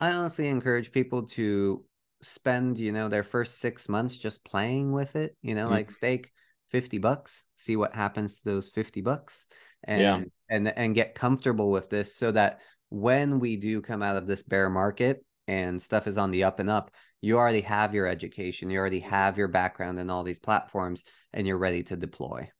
I 0.00 0.12
honestly 0.12 0.48
encourage 0.48 0.92
people 0.92 1.24
to 1.28 1.84
spend, 2.22 2.78
you 2.78 2.92
know, 2.92 3.08
their 3.08 3.22
first 3.22 3.58
six 3.58 3.88
months 3.88 4.16
just 4.16 4.44
playing 4.44 4.92
with 4.92 5.16
it, 5.16 5.36
you 5.42 5.54
know, 5.54 5.66
Mhm. 5.66 5.70
like 5.70 5.90
stake 5.90 6.32
50 6.70 6.98
bucks, 6.98 7.44
see 7.56 7.76
what 7.76 7.94
happens 7.94 8.36
to 8.36 8.44
those 8.44 8.68
50 8.68 9.00
bucks 9.00 9.46
and 9.84 10.00
Yeah. 10.02 10.24
and 10.48 10.68
and 10.78 10.94
get 10.94 11.14
comfortable 11.14 11.70
with 11.70 11.90
this 11.90 12.14
so 12.14 12.30
that 12.32 12.60
when 12.90 13.40
we 13.40 13.56
do 13.56 13.80
come 13.80 14.02
out 14.02 14.16
of 14.16 14.26
this 14.26 14.42
bear 14.42 14.68
market 14.70 15.24
and 15.46 15.80
stuff 15.80 16.06
is 16.06 16.18
on 16.18 16.30
the 16.30 16.44
up 16.44 16.60
and 16.60 16.70
up, 16.70 16.90
you 17.20 17.36
already 17.38 17.60
have 17.62 17.94
your 17.94 18.06
education, 18.06 18.70
you 18.70 18.78
already 18.78 19.00
have 19.00 19.36
your 19.38 19.48
background 19.48 19.98
in 19.98 20.10
all 20.10 20.22
these 20.22 20.38
platforms 20.38 21.04
and 21.32 21.46
you're 21.46 21.58
ready 21.58 21.82
to 21.84 21.96
deploy. 21.96 22.50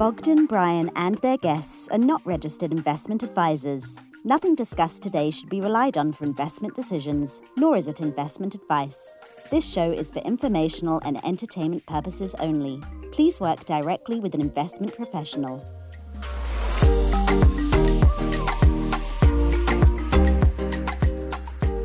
Bogdan, 0.00 0.46
Brian, 0.46 0.90
and 0.96 1.18
their 1.18 1.36
guests 1.36 1.86
are 1.90 1.98
not 1.98 2.24
registered 2.24 2.72
investment 2.72 3.22
advisors. 3.22 4.00
Nothing 4.24 4.54
discussed 4.54 5.02
today 5.02 5.30
should 5.30 5.50
be 5.50 5.60
relied 5.60 5.98
on 5.98 6.10
for 6.10 6.24
investment 6.24 6.74
decisions, 6.74 7.42
nor 7.58 7.76
is 7.76 7.86
it 7.86 8.00
investment 8.00 8.54
advice. 8.54 9.18
This 9.50 9.70
show 9.70 9.90
is 9.90 10.10
for 10.10 10.20
informational 10.20 11.02
and 11.04 11.22
entertainment 11.22 11.84
purposes 11.84 12.34
only. 12.36 12.82
Please 13.12 13.42
work 13.42 13.66
directly 13.66 14.20
with 14.20 14.34
an 14.34 14.40
investment 14.40 14.94
professional. 14.96 15.62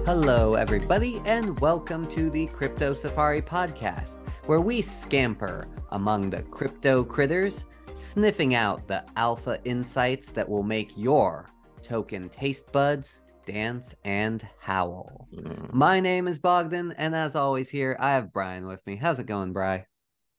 Hello, 0.06 0.54
everybody, 0.54 1.22
and 1.26 1.60
welcome 1.60 2.08
to 2.14 2.30
the 2.30 2.46
Crypto 2.46 2.94
Safari 2.94 3.42
podcast, 3.42 4.20
where 4.46 4.62
we 4.62 4.82
scamper 4.82 5.68
among 5.90 6.30
the 6.30 6.44
crypto 6.44 7.04
critters, 7.04 7.66
sniffing 7.96 8.56
out 8.56 8.88
the 8.88 9.04
alpha 9.16 9.60
insights 9.64 10.32
that 10.34 10.48
will 10.48 10.64
make 10.64 10.92
your 10.98 11.50
token 11.82 12.30
taste 12.30 12.72
buds 12.72 13.22
dance 13.46 13.96
and 14.04 14.48
howl. 14.60 15.28
Mm. 15.34 15.74
My 15.74 16.00
name 16.00 16.28
is 16.28 16.40
Bogdan, 16.40 16.94
and 16.98 17.16
as 17.16 17.36
always, 17.36 17.70
here 17.70 17.96
I 18.00 18.12
have 18.12 18.34
Brian 18.34 18.68
with 18.68 18.86
me. 18.86 18.96
How's 18.96 19.20
it 19.20 19.28
going, 19.28 19.54
Bry? 19.54 19.86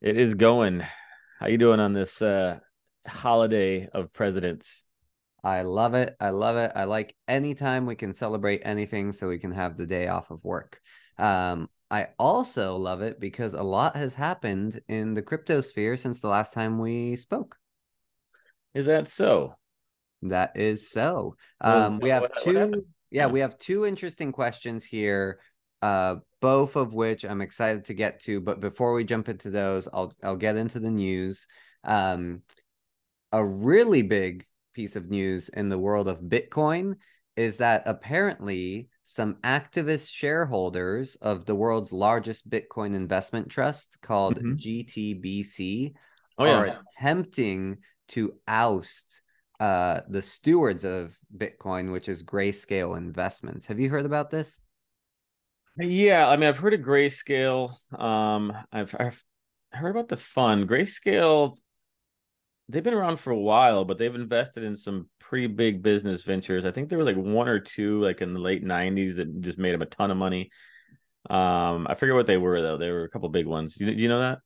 It 0.02 0.18
is 0.18 0.34
going. 0.34 0.82
How 1.40 1.46
you 1.46 1.58
doing 1.58 1.80
on 1.80 1.92
this 1.92 2.20
uh 2.20 2.58
holiday 3.06 3.88
of 3.92 4.12
presidents? 4.12 4.84
I 5.42 5.62
love 5.62 5.94
it. 5.94 6.16
I 6.20 6.30
love 6.30 6.56
it. 6.56 6.72
I 6.74 6.84
like 6.84 7.14
anytime 7.28 7.86
we 7.86 7.94
can 7.94 8.12
celebrate 8.12 8.62
anything 8.64 9.12
so 9.12 9.28
we 9.28 9.38
can 9.38 9.52
have 9.52 9.76
the 9.76 9.86
day 9.86 10.08
off 10.08 10.30
of 10.30 10.42
work. 10.42 10.80
Um, 11.18 11.68
I 11.90 12.08
also 12.18 12.76
love 12.76 13.02
it 13.02 13.20
because 13.20 13.54
a 13.54 13.62
lot 13.62 13.96
has 13.96 14.14
happened 14.14 14.80
in 14.88 15.14
the 15.14 15.22
crypto 15.22 15.60
sphere 15.60 15.96
since 15.96 16.20
the 16.20 16.28
last 16.28 16.52
time 16.52 16.78
we 16.78 17.16
spoke. 17.16 17.56
Is 18.74 18.86
that 18.86 19.08
so? 19.08 19.54
That 20.22 20.52
is 20.56 20.90
so. 20.90 21.36
Well, 21.62 21.86
Um, 21.86 21.98
we 22.00 22.08
have 22.08 22.22
what- 22.22 22.34
what 22.34 22.44
two, 22.44 22.54
happened? 22.58 22.86
yeah, 23.10 23.26
Yeah. 23.26 23.32
we 23.32 23.40
have 23.40 23.56
two 23.58 23.86
interesting 23.86 24.32
questions 24.32 24.84
here, 24.84 25.40
uh, 25.82 26.16
both 26.40 26.76
of 26.76 26.92
which 26.92 27.24
I'm 27.24 27.40
excited 27.40 27.84
to 27.86 27.94
get 27.94 28.20
to. 28.22 28.40
But 28.40 28.60
before 28.60 28.92
we 28.94 29.04
jump 29.04 29.28
into 29.28 29.50
those, 29.50 29.88
I'll 29.92 30.12
I'll 30.22 30.36
get 30.36 30.56
into 30.56 30.80
the 30.80 30.90
news. 30.90 31.46
Um, 31.84 32.42
a 33.32 33.44
really 33.44 34.02
big 34.02 34.44
piece 34.72 34.96
of 34.96 35.08
news 35.08 35.48
in 35.50 35.68
the 35.68 35.78
world 35.78 36.08
of 36.08 36.20
Bitcoin 36.20 36.96
is 37.36 37.58
that 37.58 37.82
apparently 37.86 38.88
some 39.06 39.36
activist 39.36 40.12
shareholders 40.12 41.14
of 41.16 41.44
the 41.46 41.54
world's 41.54 41.92
largest 41.92 42.50
Bitcoin 42.50 42.94
investment 42.94 43.48
trust 43.48 43.98
called 44.02 44.36
Mhm. 44.38 44.56
GTBC 44.58 45.94
Oh 46.38 46.44
are 46.44 46.66
yeah. 46.66 46.78
attempting 46.90 47.78
to 48.08 48.34
oust 48.48 49.22
uh, 49.58 50.00
the 50.08 50.20
stewards 50.20 50.84
of 50.84 51.16
Bitcoin, 51.34 51.92
which 51.92 52.08
is 52.10 52.22
Grayscale 52.24 52.98
Investments. 52.98 53.66
Have 53.66 53.80
you 53.80 53.88
heard 53.88 54.04
about 54.04 54.28
this? 54.28 54.60
Yeah, 55.78 56.26
I 56.28 56.36
mean 56.36 56.48
I've 56.48 56.58
heard 56.58 56.74
of 56.74 56.80
Grayscale. 56.80 57.74
Um 57.98 58.52
I've 58.72 58.94
I've 58.98 59.22
heard 59.72 59.90
about 59.90 60.08
the 60.08 60.16
fund. 60.16 60.68
Grayscale 60.68 61.56
they've 62.68 62.82
been 62.82 62.94
around 62.94 63.18
for 63.18 63.30
a 63.30 63.38
while, 63.38 63.84
but 63.84 63.98
they've 63.98 64.14
invested 64.14 64.64
in 64.64 64.76
some 64.76 65.08
pretty 65.18 65.46
big 65.46 65.82
business 65.82 66.22
ventures. 66.22 66.64
I 66.64 66.70
think 66.70 66.88
there 66.88 66.98
was 66.98 67.06
like 67.06 67.16
one 67.16 67.48
or 67.48 67.60
two 67.60 68.00
like 68.00 68.20
in 68.20 68.34
the 68.34 68.40
late 68.40 68.64
90s 68.64 69.16
that 69.16 69.40
just 69.40 69.58
made 69.58 69.72
them 69.72 69.82
a 69.82 69.86
ton 69.86 70.10
of 70.10 70.16
money. 70.16 70.50
Um 71.28 71.86
I 71.88 71.94
forget 71.94 72.14
what 72.14 72.26
they 72.26 72.38
were 72.38 72.60
though. 72.62 72.76
They 72.76 72.90
were 72.90 73.04
a 73.04 73.10
couple 73.10 73.28
big 73.28 73.46
ones. 73.46 73.74
Do 73.74 73.86
you, 73.86 73.94
do 73.94 74.02
you 74.02 74.08
know 74.08 74.20
that? 74.20 74.38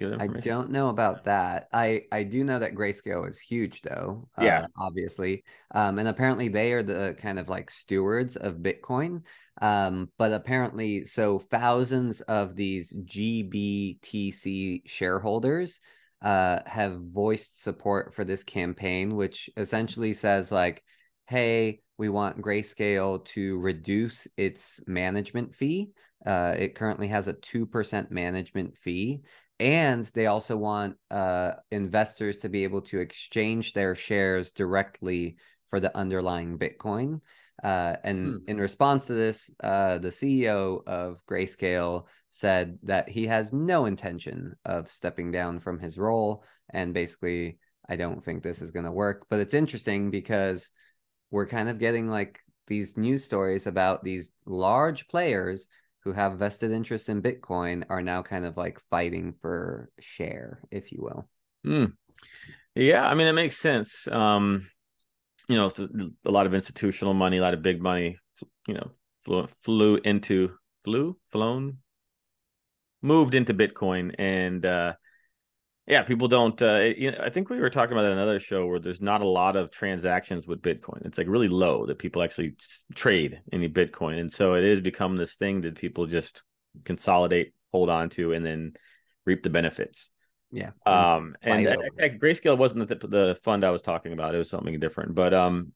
I 0.00 0.26
don't 0.26 0.70
know 0.70 0.88
about 0.88 1.24
that. 1.24 1.68
I 1.72 2.02
I 2.10 2.24
do 2.24 2.42
know 2.42 2.58
that 2.58 2.74
Grayscale 2.74 3.28
is 3.28 3.38
huge 3.38 3.82
though. 3.82 4.28
Yeah. 4.40 4.62
uh, 4.62 4.66
obviously. 4.78 5.44
Um, 5.74 5.98
and 5.98 6.08
apparently 6.08 6.48
they 6.48 6.72
are 6.72 6.82
the 6.82 7.16
kind 7.20 7.38
of 7.38 7.48
like 7.48 7.70
stewards 7.70 8.36
of 8.36 8.56
Bitcoin. 8.56 9.22
Um, 9.60 10.10
but 10.18 10.32
apparently, 10.32 11.04
so 11.04 11.38
thousands 11.38 12.20
of 12.22 12.56
these 12.56 12.92
GBTC 12.92 14.82
shareholders 14.86 15.80
uh 16.24 16.60
have 16.66 17.00
voiced 17.00 17.62
support 17.62 18.14
for 18.14 18.24
this 18.24 18.42
campaign, 18.44 19.14
which 19.14 19.48
essentially 19.56 20.12
says 20.14 20.50
like, 20.50 20.82
hey, 21.26 21.80
we 21.98 22.08
want 22.08 22.40
Grayscale 22.40 23.24
to 23.26 23.58
reduce 23.60 24.26
its 24.36 24.80
management 24.86 25.54
fee. 25.54 25.90
Uh, 26.26 26.54
it 26.58 26.74
currently 26.74 27.08
has 27.08 27.28
a 27.28 27.34
2% 27.34 28.10
management 28.10 28.76
fee 28.78 29.22
and 29.60 30.04
they 30.14 30.26
also 30.26 30.56
want 30.56 30.96
uh, 31.10 31.52
investors 31.70 32.38
to 32.38 32.48
be 32.48 32.64
able 32.64 32.82
to 32.82 32.98
exchange 32.98 33.72
their 33.72 33.94
shares 33.94 34.52
directly 34.52 35.36
for 35.70 35.80
the 35.80 35.96
underlying 35.96 36.58
Bitcoin. 36.58 37.20
Uh, 37.64 37.96
and 38.04 38.42
Hmm. 38.42 38.50
in 38.50 38.58
response 38.58 39.06
to 39.06 39.14
this, 39.14 39.50
uh, 39.62 39.96
the 39.98 40.12
CEO 40.12 40.82
of 40.86 41.24
Grayscale 41.26 42.04
said 42.28 42.78
that 42.82 43.08
he 43.08 43.26
has 43.26 43.54
no 43.54 43.86
intention 43.86 44.54
of 44.66 44.90
stepping 44.90 45.32
down 45.32 45.60
from 45.60 45.78
his 45.78 45.96
role. 45.96 46.44
And 46.70 46.92
basically, 46.92 47.58
I 47.88 47.96
don't 47.96 48.22
think 48.22 48.42
this 48.42 48.60
is 48.60 48.70
going 48.70 48.84
to 48.84 48.92
work. 48.92 49.26
But 49.30 49.40
it's 49.40 49.54
interesting 49.54 50.10
because 50.10 50.70
we're 51.30 51.46
kind 51.46 51.70
of 51.70 51.78
getting 51.78 52.08
like 52.08 52.40
these 52.66 52.98
news 52.98 53.24
stories 53.24 53.66
about 53.66 54.04
these 54.04 54.30
large 54.44 55.08
players 55.08 55.66
who 56.00 56.12
have 56.12 56.38
vested 56.38 56.70
interests 56.70 57.08
in 57.08 57.22
Bitcoin 57.22 57.84
are 57.88 58.02
now 58.02 58.22
kind 58.22 58.44
of 58.44 58.58
like 58.58 58.78
fighting 58.90 59.34
for 59.40 59.90
share, 60.00 60.60
if 60.70 60.92
you 60.92 60.98
will. 61.00 61.28
Hmm. 61.64 61.86
Yeah, 62.74 63.06
I 63.06 63.14
mean, 63.14 63.26
it 63.26 63.32
makes 63.32 63.56
sense. 63.56 64.06
Um, 64.08 64.68
you 65.48 65.56
know, 65.56 65.70
a 66.24 66.30
lot 66.30 66.46
of 66.46 66.54
institutional 66.54 67.14
money, 67.14 67.38
a 67.38 67.42
lot 67.42 67.54
of 67.54 67.62
big 67.62 67.82
money, 67.82 68.18
you 68.66 68.74
know, 68.74 68.90
flew, 69.24 69.48
flew 69.62 69.96
into, 70.04 70.52
flew, 70.84 71.16
flown, 71.32 71.78
moved 73.02 73.34
into 73.34 73.52
Bitcoin. 73.54 74.14
And 74.18 74.64
uh, 74.64 74.94
yeah, 75.86 76.02
people 76.02 76.28
don't, 76.28 76.60
uh, 76.62 76.92
you 76.96 77.10
know, 77.10 77.18
I 77.22 77.28
think 77.28 77.50
we 77.50 77.60
were 77.60 77.70
talking 77.70 77.92
about 77.92 78.10
another 78.10 78.40
show 78.40 78.66
where 78.66 78.78
there's 78.78 79.02
not 79.02 79.20
a 79.20 79.28
lot 79.28 79.56
of 79.56 79.70
transactions 79.70 80.48
with 80.48 80.62
Bitcoin. 80.62 81.04
It's 81.04 81.18
like 81.18 81.28
really 81.28 81.48
low 81.48 81.86
that 81.86 81.98
people 81.98 82.22
actually 82.22 82.56
trade 82.94 83.40
any 83.52 83.68
Bitcoin. 83.68 84.18
And 84.18 84.32
so 84.32 84.54
it 84.54 84.64
is 84.64 84.80
become 84.80 85.16
this 85.16 85.34
thing 85.34 85.60
that 85.62 85.76
people 85.76 86.06
just 86.06 86.42
consolidate, 86.84 87.52
hold 87.70 87.90
on 87.90 88.08
to, 88.10 88.32
and 88.32 88.44
then 88.44 88.72
reap 89.26 89.42
the 89.42 89.50
benefits. 89.50 90.10
Yeah. 90.54 90.70
Um, 90.86 91.34
and 91.42 91.66
Fight 91.66 91.76
uh, 91.76 92.08
Grayscale 92.16 92.56
wasn't 92.56 92.86
the, 92.88 92.94
the 92.94 93.38
fund 93.42 93.64
I 93.64 93.70
was 93.70 93.82
talking 93.82 94.12
about. 94.12 94.36
It 94.36 94.38
was 94.38 94.48
something 94.48 94.78
different. 94.78 95.16
But 95.16 95.34
um, 95.34 95.72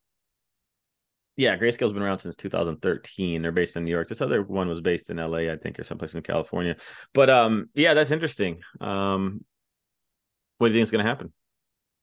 yeah, 1.36 1.56
Grayscale's 1.56 1.92
been 1.92 2.02
around 2.02 2.20
since 2.20 2.36
2013. 2.36 3.42
They're 3.42 3.50
based 3.50 3.76
in 3.76 3.84
New 3.84 3.90
York. 3.90 4.08
This 4.08 4.20
other 4.20 4.40
one 4.40 4.68
was 4.68 4.80
based 4.80 5.10
in 5.10 5.16
LA, 5.16 5.50
I 5.50 5.56
think, 5.56 5.80
or 5.80 5.84
someplace 5.84 6.14
in 6.14 6.22
California. 6.22 6.76
But 7.12 7.28
um, 7.28 7.70
yeah, 7.74 7.94
that's 7.94 8.12
interesting. 8.12 8.60
Um, 8.80 9.44
what 10.58 10.68
do 10.68 10.74
you 10.74 10.78
think 10.78 10.86
is 10.86 10.90
going 10.92 11.04
to 11.04 11.10
happen? 11.10 11.32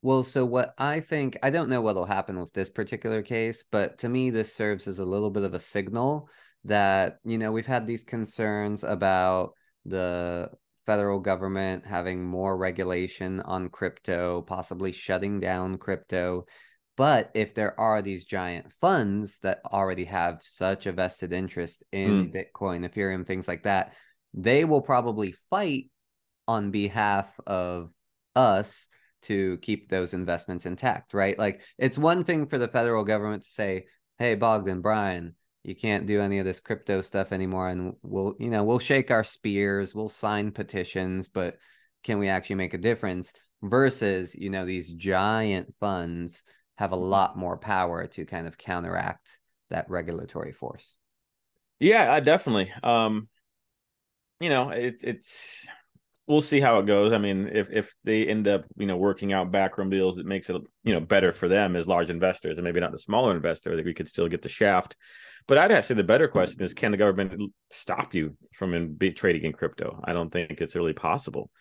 Well, 0.01 0.23
so 0.23 0.43
what 0.45 0.73
I 0.77 0.99
think, 0.99 1.37
I 1.43 1.51
don't 1.51 1.69
know 1.69 1.79
what'll 1.79 2.05
happen 2.05 2.41
with 2.41 2.51
this 2.51 2.69
particular 2.69 3.21
case, 3.21 3.63
but 3.71 3.99
to 3.99 4.09
me, 4.09 4.31
this 4.31 4.53
serves 4.53 4.85
as 4.85 4.99
a 4.99 5.05
little 5.05 5.29
bit 5.29 5.43
of 5.43 5.53
a 5.53 5.59
signal 5.59 6.29
that, 6.65 7.19
you 7.23 7.37
know, 7.37 7.53
we've 7.53 7.65
had 7.65 7.87
these 7.87 8.03
concerns 8.03 8.83
about 8.83 9.53
the 9.85 10.49
federal 10.85 11.19
government 11.19 11.85
having 11.85 12.23
more 12.23 12.57
regulation 12.57 13.39
on 13.41 13.69
crypto, 13.69 14.41
possibly 14.41 14.91
shutting 14.91 15.39
down 15.39 15.77
crypto. 15.77 16.45
But 16.97 17.31
if 17.33 17.53
there 17.53 17.77
are 17.79 18.01
these 18.01 18.25
giant 18.25 18.71
funds 18.79 19.39
that 19.39 19.61
already 19.65 20.05
have 20.05 20.39
such 20.41 20.85
a 20.85 20.93
vested 20.93 21.33
interest 21.33 21.83
in 21.91 22.25
hmm. 22.25 22.35
Bitcoin, 22.35 22.89
Ethereum, 22.89 23.25
things 23.25 23.47
like 23.47 23.63
that, 23.63 23.93
they 24.33 24.65
will 24.65 24.81
probably 24.81 25.35
fight 25.49 25.89
on 26.47 26.71
behalf 26.71 27.27
of 27.45 27.91
us 28.35 28.87
to 29.23 29.57
keep 29.57 29.89
those 29.89 30.13
investments 30.13 30.65
intact, 30.65 31.13
right? 31.13 31.37
Like 31.37 31.61
it's 31.77 31.97
one 31.97 32.23
thing 32.23 32.47
for 32.47 32.57
the 32.57 32.67
federal 32.67 33.03
government 33.03 33.43
to 33.43 33.49
say, 33.49 33.85
"Hey, 34.19 34.35
Bogdan, 34.35 34.81
Brian, 34.81 35.35
you 35.65 35.75
can't 35.75 36.05
do 36.05 36.21
any 36.21 36.39
of 36.39 36.45
this 36.45 36.59
crypto 36.59 37.01
stuff 37.01 37.31
anymore 37.31 37.69
and 37.69 37.95
we'll 38.03 38.35
you 38.39 38.49
know 38.49 38.63
we'll 38.63 38.79
shake 38.79 39.11
our 39.11 39.23
spears 39.23 39.95
we'll 39.95 40.09
sign 40.09 40.51
petitions 40.51 41.27
but 41.27 41.57
can 42.05 42.19
we 42.19 42.29
actually 42.29 42.55
make 42.55 42.73
a 42.73 42.77
difference? 42.77 43.33
Versus 43.63 44.35
you 44.35 44.51
know 44.51 44.63
these 44.63 44.93
giant 44.93 45.73
funds 45.79 46.43
have 46.75 46.91
a 46.91 46.97
lot 46.97 47.35
more 47.35 47.57
power 47.57 48.05
to 48.05 48.25
kind 48.25 48.45
of 48.45 48.57
counteract 48.57 49.39
that 49.71 49.89
regulatory 49.89 50.51
force. 50.51 50.95
Yeah 51.79 52.19
definitely 52.19 52.71
um 52.83 53.27
you 54.39 54.49
know 54.49 54.69
it's 54.69 55.03
it's 55.03 55.67
we'll 56.27 56.41
see 56.41 56.59
how 56.59 56.79
it 56.79 56.85
goes. 56.85 57.11
I 57.11 57.17
mean, 57.17 57.49
if 57.51 57.67
if 57.71 57.93
they 58.03 58.25
end 58.25 58.47
up, 58.47 58.65
you 58.77 58.87
know, 58.87 58.97
working 58.97 59.33
out 59.33 59.51
backroom 59.51 59.89
deals, 59.89 60.17
it 60.17 60.25
makes 60.25 60.49
it 60.49 60.61
you 60.83 60.93
know 60.93 60.99
better 60.99 61.33
for 61.33 61.47
them 61.47 61.75
as 61.75 61.87
large 61.87 62.09
investors, 62.09 62.57
and 62.57 62.63
maybe 62.63 62.79
not 62.79 62.91
the 62.91 62.99
smaller 62.99 63.35
investor 63.35 63.75
that 63.75 63.85
we 63.85 63.93
could 63.93 64.09
still 64.09 64.27
get 64.27 64.41
the 64.41 64.49
shaft. 64.49 64.95
But 65.47 65.57
I'd 65.57 65.71
actually 65.71 65.97
the 65.97 66.03
better 66.03 66.27
question 66.27 66.63
is, 66.63 66.73
can 66.73 66.91
the 66.91 66.97
government 66.97 67.51
stop 67.69 68.13
you 68.13 68.35
from 68.53 68.73
in, 68.73 68.97
trading 69.15 69.43
in 69.43 69.53
crypto? 69.53 70.01
I 70.03 70.13
don't 70.13 70.31
think 70.31 70.59
it's 70.59 70.75
really 70.75 70.93
possible. 70.93 71.51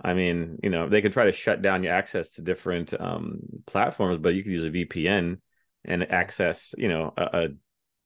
I 0.00 0.14
mean, 0.14 0.58
you 0.62 0.70
know, 0.70 0.88
they 0.88 1.00
could 1.00 1.12
try 1.12 1.26
to 1.26 1.32
shut 1.32 1.62
down 1.62 1.84
your 1.84 1.92
access 1.92 2.32
to 2.32 2.42
different 2.42 2.92
um, 2.98 3.38
platforms, 3.66 4.18
but 4.20 4.34
you 4.34 4.42
could 4.42 4.52
use 4.52 4.64
a 4.64 4.70
VPN 4.70 5.38
and 5.84 6.10
access, 6.10 6.74
you 6.76 6.88
know, 6.88 7.12
a, 7.16 7.22
a 7.22 7.48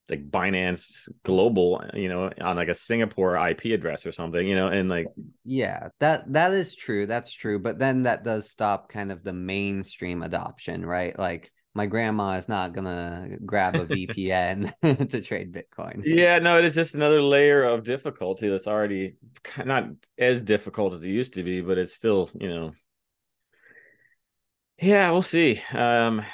like 0.08 0.30
Binance 0.30 1.08
Global, 1.24 1.84
you 1.94 2.08
know, 2.08 2.30
on 2.40 2.56
like 2.56 2.68
a 2.68 2.74
Singapore 2.74 3.36
IP 3.36 3.66
address 3.66 4.06
or 4.06 4.12
something, 4.12 4.46
you 4.46 4.54
know, 4.54 4.68
and 4.68 4.88
like 4.88 5.06
yeah, 5.44 5.88
that 6.00 6.32
that 6.32 6.52
is 6.52 6.74
true. 6.74 7.06
That's 7.06 7.32
true, 7.32 7.58
but 7.58 7.78
then 7.78 8.04
that 8.04 8.24
does 8.24 8.48
stop 8.48 8.88
kind 8.88 9.10
of 9.10 9.24
the 9.24 9.32
mainstream 9.32 10.22
adoption, 10.22 10.84
right? 10.84 11.18
Like 11.18 11.50
my 11.74 11.86
grandma 11.86 12.32
is 12.32 12.48
not 12.48 12.72
gonna 12.72 13.28
grab 13.44 13.74
a 13.74 13.84
VPN 13.86 14.72
to 15.10 15.20
trade 15.20 15.52
Bitcoin. 15.52 16.02
Yeah, 16.04 16.38
no, 16.38 16.58
it 16.58 16.64
is 16.64 16.74
just 16.74 16.94
another 16.94 17.20
layer 17.20 17.64
of 17.64 17.84
difficulty 17.84 18.48
that's 18.48 18.68
already 18.68 19.16
not 19.64 19.88
as 20.18 20.40
difficult 20.40 20.94
as 20.94 21.04
it 21.04 21.08
used 21.10 21.34
to 21.34 21.42
be, 21.42 21.60
but 21.60 21.78
it's 21.78 21.94
still, 21.94 22.30
you 22.40 22.48
know. 22.48 22.72
Yeah, 24.78 25.10
we'll 25.10 25.22
see. 25.22 25.60
Um 25.72 26.24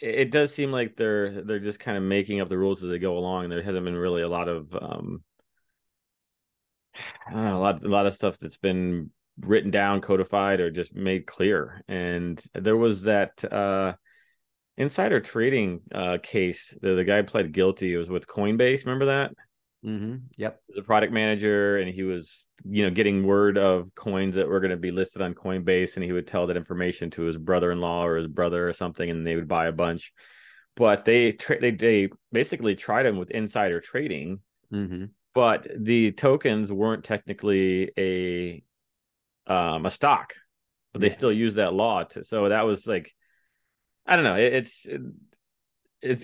it 0.00 0.30
does 0.30 0.54
seem 0.54 0.72
like 0.72 0.96
they're 0.96 1.42
they're 1.42 1.58
just 1.58 1.80
kind 1.80 1.96
of 1.96 2.02
making 2.02 2.40
up 2.40 2.48
the 2.48 2.58
rules 2.58 2.82
as 2.82 2.90
they 2.90 2.98
go 2.98 3.16
along. 3.18 3.44
And 3.44 3.52
there 3.52 3.62
hasn't 3.62 3.84
been 3.84 3.96
really 3.96 4.22
a 4.22 4.28
lot 4.28 4.48
of 4.48 4.74
um, 4.74 5.22
know, 7.30 7.56
a 7.56 7.60
lot 7.60 7.84
a 7.84 7.88
lot 7.88 8.06
of 8.06 8.14
stuff 8.14 8.38
that's 8.38 8.56
been 8.56 9.10
written 9.40 9.70
down, 9.70 10.00
codified, 10.00 10.60
or 10.60 10.70
just 10.70 10.94
made 10.94 11.26
clear. 11.26 11.82
And 11.88 12.42
there 12.54 12.76
was 12.76 13.02
that 13.02 13.44
uh, 13.44 13.94
insider 14.76 15.20
trading 15.20 15.80
uh, 15.92 16.18
case. 16.22 16.74
The, 16.80 16.94
the 16.94 17.04
guy 17.04 17.22
pled 17.22 17.52
guilty. 17.52 17.92
It 17.92 17.98
was 17.98 18.10
with 18.10 18.26
Coinbase. 18.26 18.84
Remember 18.84 19.06
that? 19.06 19.32
Mm-hmm. 19.84 20.16
Yep. 20.36 20.60
The 20.74 20.82
product 20.82 21.12
manager, 21.12 21.78
and 21.78 21.92
he 21.92 22.02
was, 22.02 22.48
you 22.64 22.84
know, 22.84 22.90
getting 22.90 23.24
word 23.24 23.56
of 23.56 23.94
coins 23.94 24.34
that 24.34 24.48
were 24.48 24.60
going 24.60 24.72
to 24.72 24.76
be 24.76 24.90
listed 24.90 25.22
on 25.22 25.34
Coinbase, 25.34 25.94
and 25.94 26.04
he 26.04 26.12
would 26.12 26.26
tell 26.26 26.46
that 26.48 26.56
information 26.56 27.10
to 27.10 27.22
his 27.22 27.36
brother-in-law 27.36 28.04
or 28.04 28.16
his 28.16 28.26
brother 28.26 28.68
or 28.68 28.72
something, 28.72 29.08
and 29.08 29.26
they 29.26 29.36
would 29.36 29.48
buy 29.48 29.66
a 29.66 29.72
bunch. 29.72 30.12
But 30.74 31.04
they 31.04 31.32
tra- 31.32 31.60
they 31.60 31.70
they 31.70 32.08
basically 32.32 32.74
tried 32.74 33.06
him 33.06 33.16
with 33.16 33.30
insider 33.30 33.80
trading, 33.80 34.40
mm-hmm. 34.72 35.06
but 35.34 35.66
the 35.74 36.12
tokens 36.12 36.72
weren't 36.72 37.04
technically 37.04 37.92
a 37.96 38.62
um 39.46 39.86
a 39.86 39.90
stock, 39.90 40.34
but 40.92 41.00
they 41.00 41.08
yeah. 41.08 41.14
still 41.14 41.32
use 41.32 41.54
that 41.54 41.72
law. 41.72 42.04
To, 42.04 42.24
so 42.24 42.48
that 42.48 42.66
was 42.66 42.86
like, 42.86 43.14
I 44.04 44.16
don't 44.16 44.24
know. 44.24 44.36
It, 44.36 44.52
it's 44.52 44.84
it, 44.84 45.00
it's, 45.00 45.16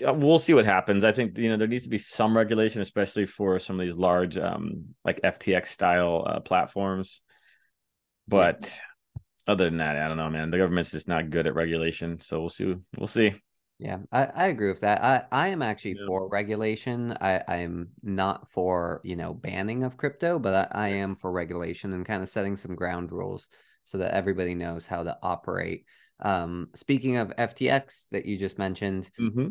we'll 0.01 0.39
see 0.39 0.53
what 0.53 0.65
happens. 0.65 1.03
I 1.03 1.11
think 1.11 1.37
you 1.37 1.49
know 1.49 1.57
there 1.57 1.67
needs 1.67 1.83
to 1.83 1.89
be 1.89 1.97
some 1.97 2.35
regulation, 2.35 2.81
especially 2.81 3.25
for 3.25 3.59
some 3.59 3.79
of 3.79 3.85
these 3.85 3.97
large, 3.97 4.37
um, 4.37 4.95
like 5.03 5.21
FTX 5.21 5.67
style 5.67 6.23
uh, 6.27 6.39
platforms. 6.39 7.21
But 8.27 8.79
other 9.47 9.65
than 9.65 9.77
that, 9.77 9.97
I 9.97 10.07
don't 10.07 10.17
know, 10.17 10.29
man. 10.29 10.51
The 10.51 10.57
government's 10.57 10.91
just 10.91 11.07
not 11.07 11.29
good 11.29 11.47
at 11.47 11.55
regulation, 11.55 12.19
so 12.19 12.39
we'll 12.39 12.49
see. 12.49 12.75
We'll 12.97 13.07
see. 13.07 13.33
Yeah, 13.79 13.97
I, 14.11 14.25
I 14.25 14.45
agree 14.47 14.69
with 14.69 14.81
that. 14.81 15.03
I, 15.03 15.23
I 15.31 15.47
am 15.49 15.61
actually 15.61 15.95
yeah. 15.99 16.05
for 16.07 16.29
regulation. 16.29 17.17
I, 17.19 17.43
I'm 17.47 17.89
not 18.01 18.49
for, 18.49 19.01
you 19.03 19.15
know, 19.15 19.33
banning 19.33 19.83
of 19.83 19.97
crypto, 19.97 20.39
but 20.39 20.69
I, 20.73 20.85
I 20.85 20.87
am 20.89 21.15
for 21.15 21.31
regulation 21.31 21.91
and 21.91 22.05
kind 22.05 22.23
of 22.23 22.29
setting 22.29 22.55
some 22.55 22.75
ground 22.75 23.11
rules 23.11 23.49
so 23.83 23.97
that 23.97 24.13
everybody 24.13 24.55
knows 24.55 24.85
how 24.85 25.03
to 25.03 25.17
operate. 25.21 25.85
Um, 26.21 26.69
speaking 26.75 27.17
of 27.17 27.35
FTX 27.35 28.05
that 28.11 28.25
you 28.25 28.37
just 28.37 28.57
mentioned, 28.57 29.09
mm-hmm. 29.19 29.49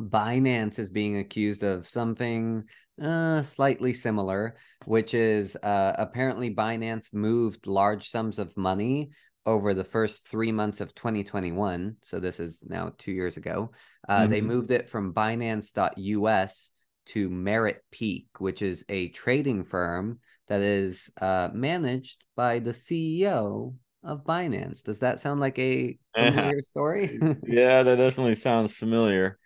Binance 0.00 0.78
is 0.78 0.90
being 0.90 1.18
accused 1.18 1.62
of 1.62 1.88
something 1.88 2.64
uh, 3.00 3.42
slightly 3.42 3.92
similar, 3.92 4.56
which 4.84 5.14
is 5.14 5.56
uh, 5.62 5.92
apparently 5.98 6.54
Binance 6.54 7.12
moved 7.12 7.66
large 7.66 8.08
sums 8.08 8.38
of 8.38 8.56
money 8.56 9.10
over 9.46 9.74
the 9.74 9.84
first 9.84 10.28
three 10.28 10.52
months 10.52 10.80
of 10.80 10.94
2021. 10.94 11.96
So 12.02 12.20
this 12.20 12.40
is 12.40 12.64
now 12.66 12.92
two 12.98 13.12
years 13.12 13.36
ago. 13.36 13.72
Uh, 14.08 14.20
mm-hmm. 14.20 14.30
They 14.30 14.40
moved 14.40 14.70
it 14.70 14.88
from 14.88 15.14
Binance.us 15.14 16.70
to 17.06 17.30
Merit 17.30 17.82
Peak, 17.90 18.28
which 18.38 18.62
is 18.62 18.84
a 18.88 19.08
trading 19.08 19.64
firm 19.64 20.18
that 20.48 20.60
is 20.60 21.10
uh, 21.20 21.48
managed 21.52 22.24
by 22.36 22.58
the 22.58 22.72
CEO 22.72 23.74
of 24.02 24.24
Binance. 24.24 24.82
Does 24.82 25.00
that 25.00 25.20
sound 25.20 25.40
like 25.40 25.58
a 25.58 25.98
familiar 26.14 26.60
story? 26.60 27.18
yeah, 27.46 27.82
that 27.82 27.96
definitely 27.96 28.34
sounds 28.34 28.72
familiar. 28.72 29.38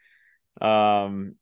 Um, 0.61 1.37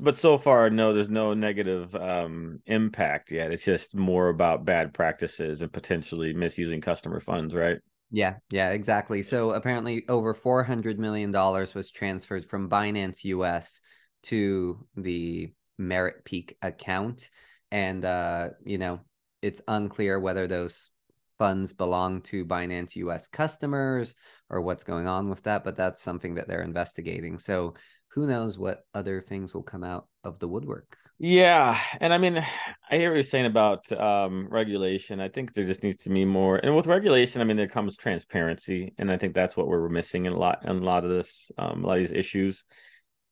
but 0.00 0.16
so 0.16 0.38
far, 0.38 0.70
no, 0.70 0.92
there's 0.92 1.08
no 1.08 1.34
negative 1.34 1.94
um, 1.94 2.60
impact 2.66 3.32
yet. 3.32 3.50
It's 3.50 3.64
just 3.64 3.94
more 3.94 4.28
about 4.28 4.64
bad 4.64 4.94
practices 4.94 5.62
and 5.62 5.72
potentially 5.72 6.32
misusing 6.32 6.80
customer 6.80 7.20
funds, 7.20 7.54
right? 7.54 7.78
Yeah, 8.10 8.36
yeah, 8.50 8.70
exactly. 8.70 9.22
So 9.22 9.52
apparently, 9.52 10.06
over 10.08 10.34
four 10.34 10.62
hundred 10.62 10.98
million 10.98 11.30
dollars 11.30 11.74
was 11.74 11.90
transferred 11.90 12.44
from 12.44 12.68
Binance 12.68 13.24
US 13.24 13.80
to 14.24 14.86
the 14.96 15.52
Merit 15.78 16.24
Peak 16.24 16.56
account, 16.62 17.30
and 17.70 18.04
uh, 18.04 18.50
you 18.64 18.78
know, 18.78 19.00
it's 19.40 19.62
unclear 19.66 20.20
whether 20.20 20.46
those 20.46 20.90
funds 21.38 21.72
belong 21.72 22.20
to 22.22 22.44
Binance 22.44 22.94
US 22.96 23.26
customers 23.26 24.14
or 24.50 24.60
what's 24.60 24.84
going 24.84 25.06
on 25.06 25.28
with 25.30 25.42
that, 25.44 25.64
but 25.64 25.76
that's 25.76 26.02
something 26.02 26.34
that 26.34 26.46
they're 26.46 26.62
investigating. 26.62 27.38
So 27.38 27.74
who 28.14 28.26
knows 28.26 28.58
what 28.58 28.84
other 28.94 29.22
things 29.22 29.54
will 29.54 29.62
come 29.62 29.82
out 29.82 30.06
of 30.22 30.38
the 30.38 30.48
woodwork. 30.48 30.96
Yeah, 31.18 31.78
and 32.00 32.12
I 32.12 32.18
mean, 32.18 32.36
I 32.90 32.96
hear 32.96 33.10
what 33.10 33.14
you're 33.14 33.22
saying 33.22 33.46
about 33.46 33.90
um, 33.92 34.48
regulation. 34.50 35.20
I 35.20 35.28
think 35.28 35.54
there 35.54 35.64
just 35.64 35.82
needs 35.82 36.02
to 36.04 36.10
be 36.10 36.24
more, 36.24 36.56
and 36.56 36.76
with 36.76 36.86
regulation, 36.86 37.40
I 37.40 37.44
mean, 37.44 37.56
there 37.56 37.68
comes 37.68 37.96
transparency, 37.96 38.92
and 38.98 39.10
I 39.10 39.16
think 39.16 39.34
that's 39.34 39.56
what 39.56 39.66
we're 39.66 39.88
missing 39.88 40.26
in 40.26 40.32
a 40.32 40.38
lot, 40.38 40.64
in 40.64 40.70
a 40.70 40.74
lot 40.74 41.04
of 41.04 41.10
this, 41.10 41.50
um, 41.56 41.84
a 41.84 41.86
lot 41.86 41.98
of 41.98 42.02
these 42.02 42.12
issues, 42.12 42.64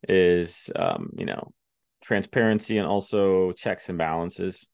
is 0.09 0.71
um, 0.77 1.11
you 1.17 1.27
know, 1.27 1.53
transparency 2.03 2.79
and 2.79 2.87
also 2.87 3.53
checks 3.53 3.89
and 3.89 3.99
balances. 3.99 4.71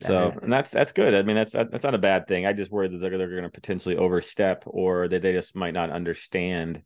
So, 0.00 0.32
and 0.42 0.52
that's 0.52 0.70
that's 0.70 0.92
good. 0.92 1.12
I 1.12 1.22
mean, 1.22 1.34
that's 1.34 1.50
that's 1.50 1.82
not 1.82 1.94
a 1.94 1.98
bad 1.98 2.28
thing. 2.28 2.46
I 2.46 2.52
just 2.52 2.70
worry 2.70 2.88
that 2.88 2.98
they're 2.98 3.18
they're 3.18 3.28
going 3.28 3.42
to 3.42 3.48
potentially 3.48 3.96
overstep, 3.96 4.62
or 4.66 5.08
that 5.08 5.22
they 5.22 5.32
just 5.32 5.56
might 5.56 5.74
not 5.74 5.90
understand 5.90 6.82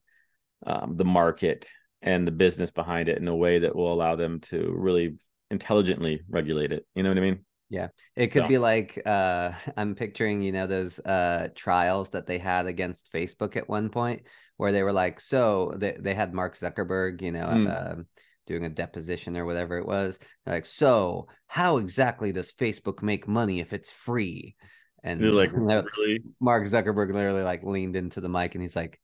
um, 0.66 0.96
the 0.96 1.04
market 1.04 1.66
and 2.02 2.26
the 2.26 2.32
business 2.32 2.70
behind 2.70 3.08
it 3.08 3.18
in 3.18 3.28
a 3.28 3.34
way 3.34 3.60
that 3.60 3.74
will 3.74 3.92
allow 3.92 4.16
them 4.16 4.40
to 4.40 4.72
really 4.76 5.16
intelligently 5.50 6.20
regulate 6.28 6.72
it. 6.72 6.86
You 6.94 7.02
know 7.02 7.10
what 7.10 7.18
I 7.18 7.22
mean? 7.22 7.44
Yeah. 7.70 7.88
It 8.16 8.28
could 8.28 8.42
so. 8.42 8.48
be 8.48 8.58
like 8.58 9.00
uh 9.06 9.52
I'm 9.76 9.94
picturing, 9.94 10.42
you 10.42 10.52
know, 10.52 10.66
those 10.66 10.98
uh 10.98 11.48
trials 11.54 12.10
that 12.10 12.26
they 12.26 12.38
had 12.38 12.66
against 12.66 13.12
Facebook 13.12 13.56
at 13.56 13.68
one 13.68 13.88
point 13.88 14.22
where 14.56 14.72
they 14.72 14.82
were 14.82 14.92
like, 14.92 15.20
so 15.20 15.72
they, 15.76 15.96
they 15.98 16.14
had 16.14 16.34
Mark 16.34 16.56
Zuckerberg, 16.56 17.22
you 17.22 17.32
know, 17.32 17.46
mm. 17.46 17.70
uh, 17.70 18.02
doing 18.46 18.64
a 18.64 18.68
deposition 18.68 19.36
or 19.36 19.46
whatever 19.46 19.78
it 19.78 19.86
was. 19.86 20.18
They're 20.44 20.54
like, 20.54 20.66
so 20.66 21.28
how 21.46 21.78
exactly 21.78 22.30
does 22.32 22.52
Facebook 22.52 23.02
make 23.02 23.26
money 23.26 23.60
if 23.60 23.72
it's 23.72 23.90
free? 23.90 24.54
And 25.02 25.20
They're 25.20 25.32
like, 25.32 25.52
really? 25.54 26.22
Mark 26.40 26.64
Zuckerberg 26.64 27.12
literally 27.12 27.42
like 27.42 27.64
leaned 27.64 27.96
into 27.96 28.20
the 28.20 28.28
mic 28.28 28.54
and 28.54 28.62
he's 28.62 28.76
like, 28.76 29.00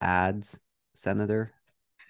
ads 0.00 0.58
senator? 0.94 1.52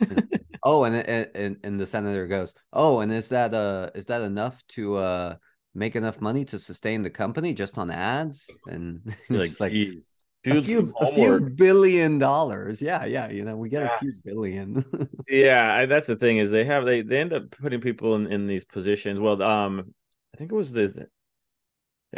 oh, 0.63 0.85
and, 0.85 0.97
and 1.35 1.57
and 1.63 1.81
the 1.81 1.87
senator 1.87 2.27
goes, 2.27 2.55
"Oh, 2.73 3.01
and 3.01 3.13
is 3.13 3.29
that 3.29 3.55
uh 3.55 3.91
is 3.95 4.07
that 4.07 4.23
enough 4.23 4.63
to 4.69 4.97
uh 4.97 5.37
make 5.75 5.97
enough 5.97 6.21
money 6.21 6.45
to 6.47 6.59
sustain 6.59 7.03
the 7.03 7.11
company 7.11 7.55
just 7.55 7.79
on 7.79 7.91
ads?" 7.91 8.57
And 8.67 9.01
like, 9.31 9.59
like 9.61 9.73
geez. 9.73 10.15
a 10.47 10.63
few, 10.63 10.93
a 11.01 11.15
few 11.15 11.51
billion 11.57 12.19
dollars. 12.19 12.83
Yeah, 12.83 13.05
yeah. 13.05 13.31
You 13.31 13.45
know, 13.45 13.57
we 13.57 13.69
get 13.69 13.85
yeah. 13.85 13.97
a 13.97 13.99
few 13.99 14.13
billion. 14.25 14.85
yeah, 15.29 15.87
that's 15.87 16.07
the 16.07 16.17
thing 16.17 16.39
is 16.39 16.51
they 16.51 16.65
have 16.65 16.85
they 16.85 17.03
they 17.03 17.21
end 17.21 17.33
up 17.33 17.51
putting 17.51 17.81
people 17.81 18.15
in 18.17 18.27
in 18.27 18.47
these 18.47 18.65
positions. 18.65 19.21
Well, 19.21 19.43
um, 19.43 19.95
I 20.35 20.39
think 20.39 20.53
it 20.53 20.57
was 20.57 20.73
this 20.73 20.95
the 20.95 21.09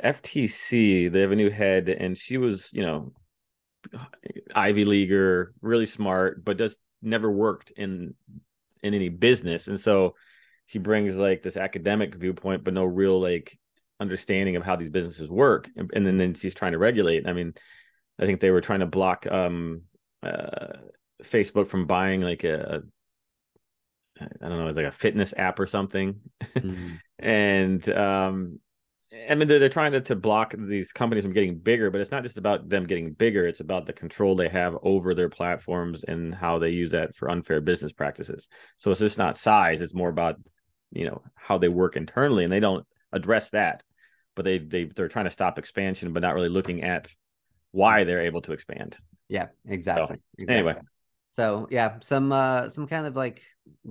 FTC. 0.02 1.10
They 1.12 1.20
have 1.20 1.32
a 1.32 1.36
new 1.36 1.50
head, 1.50 1.88
and 1.88 2.16
she 2.16 2.38
was 2.38 2.70
you 2.72 2.82
know 2.82 3.12
Ivy 4.54 4.84
leaguer, 4.84 5.54
really 5.60 5.86
smart, 5.86 6.44
but 6.44 6.58
just 6.58 6.78
never 7.02 7.30
worked 7.30 7.70
in 7.70 8.14
in 8.82 8.94
any 8.94 9.08
business, 9.08 9.68
and 9.68 9.80
so 9.80 10.14
she 10.66 10.78
brings 10.78 11.16
like 11.16 11.42
this 11.42 11.56
academic 11.56 12.14
viewpoint, 12.14 12.64
but 12.64 12.74
no 12.74 12.84
real 12.84 13.20
like 13.20 13.58
understanding 14.00 14.56
of 14.56 14.64
how 14.64 14.76
these 14.76 14.90
businesses 14.90 15.28
work, 15.28 15.70
and, 15.76 15.90
and 15.94 16.06
then, 16.06 16.16
then 16.16 16.34
she's 16.34 16.54
trying 16.54 16.72
to 16.72 16.78
regulate. 16.78 17.26
I 17.26 17.32
mean, 17.32 17.54
I 18.18 18.26
think 18.26 18.40
they 18.40 18.50
were 18.50 18.60
trying 18.60 18.80
to 18.80 18.86
block 18.86 19.26
um, 19.30 19.82
uh, 20.22 20.78
Facebook 21.22 21.68
from 21.68 21.86
buying 21.86 22.20
like 22.20 22.44
a, 22.44 22.82
I 24.20 24.48
don't 24.48 24.58
know, 24.58 24.68
it's 24.68 24.76
like 24.76 24.86
a 24.86 24.92
fitness 24.92 25.34
app 25.36 25.58
or 25.60 25.66
something, 25.66 26.20
mm-hmm. 26.42 26.94
and 27.18 27.88
um, 27.88 28.60
I 29.12 29.34
mean, 29.36 29.46
they're, 29.46 29.60
they're 29.60 29.68
trying 29.68 29.92
to, 29.92 30.00
to 30.00 30.16
block 30.16 30.54
these 30.58 30.92
companies 30.92 31.22
from 31.22 31.32
getting 31.32 31.58
bigger, 31.58 31.90
but 31.90 32.00
it's 32.00 32.10
not 32.10 32.24
just 32.24 32.38
about 32.38 32.68
them 32.68 32.86
getting 32.86 33.12
bigger. 33.12 33.46
It's 33.46 33.60
about 33.60 33.86
the 33.86 33.92
control 33.92 34.34
they 34.34 34.48
have 34.48 34.76
over 34.82 35.14
their 35.14 35.28
platforms 35.28 36.02
and 36.02 36.34
how 36.34 36.58
they 36.58 36.70
use 36.70 36.90
that 36.90 37.14
for 37.14 37.30
unfair 37.30 37.60
business 37.60 37.92
practices. 37.92 38.48
So 38.78 38.90
it's 38.90 39.00
just 39.00 39.18
not 39.18 39.38
size. 39.38 39.80
It's 39.80 39.94
more 39.94 40.08
about, 40.08 40.36
you 40.90 41.06
know, 41.06 41.22
how 41.36 41.58
they 41.58 41.68
work 41.68 41.96
internally 41.96 42.44
and 42.44 42.52
they 42.52 42.60
don't 42.60 42.84
address 43.12 43.50
that, 43.50 43.84
but 44.34 44.44
they, 44.44 44.58
they, 44.58 44.84
they're 44.84 45.08
trying 45.08 45.26
to 45.26 45.30
stop 45.30 45.58
expansion, 45.58 46.12
but 46.12 46.22
not 46.22 46.34
really 46.34 46.48
looking 46.48 46.82
at 46.82 47.08
why 47.70 48.04
they're 48.04 48.26
able 48.26 48.40
to 48.42 48.52
expand. 48.52 48.96
Yeah, 49.28 49.46
exactly. 49.66 50.16
So, 50.16 50.22
exactly. 50.38 50.54
Anyway. 50.54 50.74
So 51.36 51.68
yeah, 51.70 51.98
some, 52.00 52.32
uh, 52.32 52.70
some 52.70 52.86
kind 52.86 53.06
of 53.06 53.14
like 53.14 53.42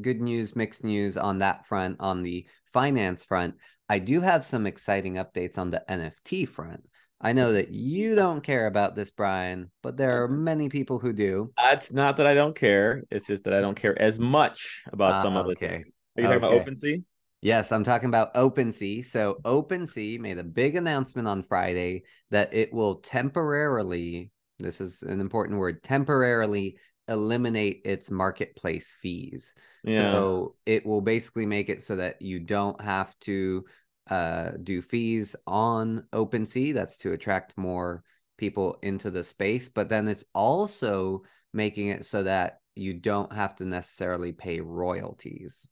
good 0.02 0.20
news, 0.20 0.56
mixed 0.56 0.84
news 0.84 1.16
on 1.16 1.38
that 1.40 1.68
front, 1.68 1.98
on 2.00 2.24
the 2.24 2.48
finance 2.74 3.24
front. 3.24 3.54
I 3.88 4.00
do 4.00 4.20
have 4.20 4.44
some 4.44 4.66
exciting 4.66 5.16
updates 5.16 5.60
on 5.60 5.70
the 5.70 5.84
NFT 5.88 6.50
front. 6.50 6.84
I 7.22 7.34
know 7.34 7.54
that 7.54 7.70
you 7.70 8.16
don't 8.16 8.42
care 8.42 8.66
about 8.66 8.96
this, 8.96 9.12
Brian, 9.12 9.70
but 9.84 9.96
there 9.96 10.24
are 10.24 10.28
many 10.28 10.70
people 10.70 10.98
who 10.98 11.14
do. 11.14 11.52
It's 11.60 11.94
not 11.94 12.18
that 12.18 12.26
I 12.26 12.34
don't 12.34 12.56
care. 12.56 13.04
It's 13.12 13.28
just 13.28 13.44
that 13.44 13.54
I 13.54 13.62
don't 13.62 13.80
care 13.80 14.00
as 14.02 14.18
much 14.18 14.82
about 14.92 15.14
uh, 15.14 15.22
some 15.22 15.38
other 15.38 15.52
okay. 15.52 15.68
things. 15.68 15.92
Are 16.18 16.22
you 16.24 16.28
okay. 16.28 16.40
talking 16.40 16.58
about 16.58 16.68
OpenSea? 16.68 17.04
Yes, 17.42 17.72
I'm 17.72 17.84
talking 17.84 18.10
about 18.10 18.34
OpenSea. 18.34 19.06
So 19.06 19.38
OpenSea 19.46 20.20
made 20.20 20.40
a 20.40 20.44
big 20.44 20.76
announcement 20.76 21.28
on 21.28 21.44
Friday 21.44 22.06
that 22.32 22.52
it 22.56 22.74
will 22.74 22.96
temporarily, 22.96 24.32
this 24.58 24.82
is 24.82 25.04
an 25.04 25.22
important 25.22 25.60
word, 25.60 25.84
temporarily 25.84 26.78
eliminate 27.08 27.82
its 27.86 28.10
marketplace 28.12 28.94
fees. 29.02 29.54
Yeah. 29.84 30.12
So 30.12 30.56
it 30.66 30.86
will 30.86 31.02
basically 31.02 31.46
make 31.46 31.70
it 31.70 31.84
so 31.84 31.96
that 31.98 32.22
you 32.22 32.40
don't 32.40 32.80
have 32.82 33.18
to 33.22 33.66
uh, 34.10 34.52
do 34.62 34.82
fees 34.82 35.36
on 35.48 36.06
OpenSea. 36.14 36.74
That's 36.74 36.98
to 37.00 37.14
attract 37.14 37.58
more 37.58 38.04
people 38.38 38.78
into 38.82 39.12
the 39.12 39.24
space. 39.24 39.70
But 39.70 39.90
then 39.90 40.08
it's 40.08 40.26
also 40.34 41.24
making 41.54 41.88
it 41.90 42.06
so 42.06 42.24
that 42.24 42.60
you 42.76 42.94
don't 42.94 43.32
have 43.32 43.56
to 43.56 43.66
necessarily 43.66 44.34
pay 44.34 44.60
royalties. 44.60 45.68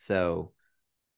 So 0.00 0.52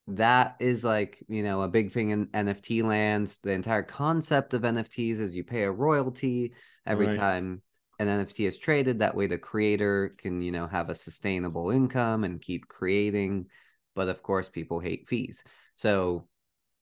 that 0.08 0.56
is 0.60 0.84
like, 0.84 1.22
you 1.28 1.42
know, 1.42 1.62
a 1.62 1.68
big 1.68 1.92
thing 1.92 2.10
in 2.10 2.26
NFT 2.26 2.82
lands. 2.82 3.38
The 3.42 3.52
entire 3.52 3.82
concept 3.82 4.54
of 4.54 4.62
NFTs 4.62 5.20
is 5.20 5.36
you 5.36 5.44
pay 5.44 5.62
a 5.62 5.70
royalty 5.70 6.52
every 6.86 7.06
right. 7.06 7.16
time 7.16 7.62
an 8.00 8.08
NFT 8.08 8.48
is 8.48 8.58
traded. 8.58 9.00
That 9.00 9.14
way, 9.14 9.26
the 9.26 9.36
creator 9.36 10.14
can, 10.16 10.40
you 10.40 10.52
know, 10.52 10.66
have 10.66 10.88
a 10.88 10.94
sustainable 10.94 11.70
income 11.70 12.24
and 12.24 12.40
keep 12.40 12.66
creating. 12.66 13.46
But 13.94 14.08
of 14.08 14.22
course, 14.22 14.48
people 14.48 14.80
hate 14.80 15.06
fees. 15.06 15.44
So 15.74 16.26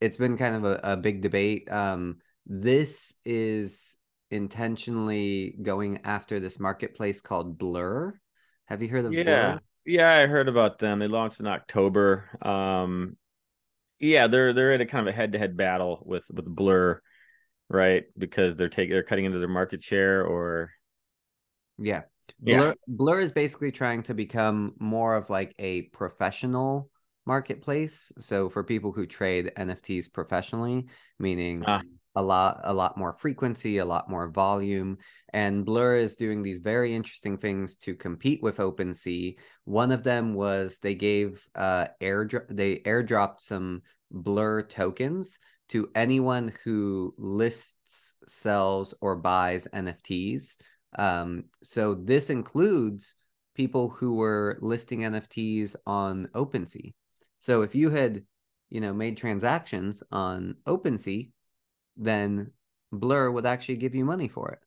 it's 0.01 0.17
been 0.17 0.39
kind 0.39 0.55
of 0.55 0.65
a, 0.65 0.81
a 0.93 0.97
big 0.97 1.21
debate. 1.21 1.71
Um, 1.71 2.19
this 2.47 3.13
is 3.25 3.97
intentionally 4.31 5.57
going 5.61 6.01
after 6.05 6.39
this 6.39 6.61
marketplace 6.61 7.21
called 7.21 7.59
Blur. 7.59 8.15
Have 8.67 8.81
you 8.81 8.89
heard 8.89 9.05
of 9.05 9.13
yeah. 9.13 9.25
Blur? 9.25 9.61
Yeah, 9.87 10.13
I 10.13 10.27
heard 10.27 10.49
about 10.49 10.79
them. 10.79 11.01
They 11.01 11.09
launched 11.09 11.41
in 11.41 11.49
October. 11.49 12.31
Um, 12.43 13.17
yeah, 13.99 14.29
they're 14.29 14.53
they're 14.53 14.75
in 14.75 14.83
a 14.83 14.87
kind 14.87 15.09
of 15.09 15.13
a 15.13 15.17
head 15.17 15.33
to 15.33 15.39
head 15.39 15.57
battle 15.57 16.01
with 16.07 16.31
with 16.31 16.45
Blur, 16.45 17.03
right? 17.69 18.05
Because 18.17 18.55
they're 18.55 18.69
taking 18.69 18.93
they're 18.93 19.03
cutting 19.03 19.25
into 19.25 19.41
their 19.41 19.49
market 19.49 19.83
share 19.83 20.25
or 20.25 20.71
yeah. 21.79 22.03
Blur, 22.41 22.69
yeah. 22.69 22.73
Blur 22.87 23.21
is 23.21 23.33
basically 23.33 23.73
trying 23.73 24.03
to 24.05 24.15
become 24.15 24.75
more 24.79 25.17
of 25.17 25.31
like 25.31 25.55
a 25.59 25.83
professional 25.83 26.91
marketplace. 27.27 28.13
So 28.19 28.49
for 28.49 28.63
people 28.65 28.93
who 28.93 29.07
trade 29.07 29.53
NFTs 29.57 30.13
professionally, 30.13 30.87
meaning 31.19 31.63
ah. 31.67 31.83
a 32.15 32.23
lot 32.23 32.61
a 32.65 32.73
lot 32.73 32.97
more 32.97 33.13
frequency, 33.13 33.79
a 33.79 33.85
lot 33.85 34.09
more 34.09 34.29
volume, 34.31 34.99
and 35.33 35.65
Blur 35.65 35.97
is 35.97 36.17
doing 36.17 36.43
these 36.43 36.59
very 36.59 36.95
interesting 36.95 37.39
things 37.39 37.77
to 37.79 37.95
compete 37.95 38.43
with 38.43 38.59
OpenSea. 38.59 39.37
One 39.65 39.93
of 39.93 40.03
them 40.03 40.35
was 40.35 40.79
they 40.79 40.95
gave 40.95 41.47
uh 41.55 41.87
airdrop 42.01 42.47
they 42.51 42.77
airdropped 42.77 43.41
some 43.41 43.83
Blur 44.11 44.63
tokens 44.63 45.39
to 45.69 45.91
anyone 45.95 46.53
who 46.65 47.15
lists, 47.19 48.15
sells 48.27 48.95
or 49.03 49.17
buys 49.17 49.69
NFTs 49.75 50.57
um, 50.97 51.45
so 51.63 51.95
this 51.95 52.31
includes 52.31 53.15
people 53.55 53.89
who 53.89 54.15
were 54.15 54.59
listing 54.61 55.01
NFTs 55.01 55.77
on 55.87 56.29
OpenSea. 56.35 56.95
So 57.41 57.63
if 57.63 57.75
you 57.75 57.91
had, 57.91 58.23
you 58.71 58.81
know, 58.81 58.95
made 58.95 59.17
transactions 59.17 60.03
on 60.11 60.57
OpenSea, 60.67 61.31
then 61.97 62.53
Blur 62.93 63.31
would 63.31 63.47
actually 63.47 63.77
give 63.77 63.95
you 63.95 64.05
money 64.05 64.29
for 64.29 64.51
it. 64.51 64.59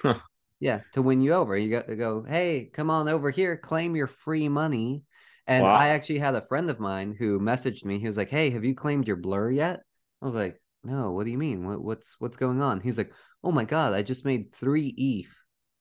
Huh. 0.00 0.20
Yeah, 0.60 0.80
to 0.92 1.02
win 1.02 1.20
you 1.20 1.34
over. 1.34 1.56
You 1.56 1.70
got 1.70 1.88
to 1.88 1.96
go, 1.96 2.24
hey, 2.26 2.70
come 2.72 2.90
on 2.90 3.08
over 3.08 3.30
here, 3.30 3.56
claim 3.56 3.94
your 3.94 4.06
free 4.06 4.48
money. 4.48 5.02
And 5.46 5.64
wow. 5.64 5.74
I 5.74 5.88
actually 5.88 6.18
had 6.18 6.34
a 6.34 6.46
friend 6.46 6.70
of 6.70 6.80
mine 6.80 7.14
who 7.16 7.38
messaged 7.38 7.84
me. 7.84 7.98
He 7.98 8.06
was 8.06 8.16
like, 8.16 8.30
"Hey, 8.30 8.50
have 8.50 8.64
you 8.64 8.74
claimed 8.74 9.06
your 9.06 9.16
Blur 9.16 9.50
yet?" 9.50 9.80
I 10.20 10.26
was 10.26 10.34
like, 10.34 10.60
"No. 10.82 11.12
What 11.12 11.24
do 11.24 11.30
you 11.30 11.38
mean? 11.38 11.64
What, 11.64 11.80
what's 11.80 12.16
what's 12.18 12.36
going 12.36 12.60
on?" 12.60 12.80
He's 12.80 12.98
like, 12.98 13.12
"Oh 13.44 13.52
my 13.52 13.62
god, 13.62 13.92
I 13.92 14.02
just 14.02 14.24
made 14.24 14.52
three 14.52 14.88
ETH 14.96 15.32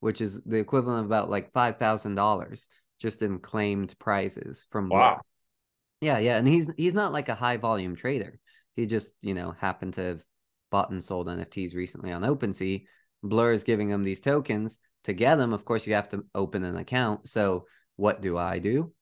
which 0.05 0.21
is 0.21 0.39
the 0.45 0.57
equivalent 0.57 1.00
of 1.00 1.05
about 1.07 1.31
like 1.31 1.51
five 1.51 1.79
thousand 1.79 2.13
dollars 2.13 2.67
just 3.01 3.24
in 3.24 3.39
claimed 3.39 3.97
prizes 3.97 4.67
from 4.69 4.88
wow. 4.89 5.19
Yeah, 6.00 6.19
yeah, 6.19 6.38
and 6.38 6.47
he's 6.47 6.71
he's 6.77 6.93
not 6.93 7.12
like 7.12 7.27
a 7.27 7.33
high 7.33 7.57
volume 7.57 7.95
trader. 7.95 8.39
He 8.75 8.85
just 8.85 9.13
you 9.24 9.33
know 9.33 9.55
happened 9.59 9.95
to 9.95 10.01
have 10.01 10.24
bought 10.69 10.91
and 10.91 11.03
sold 11.03 11.25
NFTs 11.25 11.74
recently 11.74 12.12
on 12.12 12.21
OpenSea. 12.21 12.85
Blur 13.24 13.51
is 13.51 13.63
giving 13.63 13.89
him 13.89 14.03
these 14.03 14.21
tokens 14.21 14.77
to 15.05 15.13
get 15.13 15.38
them. 15.38 15.53
Of 15.53 15.65
course, 15.65 15.88
you 15.88 15.95
have 15.95 16.09
to 16.09 16.24
open 16.35 16.63
an 16.63 16.77
account. 16.77 17.27
So 17.27 17.65
what 17.95 18.21
do 18.21 18.38
I 18.38 18.59
do? 18.59 18.93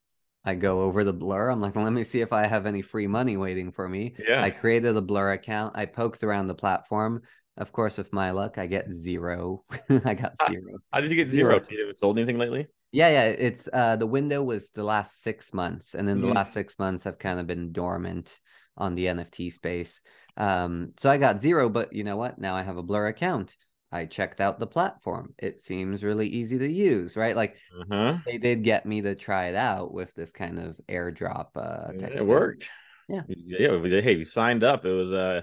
I 0.45 0.55
go 0.55 0.83
over 0.83 1.03
the 1.03 1.11
Blur. 1.11 1.49
I'm 1.49 1.59
like, 1.59 1.75
well, 1.75 1.83
let 1.83 1.91
me 1.91 2.05
see 2.05 2.21
if 2.21 2.31
I 2.31 2.47
have 2.47 2.65
any 2.65 2.81
free 2.81 3.07
money 3.07 3.35
waiting 3.35 3.73
for 3.73 3.89
me. 3.89 4.15
Yeah. 4.25 4.41
I 4.41 4.51
created 4.51 4.95
a 4.95 5.01
Blur 5.01 5.33
account. 5.33 5.75
I 5.75 5.85
poked 5.85 6.23
around 6.23 6.47
the 6.47 6.55
platform. 6.55 7.23
Of 7.57 7.71
course, 7.71 7.97
with 7.97 8.11
my 8.11 8.31
luck, 8.31 8.57
I 8.57 8.65
get 8.65 8.91
zero. 8.91 9.63
I 10.05 10.15
got 10.15 10.33
zero. 10.49 10.79
How 10.91 11.01
did 11.01 11.11
you 11.11 11.17
get 11.17 11.31
zero? 11.31 11.51
zero. 11.51 11.65
You 11.69 11.79
haven't 11.81 11.97
sold 11.97 12.17
anything 12.17 12.39
lately? 12.39 12.67
Yeah, 12.91 13.09
yeah. 13.09 13.25
It's 13.25 13.69
uh 13.71 13.95
the 13.95 14.07
window 14.07 14.41
was 14.41 14.71
the 14.71 14.83
last 14.83 15.21
six 15.21 15.53
months, 15.53 15.93
and 15.93 16.07
then 16.07 16.17
mm-hmm. 16.17 16.29
the 16.29 16.33
last 16.33 16.53
six 16.53 16.79
months 16.79 17.03
have 17.03 17.19
kind 17.19 17.39
of 17.39 17.47
been 17.47 17.71
dormant 17.71 18.39
on 18.75 18.95
the 18.95 19.05
NFT 19.05 19.51
space. 19.51 20.01
Um, 20.35 20.93
so 20.97 21.09
I 21.09 21.17
got 21.17 21.41
zero, 21.41 21.69
but 21.69 21.93
you 21.93 22.03
know 22.03 22.17
what? 22.17 22.39
Now 22.39 22.55
I 22.55 22.63
have 22.63 22.77
a 22.77 22.83
Blur 22.83 23.07
account. 23.07 23.55
I 23.91 24.05
checked 24.05 24.41
out 24.41 24.59
the 24.59 24.65
platform. 24.65 25.35
It 25.37 25.61
seems 25.61 26.03
really 26.03 26.27
easy 26.27 26.57
to 26.57 26.67
use, 26.67 27.15
right? 27.15 27.35
Like 27.35 27.57
uh-huh. 27.79 28.17
they 28.25 28.39
did 28.39 28.63
get 28.63 28.87
me 28.87 29.01
to 29.01 29.13
try 29.13 29.49
it 29.49 29.55
out 29.55 29.93
with 29.93 30.11
this 30.15 30.31
kind 30.31 30.57
of 30.57 30.75
airdrop. 30.89 31.49
Uh, 31.55 31.93
it 31.93 32.25
worked. 32.25 32.71
Yeah, 33.07 33.21
yeah. 33.27 34.01
Hey, 34.01 34.15
you 34.15 34.25
signed 34.25 34.63
up. 34.63 34.85
It 34.85 34.91
was 34.91 35.11
uh, 35.11 35.41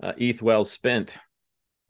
uh 0.00 0.12
ETH 0.16 0.40
well 0.40 0.64
spent. 0.64 1.18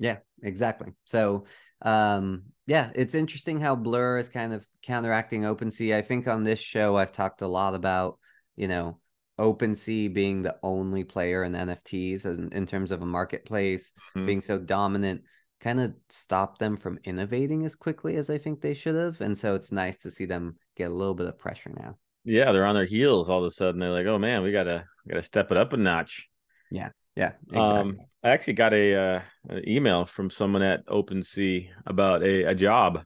Yeah, 0.00 0.18
exactly. 0.42 0.92
So, 1.04 1.44
um, 1.82 2.44
yeah, 2.66 2.90
it's 2.94 3.14
interesting 3.14 3.60
how 3.60 3.76
Blur 3.76 4.18
is 4.18 4.28
kind 4.28 4.52
of 4.52 4.66
counteracting 4.82 5.42
OpenSea. 5.42 5.94
I 5.94 6.02
think 6.02 6.26
on 6.26 6.42
this 6.42 6.58
show, 6.58 6.96
I've 6.96 7.12
talked 7.12 7.42
a 7.42 7.46
lot 7.46 7.74
about, 7.74 8.18
you 8.56 8.66
know, 8.66 8.98
OpenSea 9.38 10.12
being 10.12 10.42
the 10.42 10.56
only 10.62 11.04
player 11.04 11.44
in 11.44 11.52
NFTs 11.52 12.24
in, 12.24 12.52
in 12.52 12.66
terms 12.66 12.90
of 12.90 13.02
a 13.02 13.06
marketplace, 13.06 13.92
mm-hmm. 14.16 14.26
being 14.26 14.40
so 14.40 14.58
dominant, 14.58 15.22
kind 15.60 15.80
of 15.80 15.94
stopped 16.08 16.58
them 16.58 16.76
from 16.76 16.98
innovating 17.04 17.64
as 17.66 17.74
quickly 17.74 18.16
as 18.16 18.30
I 18.30 18.38
think 18.38 18.60
they 18.60 18.74
should 18.74 18.94
have. 18.94 19.20
And 19.20 19.36
so 19.36 19.54
it's 19.54 19.70
nice 19.70 19.98
to 20.02 20.10
see 20.10 20.24
them 20.24 20.56
get 20.76 20.90
a 20.90 20.94
little 20.94 21.14
bit 21.14 21.26
of 21.26 21.38
pressure 21.38 21.72
now. 21.76 21.98
Yeah, 22.24 22.52
they're 22.52 22.66
on 22.66 22.74
their 22.74 22.86
heels 22.86 23.28
all 23.28 23.40
of 23.40 23.44
a 23.44 23.50
sudden. 23.50 23.80
They're 23.80 23.90
like, 23.90 24.06
oh 24.06 24.18
man, 24.18 24.42
we 24.42 24.52
gotta 24.52 24.84
gotta 25.08 25.22
step 25.22 25.50
it 25.50 25.56
up 25.56 25.72
a 25.72 25.76
notch. 25.76 26.28
Yeah. 26.70 26.90
Yeah. 27.20 27.32
Exactly. 27.48 27.58
Um, 27.58 27.98
I 28.22 28.30
actually 28.30 28.54
got 28.54 28.72
a 28.72 28.94
uh, 28.94 29.20
an 29.48 29.68
email 29.68 30.06
from 30.06 30.30
someone 30.30 30.62
at 30.62 30.86
OpenSea 30.86 31.68
about 31.86 32.22
a, 32.22 32.44
a 32.44 32.54
job. 32.54 33.04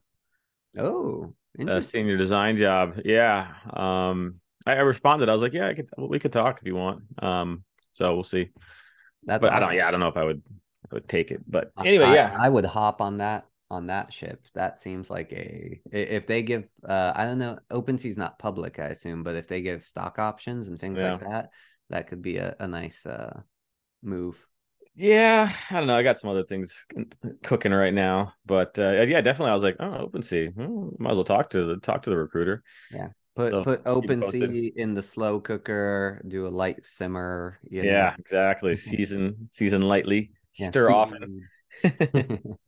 Oh, 0.78 1.35
a 1.59 1.83
senior 1.83 2.16
design 2.16 2.56
job. 2.56 3.00
Yeah. 3.04 3.49
Um, 3.73 4.37
I, 4.66 4.75
I, 4.75 4.80
responded. 4.80 5.28
I 5.28 5.33
was 5.33 5.42
like, 5.42 5.52
yeah, 5.52 5.68
I 5.68 5.75
could, 5.75 5.88
we 5.99 6.18
could 6.18 6.33
talk 6.33 6.59
if 6.61 6.66
you 6.66 6.75
want. 6.75 7.02
Um, 7.21 7.64
so 7.90 8.14
we'll 8.14 8.25
see. 8.25 8.50
That's. 9.25 9.40
But 9.42 9.52
awesome. 9.52 9.56
I 9.56 9.66
don't. 9.66 9.76
Yeah, 9.76 9.88
I 9.88 9.90
don't 9.90 10.00
know 10.00 10.09
if 10.09 10.16
I 10.16 10.25
would. 10.25 10.42
I 10.90 10.94
would 10.94 11.09
take 11.09 11.30
it. 11.30 11.42
But 11.47 11.73
anyway, 11.85 12.06
I, 12.06 12.14
yeah, 12.14 12.37
I 12.38 12.49
would 12.49 12.64
hop 12.64 13.00
on 13.00 13.18
that 13.18 13.47
on 13.71 13.87
that 13.87 14.12
ship. 14.12 14.44
That 14.54 14.78
seems 14.78 15.11
like 15.11 15.33
a 15.33 15.80
if 15.90 16.26
they 16.26 16.42
give 16.42 16.68
uh 16.87 17.12
I 17.16 17.25
don't 17.25 17.38
know 17.38 17.59
OpenSea's 17.71 18.18
not 18.18 18.38
public 18.38 18.78
I 18.78 18.88
assume, 18.88 19.23
but 19.23 19.35
if 19.35 19.49
they 19.49 19.62
give 19.62 19.87
stock 19.87 20.18
options 20.18 20.68
and 20.68 20.78
things 20.78 20.99
Yeah. 20.99 21.12
like 21.12 21.21
that, 21.21 21.50
that 21.90 22.06
could 22.06 22.23
be 22.23 22.37
a, 22.37 22.54
a 22.61 22.68
nice 22.68 23.06
uh 23.06 23.40
move. 24.04 24.46
Yeah, 24.96 25.52
I 25.70 25.75
don't 25.75 25.88
know. 25.88 25.96
I 25.96 26.04
got 26.04 26.18
some 26.18 26.30
other 26.30 26.44
things 26.44 26.84
cooking 27.42 27.73
right 27.73 27.92
now, 27.92 28.34
but 28.46 28.78
uh, 28.78 29.02
yeah, 29.02 29.20
definitely. 29.20 29.50
I 29.50 29.54
was 29.54 29.62
like, 29.64 29.76
oh, 29.80 30.08
OpenSea. 30.08 30.54
Hmm, 30.54 30.90
might 31.02 31.11
as 31.12 31.16
well 31.16 31.25
talk 31.25 31.50
to 31.50 31.64
the 31.64 31.76
talk 31.78 32.02
to 32.04 32.11
the 32.11 32.16
recruiter. 32.16 32.62
Yeah, 32.90 33.08
put 33.34 33.62
So, 33.62 33.62
put. 33.62 33.84
OpenSea 33.84 34.73
in 34.76 34.94
the 34.94 35.02
slow 35.02 35.40
cooker, 35.40 36.23
do 36.28 36.46
a 36.46 36.50
light 36.50 36.84
simmer. 36.87 37.58
You 37.68 37.84
know. 37.84 37.88
Yeah, 37.88 38.14
exactly. 38.18 38.76
Season 38.76 39.49
season 39.52 39.82
lightly, 39.82 40.32
Yeah, 40.58 40.70
stir 40.70 40.90
often. 40.90 41.50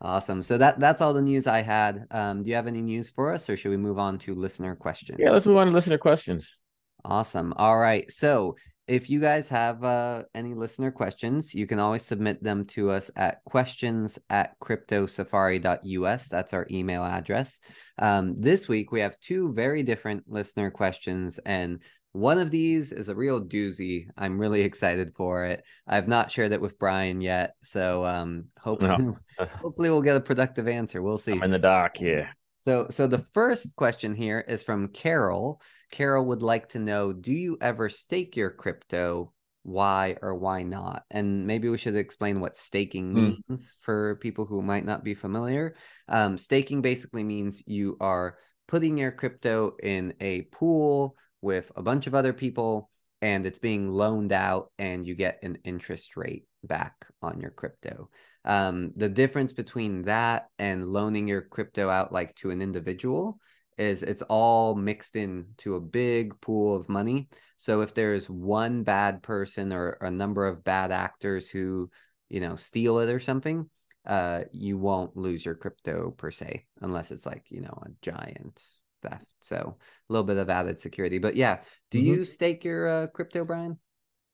awesome. 0.00 0.42
So 0.42 0.58
that 0.58 0.80
that's 0.80 1.00
all 1.02 1.12
the 1.14 1.22
news 1.22 1.46
I 1.46 1.62
had. 1.62 2.06
Um, 2.10 2.42
do 2.42 2.50
you 2.50 2.56
have 2.56 2.66
any 2.66 2.80
news 2.82 3.10
for 3.10 3.34
us, 3.34 3.48
or 3.50 3.56
should 3.56 3.70
we 3.70 3.76
move 3.76 3.98
on 3.98 4.18
to 4.20 4.34
listener 4.34 4.74
questions? 4.76 5.18
yeah, 5.18 5.30
let's 5.30 5.46
move 5.46 5.56
on 5.56 5.66
to 5.68 5.72
listener 5.72 5.98
questions. 5.98 6.58
Awesome. 7.04 7.52
All 7.56 7.76
right. 7.78 8.10
So 8.12 8.56
if 8.88 9.08
you 9.08 9.20
guys 9.20 9.48
have 9.48 9.84
uh, 9.84 10.24
any 10.34 10.54
listener 10.54 10.90
questions, 10.90 11.54
you 11.54 11.66
can 11.66 11.78
always 11.78 12.02
submit 12.02 12.42
them 12.42 12.64
to 12.66 12.90
us 12.90 13.10
at 13.16 13.42
questions 13.44 14.18
at 14.28 14.58
cryptosafari.us. 14.60 16.28
That's 16.28 16.52
our 16.52 16.66
email 16.70 17.04
address. 17.04 17.60
Um, 17.98 18.34
this 18.38 18.68
week, 18.68 18.90
we 18.90 19.00
have 19.00 19.18
two 19.20 19.52
very 19.52 19.82
different 19.82 20.24
listener 20.26 20.70
questions, 20.70 21.38
and 21.46 21.78
one 22.12 22.38
of 22.38 22.50
these 22.50 22.92
is 22.92 23.08
a 23.08 23.14
real 23.14 23.40
doozy. 23.42 24.06
I'm 24.18 24.38
really 24.38 24.62
excited 24.62 25.12
for 25.16 25.44
it. 25.44 25.64
I've 25.86 26.08
not 26.08 26.30
shared 26.30 26.52
it 26.52 26.60
with 26.60 26.78
Brian 26.78 27.20
yet. 27.20 27.54
So 27.62 28.04
um, 28.04 28.46
hopefully, 28.60 28.96
No. 28.98 29.16
hopefully, 29.62 29.90
we'll 29.90 30.02
get 30.02 30.16
a 30.16 30.20
productive 30.20 30.68
answer. 30.68 31.02
We'll 31.02 31.18
see. 31.18 31.32
I'm 31.32 31.42
in 31.44 31.50
the 31.50 31.58
dock. 31.58 32.00
Yeah. 32.00 32.28
So, 32.64 32.88
so 32.90 33.06
the 33.06 33.24
first 33.32 33.74
question 33.76 34.14
here 34.14 34.44
is 34.46 34.62
from 34.62 34.88
Carol. 34.88 35.60
Carol 35.92 36.24
would 36.24 36.42
like 36.42 36.70
to 36.70 36.80
know: 36.80 37.12
Do 37.12 37.32
you 37.32 37.58
ever 37.60 37.88
stake 37.88 38.36
your 38.36 38.50
crypto? 38.50 39.32
Why 39.62 40.16
or 40.20 40.34
why 40.34 40.64
not? 40.64 41.04
And 41.08 41.46
maybe 41.46 41.68
we 41.68 41.78
should 41.78 41.94
explain 41.94 42.40
what 42.40 42.56
staking 42.56 43.12
Hmm. 43.12 43.30
means 43.48 43.76
for 43.80 44.16
people 44.16 44.44
who 44.44 44.60
might 44.60 44.84
not 44.84 45.04
be 45.04 45.14
familiar. 45.14 45.76
Um, 46.08 46.36
staking 46.36 46.82
basically 46.82 47.22
means 47.22 47.62
you 47.66 47.96
are 48.00 48.38
putting 48.66 48.98
your 48.98 49.12
crypto 49.12 49.76
in 49.80 50.14
a 50.18 50.42
pool 50.50 51.16
with 51.42 51.70
a 51.76 51.82
bunch 51.82 52.08
of 52.08 52.14
other 52.14 52.32
people, 52.32 52.90
and 53.20 53.46
it's 53.46 53.60
being 53.60 53.88
loaned 53.88 54.32
out, 54.32 54.72
and 54.78 55.06
you 55.06 55.14
get 55.14 55.38
an 55.44 55.58
interest 55.62 56.16
rate 56.16 56.46
back 56.64 57.06
on 57.20 57.38
your 57.38 57.50
crypto. 57.50 58.08
Um, 58.44 58.92
the 58.94 59.08
difference 59.08 59.52
between 59.52 60.02
that 60.02 60.48
and 60.58 60.92
loaning 60.92 61.28
your 61.28 61.42
crypto 61.42 61.88
out 61.88 62.12
like 62.12 62.34
to 62.36 62.50
an 62.50 62.60
individual 62.60 63.38
is 63.78 64.02
it's 64.02 64.22
all 64.22 64.74
mixed 64.74 65.16
into 65.16 65.76
a 65.76 65.80
big 65.80 66.40
pool 66.40 66.76
of 66.76 66.88
money. 66.88 67.28
So 67.56 67.80
if 67.80 67.94
there's 67.94 68.28
one 68.28 68.82
bad 68.82 69.22
person 69.22 69.72
or 69.72 69.98
a 70.00 70.10
number 70.10 70.46
of 70.46 70.64
bad 70.64 70.92
actors 70.92 71.48
who, 71.48 71.90
you 72.28 72.40
know, 72.40 72.56
steal 72.56 72.98
it 72.98 73.10
or 73.10 73.20
something, 73.20 73.68
uh, 74.06 74.42
you 74.52 74.76
won't 74.78 75.16
lose 75.16 75.44
your 75.44 75.54
crypto 75.54 76.10
per 76.10 76.30
se, 76.30 76.66
unless 76.80 77.10
it's 77.10 77.26
like, 77.26 77.44
you 77.50 77.60
know, 77.60 77.82
a 77.86 77.90
giant 78.02 78.62
theft. 79.02 79.24
So 79.40 79.76
a 79.78 80.12
little 80.12 80.26
bit 80.26 80.38
of 80.38 80.50
added 80.50 80.80
security. 80.80 81.18
But 81.18 81.36
yeah, 81.36 81.60
do 81.90 81.98
Mhm. 81.98 82.04
you 82.04 82.24
stake 82.24 82.64
your 82.64 82.88
uh, 82.88 83.06
crypto, 83.08 83.44
Brian? 83.44 83.78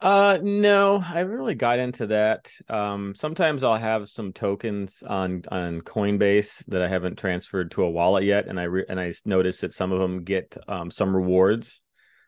Uh 0.01 0.39
no, 0.41 0.99
I 0.99 1.19
haven't 1.19 1.33
really 1.33 1.57
got 1.57 1.81
into 1.81 2.07
that. 2.09 2.53
Um 2.69 3.15
sometimes 3.17 3.65
I'll 3.65 3.77
have 3.77 4.09
some 4.09 4.33
tokens 4.33 5.03
on 5.03 5.43
on 5.51 5.81
Coinbase 5.81 6.65
that 6.69 6.83
I 6.83 6.89
haven't 6.89 7.17
transferred 7.17 7.73
to 7.73 7.83
a 7.83 7.91
wallet 7.91 8.23
yet 8.23 8.47
and 8.47 8.61
I 8.61 8.65
re- 8.65 8.85
and 8.89 9.01
I 9.01 9.13
noticed 9.25 9.63
that 9.63 9.73
some 9.73 9.91
of 9.91 9.99
them 9.99 10.23
get 10.23 10.57
um 10.69 10.93
some 10.93 11.15
rewards, 11.15 11.83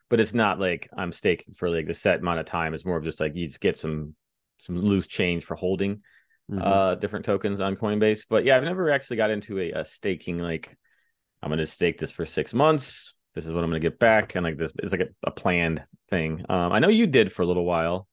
but 0.09 0.19
it's 0.19 0.35
not 0.35 0.59
like 0.59 0.89
I'm 0.97 1.13
staking 1.13 1.55
for 1.55 1.71
like 1.71 1.87
the 1.87 1.95
set 1.95 2.19
amount 2.21 2.41
of 2.41 2.47
time. 2.47 2.75
It's 2.75 2.85
more 2.85 2.97
of 2.97 3.05
just 3.05 3.21
like 3.21 3.37
you 3.37 3.47
just 3.47 3.61
get 3.61 3.79
some 3.79 4.17
some 4.59 4.77
loose 4.77 5.07
change 5.07 5.45
for 5.45 5.55
holding 5.55 6.03
Mhm. 6.51 6.61
uh 6.67 6.95
different 6.97 7.25
tokens 7.25 7.61
on 7.61 7.77
Coinbase. 7.77 8.25
But 8.29 8.45
yeah, 8.45 8.57
I've 8.57 8.65
never 8.65 8.91
actually 8.91 9.19
got 9.19 9.31
into 9.31 9.61
a, 9.61 9.71
a 9.71 9.85
staking 9.85 10.39
like 10.39 10.77
I'm 11.41 11.51
gonna 11.51 11.67
stake 11.67 11.99
this 12.01 12.11
for 12.11 12.27
six 12.27 12.53
months. 12.53 13.15
This 13.35 13.47
is 13.47 13.53
what 13.53 13.63
I'm 13.63 13.71
gonna 13.71 13.81
get 13.81 13.99
back, 13.99 14.35
and 14.35 14.45
like 14.45 14.57
this, 14.57 14.73
it's 14.79 14.93
like 14.93 15.03
a, 15.03 15.09
a 15.25 15.31
planned 15.31 15.83
thing. 16.09 16.45
Um, 16.49 16.73
I 16.73 16.79
know 16.79 16.89
you 16.89 17.07
did 17.07 17.33
for 17.33 17.43
a 17.43 17.47
little 17.47 17.65
while. 17.65 18.09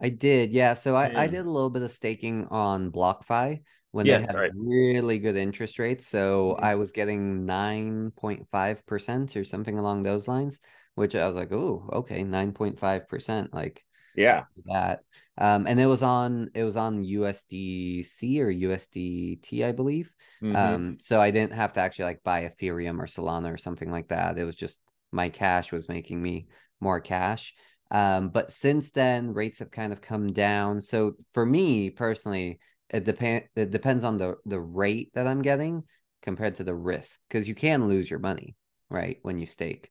I 0.00 0.08
did, 0.08 0.52
yeah. 0.52 0.74
So 0.74 0.96
I, 0.96 1.22
I 1.22 1.26
did 1.28 1.46
a 1.46 1.50
little 1.50 1.70
bit 1.70 1.82
of 1.82 1.90
staking 1.90 2.46
on 2.50 2.90
BlockFi 2.90 3.62
when 3.92 4.06
they 4.06 4.12
had 4.12 4.34
right. 4.34 4.50
really 4.54 5.18
good 5.18 5.36
interest 5.36 5.78
rates. 5.78 6.06
So. 6.06 6.56
I 6.56 6.74
was 6.74 6.92
getting 6.92 7.46
9.5% 7.46 9.36
or 9.36 9.44
something 9.44 9.78
along 9.78 10.02
those 10.02 10.26
lines, 10.26 10.58
which 10.94 11.14
I 11.14 11.26
was 11.26 11.36
like, 11.36 11.52
oh, 11.52 11.88
okay, 11.92 12.24
9.5%. 12.24 13.54
Like 13.54 13.84
Yeah, 14.14 14.44
that. 14.66 15.00
Um, 15.36 15.66
and 15.66 15.80
it 15.80 15.86
was 15.86 16.02
on 16.02 16.50
it 16.54 16.62
was 16.64 16.76
on 16.76 17.04
USDC 17.04 18.40
or 18.40 18.50
USDT, 18.50 19.64
I 19.64 19.72
believe. 19.72 20.12
Mhm. 20.40 20.56
Um, 20.56 20.96
so 21.00 21.20
I 21.20 21.30
didn't 21.30 21.54
have 21.54 21.72
to 21.74 21.80
actually 21.80 22.06
like 22.06 22.22
buy 22.22 22.42
Ethereum 22.48 23.00
or 23.00 23.06
Solana 23.06 23.52
or 23.52 23.56
something 23.56 23.90
like 23.90 24.08
that. 24.08 24.38
It 24.38 24.44
was 24.44 24.56
just 24.56 24.80
my 25.10 25.28
cash 25.28 25.72
was 25.72 25.88
making 25.88 26.22
me 26.22 26.46
more 26.80 27.00
cash. 27.00 27.54
Um, 27.90 28.28
but 28.30 28.52
since 28.52 28.90
then, 28.90 29.32
rates 29.34 29.58
have 29.58 29.70
kind 29.70 29.92
of 29.92 30.00
come 30.00 30.32
down. 30.32 30.80
So 30.80 31.14
for 31.32 31.44
me 31.44 31.90
personally, 31.90 32.60
it 32.90 33.04
depend 33.04 33.44
it 33.56 33.70
depends 33.70 34.04
on 34.04 34.18
the 34.18 34.36
the 34.46 34.60
rate 34.60 35.10
that 35.14 35.26
I'm 35.26 35.42
getting 35.42 35.84
compared 36.22 36.54
to 36.56 36.64
the 36.64 36.74
risk 36.74 37.20
because 37.28 37.48
you 37.48 37.54
can 37.54 37.88
lose 37.88 38.08
your 38.10 38.20
money, 38.20 38.54
right, 38.88 39.18
when 39.22 39.38
you 39.38 39.46
stake. 39.46 39.90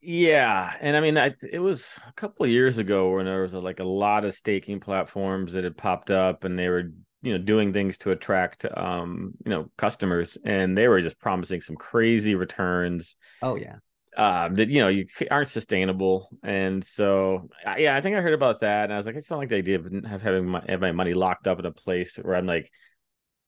Yeah, 0.00 0.76
and 0.80 0.96
I 0.96 1.00
mean, 1.00 1.18
I, 1.18 1.34
it 1.50 1.58
was 1.58 1.98
a 2.08 2.12
couple 2.14 2.44
of 2.44 2.50
years 2.50 2.78
ago 2.78 3.14
when 3.14 3.26
there 3.26 3.42
was 3.42 3.52
like 3.52 3.80
a 3.80 3.84
lot 3.84 4.24
of 4.24 4.34
staking 4.34 4.80
platforms 4.80 5.52
that 5.52 5.64
had 5.64 5.76
popped 5.76 6.10
up, 6.10 6.44
and 6.44 6.58
they 6.58 6.68
were 6.68 6.90
you 7.22 7.32
know 7.36 7.38
doing 7.38 7.72
things 7.72 7.98
to 7.98 8.10
attract 8.12 8.64
um 8.76 9.32
you 9.44 9.50
know 9.50 9.70
customers, 9.76 10.38
and 10.44 10.76
they 10.76 10.88
were 10.88 11.02
just 11.02 11.18
promising 11.18 11.60
some 11.60 11.76
crazy 11.76 12.34
returns. 12.34 13.16
Oh 13.42 13.56
yeah. 13.56 13.80
uh, 14.16 14.48
that 14.48 14.68
you 14.68 14.80
know 14.80 14.88
you 14.88 15.06
aren't 15.30 15.48
sustainable, 15.48 16.28
and 16.42 16.84
so 16.84 17.48
yeah, 17.78 17.96
I 17.96 18.00
think 18.00 18.16
I 18.16 18.20
heard 18.20 18.34
about 18.34 18.60
that, 18.60 18.84
and 18.84 18.92
I 18.92 18.96
was 18.96 19.06
like, 19.06 19.16
it's 19.16 19.30
not 19.30 19.38
like 19.38 19.48
the 19.48 19.56
idea 19.56 19.78
of 19.78 19.86
have 20.04 20.22
having 20.22 20.46
my, 20.48 20.64
have 20.68 20.80
my 20.80 20.92
money 20.92 21.14
locked 21.14 21.46
up 21.46 21.58
in 21.58 21.66
a 21.66 21.72
place 21.72 22.16
where 22.16 22.34
I'm 22.34 22.46
like, 22.46 22.70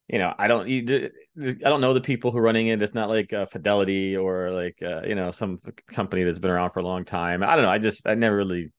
you 0.07 0.19
know, 0.19 0.33
I 0.37 0.47
don't 0.47 0.69
you, 0.69 1.11
I 1.39 1.51
don't 1.53 1.81
know 1.81 1.93
the 1.93 2.01
people 2.01 2.31
who 2.31 2.37
are 2.37 2.43
running 2.43 2.67
it. 2.67 2.81
It's 2.81 2.93
not 2.93 3.09
like 3.09 3.33
uh, 3.33 3.47
Fidelity 3.47 4.15
or 4.15 4.51
like 4.51 4.77
uh, 4.81 5.01
you 5.03 5.15
know 5.15 5.31
some 5.31 5.59
company 5.87 6.23
that's 6.23 6.39
been 6.39 6.51
around 6.51 6.71
for 6.71 6.79
a 6.79 6.85
long 6.85 7.05
time. 7.05 7.43
I 7.43 7.55
don't 7.55 7.63
know. 7.65 7.71
I 7.71 7.79
just 7.79 8.07
I 8.07 8.13
never 8.13 8.35
really 8.35 8.71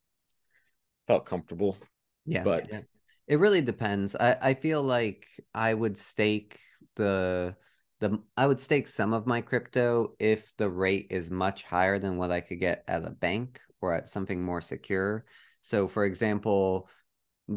felt 1.07 1.27
comfortable. 1.27 1.77
Yeah, 2.25 2.45
But- 2.45 2.71
yeah. 2.71 2.81
it 3.27 3.39
really 3.39 3.61
depends. 3.61 4.15
I 4.15 4.37
I 4.41 4.55
feel 4.55 4.83
like 4.83 5.27
I 5.53 5.75
would 5.75 5.99
stake 5.99 6.61
the 6.97 7.57
the 8.01 8.21
I 8.37 8.47
would 8.47 8.61
stake 8.61 8.87
some 8.89 9.13
of 9.13 9.27
my 9.27 9.41
crypto 9.41 10.15
if 10.19 10.53
the 10.57 10.71
rate 10.71 11.09
is 11.11 11.31
much 11.31 11.65
higher 11.65 11.99
than 11.99 12.17
what 12.17 12.31
I 12.31 12.41
could 12.41 12.61
get 12.61 12.85
at 12.87 13.05
a 13.05 13.11
bank 13.11 13.61
or 13.81 13.95
at 13.95 14.09
something 14.09 14.43
more 14.43 14.61
secure. 14.61 15.25
So 15.63 15.89
for 15.89 16.05
example, 16.05 16.89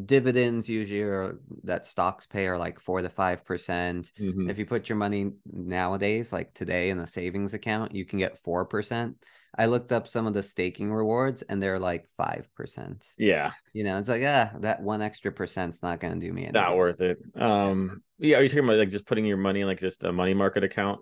dividends 0.06 0.70
usually 0.70 1.02
are 1.02 1.40
that 1.64 1.86
stocks 1.86 2.26
pay 2.26 2.48
are 2.48 2.58
like 2.58 2.80
4 2.80 3.02
to 3.02 3.10
5%. 3.10 4.12
Mhm. 4.20 4.50
If 4.50 4.58
you 4.58 4.66
put 4.66 4.90
your 4.90 4.98
money 4.98 5.32
nowadays, 5.46 6.34
like 6.34 6.54
today 6.54 6.90
in 6.90 7.00
a 7.00 7.08
savings 7.08 7.54
account, 7.54 7.94
you 7.94 8.06
can 8.06 8.20
get 8.20 8.38
4%. 8.44 9.18
I 9.58 9.66
looked 9.66 9.92
up 9.92 10.08
some 10.08 10.28
of 10.28 10.34
the 10.34 10.44
staking 10.44 10.92
rewards 10.92 11.42
and 11.42 11.62
they're 11.62 11.80
like 11.80 12.08
5%. 12.18 13.08
Yeah, 13.18 13.54
You 13.74 13.84
know, 13.84 13.98
it's 13.98 14.10
like, 14.10 14.24
ah, 14.24 14.52
that 14.60 14.82
one 14.82 15.02
extra 15.02 15.32
percent's 15.32 15.82
not 15.82 16.00
going 16.00 16.20
to 16.20 16.26
do 16.26 16.32
me 16.32 16.44
any 16.44 16.54
not 16.54 16.78
worth 16.78 17.02
it. 17.02 17.18
Um, 17.36 18.04
yeah, 18.20 18.38
are 18.38 18.44
you 18.44 18.50
talking 18.50 18.66
about 18.66 18.78
like 18.78 18.90
just 18.90 19.06
putting 19.06 19.26
your 19.26 19.38
money 19.38 19.62
in 19.62 19.68
like 19.68 19.80
just 19.80 20.04
a 20.04 20.12
money 20.12 20.34
market 20.34 20.64
account? 20.64 21.00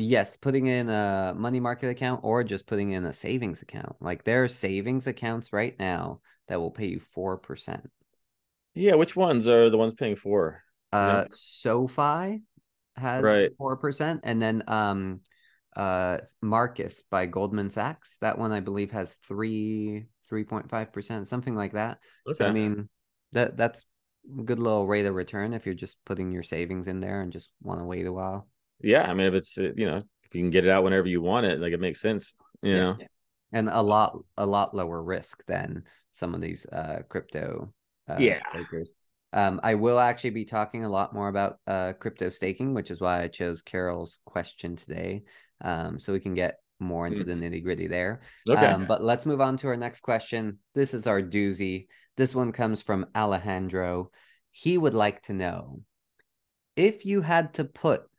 Yes, 0.00 0.36
putting 0.36 0.66
in 0.66 0.88
a 0.88 1.34
money 1.36 1.60
market 1.60 1.88
account 1.88 2.20
or 2.22 2.42
just 2.42 2.66
putting 2.66 2.90
in 2.92 3.04
a 3.04 3.12
savings 3.12 3.62
account. 3.62 3.96
Like 4.00 4.24
there 4.24 4.44
are 4.44 4.48
savings 4.48 5.06
accounts 5.06 5.52
right 5.52 5.78
now 5.78 6.20
that 6.48 6.60
will 6.60 6.70
pay 6.70 6.86
you 6.86 7.00
4%. 7.14 7.90
Yeah, 8.74 8.94
which 8.94 9.16
ones 9.16 9.48
are 9.48 9.68
the 9.68 9.76
ones 9.76 9.94
paying 9.94 10.16
for? 10.16 10.62
Uh, 10.92 11.24
SoFi 11.30 12.42
has 12.96 13.24
Right. 13.24 13.50
4%. 13.58 14.20
And 14.22 14.40
then 14.40 14.62
um, 14.68 15.20
uh, 15.76 16.18
Marcus 16.40 17.02
by 17.10 17.26
Goldman 17.26 17.70
Sachs, 17.70 18.16
that 18.20 18.38
one 18.38 18.52
I 18.52 18.60
believe 18.60 18.92
has 18.92 19.14
3, 19.26 20.06
3.5%, 20.30 21.26
something 21.26 21.54
like 21.54 21.72
that. 21.72 21.98
So 22.32 22.46
I 22.46 22.50
mean, 22.50 22.88
that 23.32 23.56
that's 23.56 23.84
a 24.38 24.42
good 24.42 24.58
little 24.58 24.86
rate 24.86 25.06
of 25.06 25.14
return 25.14 25.52
if 25.52 25.66
you're 25.66 25.74
just 25.74 26.02
putting 26.04 26.32
your 26.32 26.42
savings 26.42 26.88
in 26.88 27.00
there 27.00 27.20
and 27.20 27.32
just 27.32 27.50
want 27.62 27.80
to 27.80 27.84
wait 27.84 28.06
a 28.06 28.12
while. 28.12 28.48
Yeah, 28.82 29.02
I 29.02 29.14
mean, 29.14 29.26
if 29.26 29.34
it's 29.34 29.56
you 29.56 29.86
know, 29.86 29.96
if 29.98 30.34
you 30.34 30.42
can 30.42 30.50
get 30.50 30.64
it 30.64 30.70
out 30.70 30.84
whenever 30.84 31.06
you 31.06 31.20
want 31.22 31.46
it, 31.46 31.60
like 31.60 31.72
it 31.72 31.80
makes 31.80 32.00
sense. 32.00 32.34
You 32.62 32.74
Yeah, 32.74 32.80
know, 32.80 32.96
yeah. 32.98 33.06
And 33.52 33.68
a 33.68 33.82
lot 33.82 34.18
a 34.36 34.46
lot 34.46 34.74
lower 34.74 35.02
risk 35.02 35.44
than 35.46 35.84
some 36.12 36.34
of 36.34 36.40
these 36.40 36.66
uh 36.66 37.02
crypto 37.08 37.72
uh 38.08 38.20
Yeah. 38.20 38.38
stakers. 38.38 38.94
Um, 39.32 39.60
I 39.62 39.74
will 39.76 40.00
actually 40.00 40.30
be 40.30 40.44
talking 40.44 40.84
a 40.84 40.88
lot 40.88 41.14
more 41.14 41.28
about 41.28 41.58
uh, 41.64 41.92
crypto 41.92 42.30
staking, 42.30 42.74
which 42.74 42.90
is 42.90 43.00
why 43.00 43.22
I 43.22 43.28
chose 43.28 43.62
Carol's 43.62 44.18
question 44.24 44.74
today, 44.74 45.22
um, 45.60 46.00
so 46.00 46.12
we 46.12 46.18
can 46.18 46.34
get 46.34 46.58
more 46.80 47.06
into 47.06 47.22
the 47.22 47.34
nitty 47.34 47.62
gritty 47.62 47.86
there. 47.86 48.22
Okay. 48.48 48.66
Um, 48.72 48.86
but 48.86 49.04
let's 49.04 49.26
move 49.26 49.40
on 49.40 49.56
to 49.58 49.68
our 49.68 49.76
next 49.76 50.00
question. 50.00 50.58
This 50.74 50.94
is 50.94 51.06
our 51.06 51.22
doozy. 51.22 51.86
This 52.16 52.34
one 52.34 52.50
comes 52.50 52.82
from 52.82 53.06
Alejandro. 53.14 54.10
He 54.50 54.76
would 54.76 54.94
like 54.94 55.22
to 55.22 55.32
know 55.32 55.82
if 56.74 57.06
you 57.06 57.20
had 57.20 57.54
to 57.54 57.64
put 57.64 58.09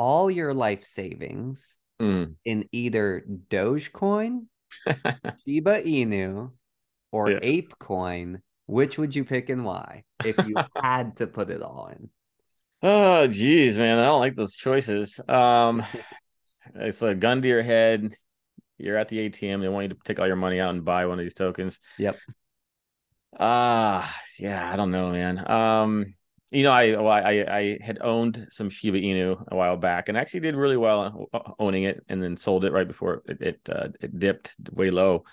all 0.00 0.30
your 0.30 0.54
life 0.54 0.82
savings 0.82 1.76
Mm. 2.00 2.36
in 2.46 2.66
either 2.72 3.22
Dogecoin, 3.50 4.46
Shiba 5.44 5.82
Inu, 5.82 6.52
or 7.12 7.28
Yeah. 7.28 7.40
ApeCoin, 7.40 8.40
which 8.64 8.96
would 8.96 9.14
you 9.14 9.24
pick 9.26 9.50
and 9.50 9.66
why 9.66 10.04
if 10.24 10.36
you 10.46 10.56
had 10.82 11.18
to 11.18 11.26
put 11.26 11.50
it 11.50 11.60
all 11.60 11.92
in? 11.92 12.08
Oh, 12.82 13.26
geez, 13.26 13.76
man, 13.76 13.98
I 13.98 14.06
don't 14.06 14.20
like 14.20 14.36
those 14.36 14.54
choices. 14.54 15.20
Um, 15.28 15.84
it's 16.74 17.02
a 17.02 17.14
gun 17.14 17.42
to 17.42 17.48
your 17.48 17.62
head. 17.62 18.16
You're 18.78 18.96
at 18.96 19.08
the 19.08 19.28
ATM. 19.28 19.60
They 19.60 19.68
want 19.68 19.90
you 19.90 19.94
to 19.94 20.00
take 20.06 20.18
all 20.18 20.26
your 20.26 20.36
money 20.36 20.58
out 20.58 20.72
and 20.72 20.82
buy 20.82 21.04
one 21.04 21.18
of 21.18 21.24
these 21.24 21.34
tokens. 21.34 21.78
Yep. 21.98 22.16
Ah, 23.38 24.10
yeah, 24.38 24.72
I 24.72 24.76
don't 24.76 24.90
know, 24.90 25.12
man. 25.12 25.50
Um, 25.50 26.14
you 26.50 26.64
know, 26.64 26.72
I, 26.72 26.92
I 26.92 27.58
I 27.58 27.78
had 27.80 27.98
owned 28.00 28.48
some 28.50 28.70
Shiba 28.70 28.98
Inu 28.98 29.44
a 29.48 29.56
while 29.56 29.76
back, 29.76 30.08
and 30.08 30.18
actually 30.18 30.40
did 30.40 30.56
really 30.56 30.76
well 30.76 31.28
uh, 31.32 31.52
owning 31.58 31.84
it, 31.84 32.04
and 32.08 32.22
then 32.22 32.36
sold 32.36 32.64
it 32.64 32.72
right 32.72 32.88
before 32.88 33.22
it 33.26 33.40
it, 33.40 33.60
uh, 33.70 33.88
it 34.00 34.18
dipped 34.18 34.54
way 34.72 34.90
low. 34.90 35.24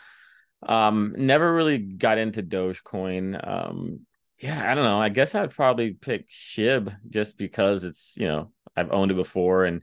Um, 0.61 1.15
never 1.17 1.51
really 1.53 1.77
got 1.77 2.17
into 2.17 2.43
Dogecoin. 2.43 3.47
Um, 3.47 4.01
yeah, 4.39 4.71
I 4.71 4.75
don't 4.75 4.83
know. 4.83 5.01
I 5.01 5.09
guess 5.09 5.33
I'd 5.33 5.51
probably 5.51 5.93
pick 5.93 6.29
Shib 6.29 6.95
just 7.09 7.37
because 7.37 7.83
it's 7.83 8.15
you 8.17 8.27
know 8.27 8.51
I've 8.75 8.91
owned 8.91 9.11
it 9.11 9.15
before, 9.15 9.65
and 9.65 9.81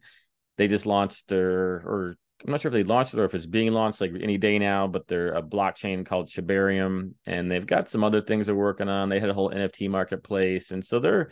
they 0.56 0.68
just 0.68 0.86
launched 0.86 1.28
their 1.28 1.50
or 1.50 2.16
I'm 2.44 2.50
not 2.50 2.60
sure 2.60 2.68
if 2.68 2.74
they 2.74 2.84
launched 2.84 3.14
it 3.14 3.20
or 3.20 3.24
if 3.24 3.34
it's 3.34 3.46
being 3.46 3.72
launched 3.72 4.02
like 4.02 4.12
any 4.20 4.36
day 4.36 4.58
now, 4.58 4.86
but 4.86 5.08
they're 5.08 5.32
a 5.32 5.42
blockchain 5.42 6.04
called 6.04 6.28
Shibarium, 6.28 7.14
and 7.26 7.50
they've 7.50 7.66
got 7.66 7.88
some 7.88 8.04
other 8.04 8.20
things 8.20 8.46
they're 8.46 8.54
working 8.54 8.88
on. 8.88 9.08
They 9.08 9.18
had 9.18 9.30
a 9.30 9.34
whole 9.34 9.50
NFT 9.50 9.88
marketplace, 9.88 10.70
and 10.70 10.84
so 10.84 10.98
they're, 10.98 11.30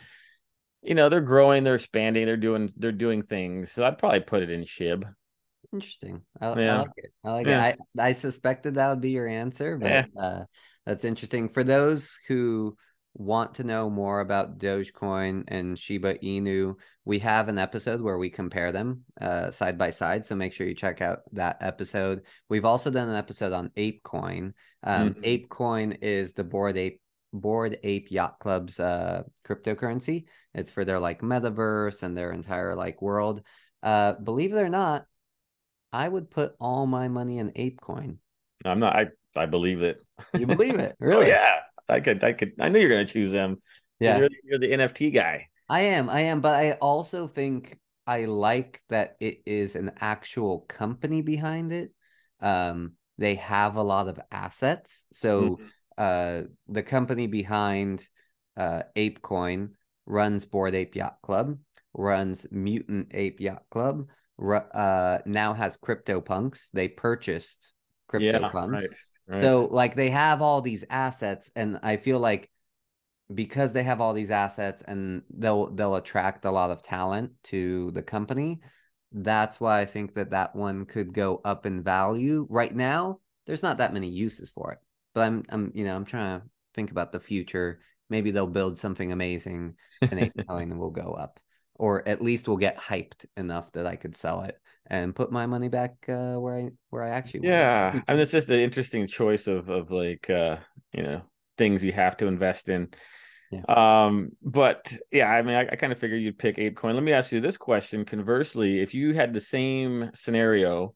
you 0.81 0.95
know, 0.95 1.09
they're 1.09 1.21
growing, 1.21 1.63
they're 1.63 1.75
expanding, 1.75 2.25
they're 2.25 2.35
doing 2.35 2.67
they're 2.75 2.91
doing 2.91 3.21
things. 3.21 3.71
So 3.71 3.83
I'd 3.83 3.99
probably 3.99 4.21
put 4.21 4.41
it 4.41 4.49
in 4.49 4.61
Shib. 4.63 5.03
Interesting. 5.71 6.21
I, 6.41 6.47
I 6.47 6.77
like 6.77 6.87
it. 6.97 7.13
I 7.23 7.31
like 7.31 7.47
Yeah. 7.47 7.65
it. 7.67 7.79
I, 7.97 8.09
I 8.09 8.13
suspected 8.13 8.75
that 8.75 8.89
would 8.89 9.01
be 9.01 9.11
your 9.11 9.27
answer, 9.27 9.77
but 9.77 9.89
Yeah. 9.91 10.05
uh, 10.17 10.43
that's 10.85 11.05
interesting. 11.05 11.49
For 11.49 11.63
those 11.63 12.17
who 12.27 12.75
want 13.15 13.55
to 13.55 13.63
know 13.63 13.89
more 13.89 14.21
about 14.21 14.57
Dogecoin 14.57 15.43
and 15.47 15.77
Shiba 15.77 16.15
Inu, 16.15 16.75
we 17.05 17.19
have 17.19 17.47
an 17.49 17.57
episode 17.59 18.01
where 18.01 18.17
we 18.17 18.29
compare 18.29 18.71
them 18.71 19.03
uh, 19.21 19.51
side 19.51 19.77
by 19.77 19.91
side. 19.91 20.25
So 20.25 20.35
make 20.35 20.53
sure 20.53 20.67
you 20.67 20.73
check 20.73 21.01
out 21.01 21.19
that 21.33 21.57
episode. 21.61 22.23
We've 22.49 22.65
also 22.65 22.89
done 22.89 23.09
an 23.09 23.15
episode 23.15 23.53
on 23.53 23.69
ApeCoin. 23.77 24.53
Um, 24.83 25.13
Mhm. 25.13 25.47
ApeCoin 25.47 25.97
is 26.01 26.33
the 26.33 26.43
bored 26.43 26.77
ape 26.77 26.99
bored 27.35 27.79
ape 27.81 28.11
yacht 28.11 28.37
club's 28.37 28.79
uh 28.79 29.23
cryptocurrency 29.43 30.25
it's 30.53 30.69
for 30.69 30.85
their 30.85 30.99
like 30.99 31.21
metaverse 31.21 32.03
and 32.03 32.15
their 32.15 32.31
entire 32.31 32.75
like 32.75 33.01
world 33.01 33.41
uh 33.81 34.13
believe 34.13 34.53
it 34.53 34.57
or 34.59 34.69
not 34.69 35.07
I 35.91 36.07
would 36.07 36.29
put 36.29 36.53
all 36.59 36.85
my 36.85 37.07
money 37.07 37.39
in 37.39 37.49
ApeCoin. 37.51 38.17
I'm 38.65 38.79
not. 38.79 38.95
I 38.95 39.07
I 39.35 39.45
believe 39.47 39.81
it. 39.81 40.03
You 40.37 40.45
believe 40.45 40.75
it? 40.79 40.95
Oh 41.01 41.05
Really? 41.05 41.27
yeah. 41.29 41.59
I 41.89 41.99
could. 41.99 42.23
I 42.23 42.33
could. 42.33 42.53
I 42.59 42.69
knew 42.69 42.79
you're 42.79 42.89
gonna 42.89 43.05
choose 43.05 43.31
them. 43.31 43.61
Yeah. 43.99 44.17
You're, 44.19 44.29
you're 44.43 44.59
the 44.59 44.71
NFT 44.73 45.11
guy. 45.11 45.47
I 45.69 45.81
am. 45.81 46.09
I 46.09 46.21
am. 46.21 46.41
But 46.41 46.55
I 46.55 46.71
also 46.73 47.27
think 47.27 47.77
I 48.05 48.25
like 48.25 48.81
that 48.89 49.15
it 49.19 49.41
is 49.45 49.75
an 49.75 49.91
actual 49.99 50.61
company 50.61 51.21
behind 51.21 51.71
it. 51.71 51.91
Um, 52.41 52.93
they 53.17 53.35
have 53.35 53.75
a 53.75 53.83
lot 53.83 54.07
of 54.07 54.19
assets. 54.31 55.05
So 55.11 55.57
Mhm. 55.57 55.69
uh, 55.97 56.47
the 56.67 56.83
company 56.83 57.27
behind 57.27 58.07
uh, 58.57 58.83
ApeCoin 58.95 59.71
runs 60.05 60.45
Bored 60.45 60.75
Ape 60.75 60.95
Yacht 60.95 61.17
Club, 61.21 61.57
runs 61.93 62.45
Mutant 62.51 63.11
Ape 63.13 63.39
Yacht 63.39 63.63
Club, 63.69 64.07
uh, 64.39 65.19
now 65.25 65.53
has 65.53 65.77
CryptoPunks. 65.77 66.69
They 66.71 66.87
purchased 66.87 67.73
Yeah. 68.11 68.39
CryptoPunks. 68.39 68.71
Right. 68.71 68.89
Right. 69.27 69.39
So 69.39 69.67
like 69.71 69.95
they 69.95 70.09
have 70.09 70.41
all 70.41 70.61
these 70.61 70.85
assets, 70.89 71.51
and 71.55 71.79
I 71.83 71.97
feel 71.97 72.19
like 72.19 72.49
because 73.33 73.73
they 73.73 73.83
have 73.83 74.01
all 74.01 74.13
these 74.13 74.31
assets 74.31 74.83
and 74.83 75.23
they'll 75.29 75.67
they'll 75.73 75.95
attract 75.95 76.45
a 76.45 76.51
lot 76.51 76.71
of 76.71 76.81
talent 76.81 77.31
to 77.45 77.91
the 77.91 78.03
company. 78.03 78.61
That's 79.11 79.59
why 79.59 79.81
I 79.81 79.85
think 79.85 80.15
that 80.15 80.31
that 80.31 80.55
one 80.55 80.85
could 80.85 81.13
go 81.13 81.41
up 81.45 81.65
in 81.65 81.83
value. 81.83 82.47
Right 82.49 82.73
now, 82.75 83.19
there's 83.45 83.63
not 83.63 83.77
that 83.77 83.93
many 83.93 84.09
uses 84.09 84.49
for 84.49 84.71
it, 84.71 84.79
but 85.13 85.21
I'm 85.21 85.43
I'm 85.49 85.71
you 85.73 85.85
know 85.85 85.95
I'm 85.95 86.05
trying 86.05 86.41
to 86.41 86.45
think 86.73 86.91
about 86.91 87.11
the 87.11 87.19
future. 87.19 87.81
Maybe 88.09 88.31
they'll 88.31 88.47
build 88.47 88.77
something 88.77 89.11
amazing 89.11 89.75
and 90.11 90.19
ApeCoin 90.19 90.77
will 90.77 90.91
go 90.91 91.13
up, 91.13 91.39
or 91.75 92.07
at 92.07 92.21
least 92.21 92.47
will 92.47 92.57
get 92.57 92.77
hyped 92.77 93.25
enough 93.35 93.71
that 93.73 93.87
I 93.87 93.95
could 93.95 94.15
sell 94.15 94.41
it 94.41 94.59
and 94.87 95.15
put 95.15 95.31
my 95.31 95.45
money 95.45 95.69
back 95.69 95.93
uh, 96.09 96.35
where 96.35 96.57
I 96.57 96.69
where 96.89 97.03
I 97.03 97.09
actually 97.09 97.41
want 97.41 97.53
yeah 97.53 98.01
i 98.07 98.13
mean 98.13 98.21
it's 98.21 98.31
just 98.31 98.49
an 98.49 98.59
interesting 98.59 99.07
choice 99.07 99.47
of 99.47 99.69
of 99.69 99.91
like 99.91 100.29
uh 100.29 100.57
you 100.93 101.03
know 101.03 101.21
things 101.57 101.83
you 101.83 101.91
have 101.91 102.17
to 102.17 102.27
invest 102.27 102.69
in. 102.69 102.89
Um 103.69 104.29
but 104.41 104.91
yeah 105.11 105.27
i 105.27 105.41
mean 105.43 105.55
i, 105.55 105.67
I 105.71 105.75
kind 105.75 105.93
of 105.93 105.99
figured 105.99 106.21
you'd 106.21 106.39
pick 106.39 106.57
apecoin. 106.57 106.95
Let 106.95 107.03
me 107.03 107.13
ask 107.13 107.31
you 107.31 107.39
this 107.39 107.57
question. 107.57 108.03
Conversely 108.03 108.81
if 108.81 108.93
you 108.93 109.13
had 109.13 109.33
the 109.33 109.41
same 109.41 110.09
scenario 110.15 110.95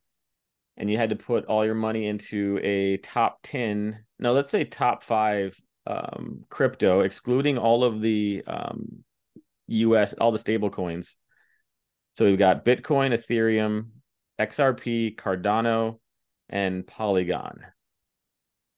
and 0.75 0.89
you 0.89 0.97
had 0.97 1.09
to 1.09 1.15
put 1.15 1.45
all 1.45 1.65
your 1.65 1.75
money 1.75 2.07
into 2.07 2.59
a 2.63 2.97
top 2.97 3.39
10 3.43 4.03
no 4.19 4.33
let's 4.33 4.49
say 4.49 4.63
top 4.63 5.03
five 5.03 5.59
um 5.85 6.43
crypto 6.49 7.01
excluding 7.01 7.57
all 7.57 7.83
of 7.83 8.01
the 8.01 8.43
um 8.47 9.03
us 9.67 10.13
all 10.13 10.31
the 10.31 10.39
stable 10.39 10.69
coins 10.69 11.15
so 12.13 12.25
we've 12.25 12.39
got 12.39 12.65
bitcoin 12.65 13.17
ethereum 13.17 13.87
xrp 14.39 15.15
cardano 15.15 15.99
and 16.49 16.85
Polygon. 16.85 17.59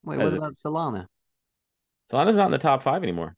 Wait, 0.03 0.17
what 0.17 0.33
about 0.33 0.53
Solana? 0.53 1.07
Solana's 2.11 2.37
not 2.37 2.45
in 2.45 2.51
the 2.51 2.57
top 2.57 2.81
five 2.81 3.03
anymore. 3.03 3.35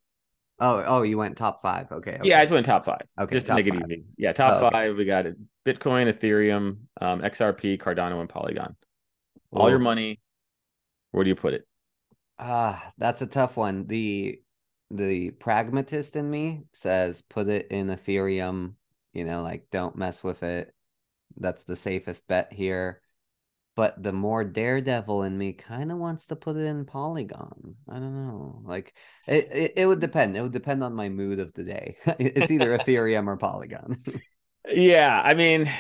Oh, 0.59 0.83
oh, 0.85 1.01
you 1.01 1.17
went 1.17 1.37
top 1.37 1.61
five. 1.61 1.91
Okay. 1.91 2.17
okay. 2.19 2.29
Yeah, 2.29 2.37
I 2.37 2.43
just 2.43 2.53
went 2.53 2.65
top 2.65 2.85
five. 2.85 3.01
Okay, 3.19 3.33
just 3.35 3.47
to 3.47 3.55
make 3.55 3.65
it 3.65 3.73
five. 3.73 3.83
easy. 3.89 4.03
Yeah, 4.15 4.31
top 4.31 4.53
Oh, 4.61 4.67
okay. 4.67 4.75
five. 4.75 4.95
We 4.95 5.05
got 5.05 5.25
Bitcoin, 5.65 6.11
Ethereum, 6.11 6.77
um, 7.01 7.21
XRP, 7.21 7.79
Cardano, 7.79 8.19
and 8.19 8.29
Polygon. 8.29 8.75
All 9.51 9.69
your 9.69 9.79
money. 9.79 10.19
Where 11.11 11.23
do 11.23 11.29
you 11.29 11.35
put 11.35 11.53
it? 11.55 11.67
Ah, 12.37 12.93
that's 12.97 13.21
a 13.21 13.27
tough 13.27 13.57
one. 13.57 13.87
The 13.87 14.39
the 14.95 15.31
pragmatist 15.31 16.15
in 16.15 16.29
me 16.29 16.63
says 16.73 17.21
put 17.21 17.47
it 17.47 17.67
in 17.71 17.87
Ethereum, 17.87 18.73
you 19.13 19.23
know, 19.25 19.41
like 19.41 19.67
don't 19.71 19.95
mess 19.95 20.23
with 20.23 20.43
it. 20.43 20.73
That's 21.37 21.63
the 21.63 21.75
safest 21.75 22.27
bet 22.27 22.51
here. 22.53 23.01
But 23.75 24.03
the 24.03 24.11
more 24.11 24.43
daredevil 24.43 25.23
in 25.23 25.37
me 25.37 25.53
kind 25.53 25.91
of 25.91 25.97
wants 25.97 26.27
to 26.27 26.35
put 26.35 26.57
it 26.57 26.65
in 26.65 26.85
Polygon. 26.85 27.75
I 27.89 27.93
don't 27.93 28.13
know. 28.27 28.61
Like 28.65 28.93
it, 29.27 29.47
it, 29.51 29.73
it 29.77 29.85
would 29.87 29.95
mm-hmm. 29.95 30.01
depend. 30.01 30.37
It 30.37 30.41
would 30.41 30.51
depend 30.51 30.83
on 30.83 30.93
my 30.93 31.07
mood 31.09 31.39
of 31.39 31.53
the 31.53 31.63
day. 31.63 31.95
It's 32.19 32.51
either 32.51 32.77
Ethereum 32.77 33.27
or 33.27 33.37
Polygon. 33.37 33.97
Yeah, 34.71 35.19
I 35.19 35.33
mean, 35.33 35.71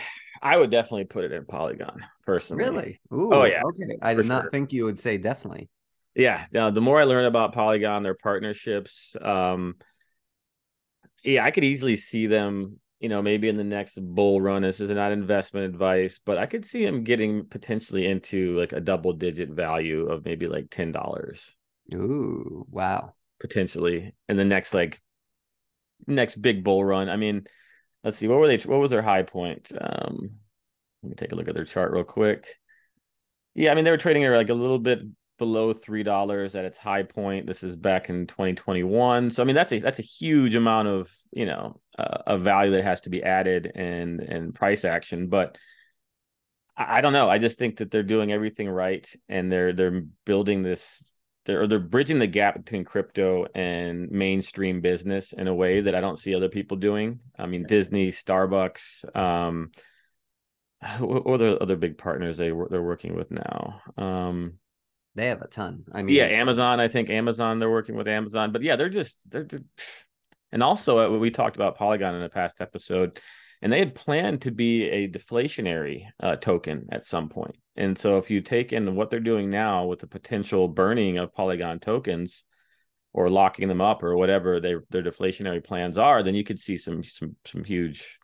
I 0.41 0.57
would 0.57 0.71
definitely 0.71 1.05
put 1.05 1.23
it 1.23 1.31
in 1.31 1.45
Polygon 1.45 2.03
personally. 2.25 2.63
Really? 2.63 3.01
Oh, 3.11 3.17
Ooh, 3.17 3.33
Oh, 3.33 3.43
yeah, 3.43 3.61
Okay. 3.63 3.97
I 4.01 4.15
for 4.15 4.23
did 4.23 4.25
not 4.25 4.45
sure. 4.45 4.51
think 4.51 4.73
you 4.73 4.85
would 4.85 4.97
say 4.99 5.19
definitely. 5.19 5.69
Yeah. 6.15 6.45
Now, 6.51 6.69
the 6.71 6.81
more 6.81 6.99
I 6.99 7.05
learn 7.05 7.25
about 7.25 7.53
Polygon, 7.53 8.03
their 8.03 8.15
partnerships, 8.15 9.15
um, 9.21 9.75
yeah, 11.23 11.43
I 11.45 11.51
could 11.51 11.63
easily 11.63 11.97
see 11.97 12.27
them. 12.27 12.79
You 12.99 13.09
know, 13.09 13.23
maybe 13.23 13.49
in 13.49 13.55
the 13.55 13.63
next 13.63 13.97
bull 13.99 14.39
run. 14.41 14.61
This 14.61 14.79
is 14.79 14.91
not 14.91 15.11
investment 15.11 15.65
advice, 15.65 16.19
but 16.23 16.37
I 16.37 16.45
could 16.45 16.65
see 16.65 16.85
them 16.85 17.03
getting 17.03 17.45
potentially 17.47 18.05
into 18.05 18.55
like 18.59 18.73
a 18.73 18.79
double 18.79 19.13
digit 19.13 19.49
value 19.49 20.07
of 20.07 20.23
maybe 20.23 20.47
like 20.47 20.69
ten 20.69 20.91
dollars. 20.91 21.55
Ooh, 21.93 22.65
wow. 22.69 23.13
potentially 23.39 24.13
in 24.29 24.37
the 24.37 24.45
next 24.45 24.73
like 24.73 25.01
next 26.07 26.35
big 26.35 26.63
bull 26.63 26.83
run. 26.85 27.09
I 27.09 27.17
mean, 27.17 27.47
let's 28.03 28.17
see, 28.17 28.27
what 28.27 28.39
were 28.39 28.47
they? 28.47 28.57
What 28.59 28.79
was 28.79 28.91
their 28.91 29.01
high 29.01 29.23
point? 29.23 29.71
Um, 29.79 30.31
let 31.03 31.09
me 31.09 31.15
take 31.15 31.31
a 31.31 31.35
look 31.35 31.47
at 31.47 31.55
their 31.55 31.65
chart 31.65 31.91
real 31.91 32.03
quick. 32.03 32.55
Yeah, 33.55 33.71
I 33.71 33.75
mean 33.75 33.83
they 33.85 33.91
were 33.91 33.97
trading 33.97 34.23
at 34.25 34.31
like 34.31 34.49
a 34.49 34.53
little 34.53 34.79
bit 34.79 34.99
below 35.41 35.73
three 35.73 36.03
dollars 36.03 36.53
at 36.53 36.65
its 36.65 36.77
high 36.77 37.01
point. 37.01 37.47
This 37.47 37.63
is 37.63 37.75
back 37.75 38.09
in 38.09 38.27
2021. 38.27 39.31
So 39.31 39.41
I 39.41 39.45
mean 39.45 39.55
that's 39.55 39.71
a 39.71 39.79
that's 39.79 39.97
a 39.97 40.03
huge 40.03 40.53
amount 40.53 40.87
of 40.87 41.11
you 41.31 41.47
know 41.47 41.81
uh, 41.97 42.19
of 42.27 42.41
value 42.41 42.73
that 42.73 42.83
has 42.83 43.01
to 43.01 43.09
be 43.09 43.23
added 43.23 43.71
and 43.73 44.19
and 44.21 44.55
price 44.55 44.85
action, 44.85 45.27
but. 45.27 45.57
I 46.77 46.99
I 46.99 47.01
don't 47.01 47.11
know. 47.11 47.29
I 47.29 47.37
just 47.37 47.59
think 47.59 47.77
that 47.77 47.91
they're 47.91 48.01
doing 48.01 48.31
everything 48.31 48.69
right, 48.69 49.05
and 49.27 49.51
they're 49.51 49.73
they're 49.73 50.03
building 50.25 50.63
this 50.63 51.03
they're 51.45 51.67
they're 51.67 51.79
bridging 51.79 52.19
the 52.19 52.27
gap 52.27 52.55
between 52.55 52.85
crypto 52.85 53.45
and 53.53 54.09
mainstream 54.09 54.79
business 54.79 55.33
in 55.33 55.47
a 55.47 55.53
way 55.53 55.81
that 55.81 55.95
I 55.95 56.01
don't 56.01 56.19
see 56.19 56.33
other 56.33 56.49
people 56.49 56.77
doing. 56.77 57.19
I 57.37 57.45
mean, 57.45 57.65
Disney, 57.67 58.11
Starbucks, 58.11 59.15
um, 59.15 59.71
what 60.99 61.25
other 61.27 61.61
other 61.61 61.75
big 61.75 61.97
partners 61.97 62.37
they 62.37 62.51
they're 62.69 62.81
working 62.81 63.15
with 63.15 63.31
now? 63.31 63.81
Um, 63.97 64.53
they 65.15 65.27
have 65.27 65.41
a 65.41 65.47
ton. 65.47 65.83
I 65.91 66.03
mean, 66.03 66.15
yeah, 66.15 66.25
Amazon. 66.25 66.79
I 66.79 66.87
think 66.87 67.09
Amazon. 67.09 67.59
They're 67.59 67.69
working 67.69 67.95
with 67.95 68.07
Amazon, 68.07 68.51
but 68.51 68.61
yeah, 68.61 68.75
they're 68.75 68.89
just 68.89 69.29
they're, 69.29 69.43
they're 69.43 69.63
and 70.51 70.63
also 70.63 71.15
uh, 71.15 71.17
we 71.17 71.31
talked 71.31 71.55
about 71.55 71.77
Polygon 71.77 72.15
in 72.15 72.21
a 72.23 72.29
past 72.29 72.61
episode, 72.61 73.19
and 73.61 73.71
they 73.71 73.79
had 73.79 73.95
planned 73.95 74.41
to 74.43 74.51
be 74.51 74.83
a 74.89 75.07
deflationary 75.07 76.05
uh, 76.19 76.35
token 76.37 76.87
at 76.91 77.05
some 77.05 77.29
point. 77.29 77.55
And 77.75 77.97
so 77.97 78.17
if 78.17 78.29
you 78.29 78.41
take 78.41 78.73
in 78.73 78.95
what 78.95 79.09
they're 79.09 79.19
doing 79.19 79.49
now 79.49 79.85
with 79.85 79.99
the 79.99 80.07
potential 80.07 80.67
burning 80.67 81.17
of 81.17 81.33
Polygon 81.33 81.79
tokens 81.79 82.43
or 83.13 83.29
locking 83.29 83.67
them 83.67 83.81
up 83.81 84.03
or 84.03 84.15
whatever 84.15 84.59
they, 84.59 84.75
their 84.89 85.03
deflationary 85.03 85.63
plans 85.63 85.97
are, 85.97 86.23
then 86.23 86.35
you 86.35 86.43
could 86.43 86.59
see 86.59 86.77
some 86.77 87.03
some 87.03 87.35
some 87.45 87.63
huge 87.63 88.17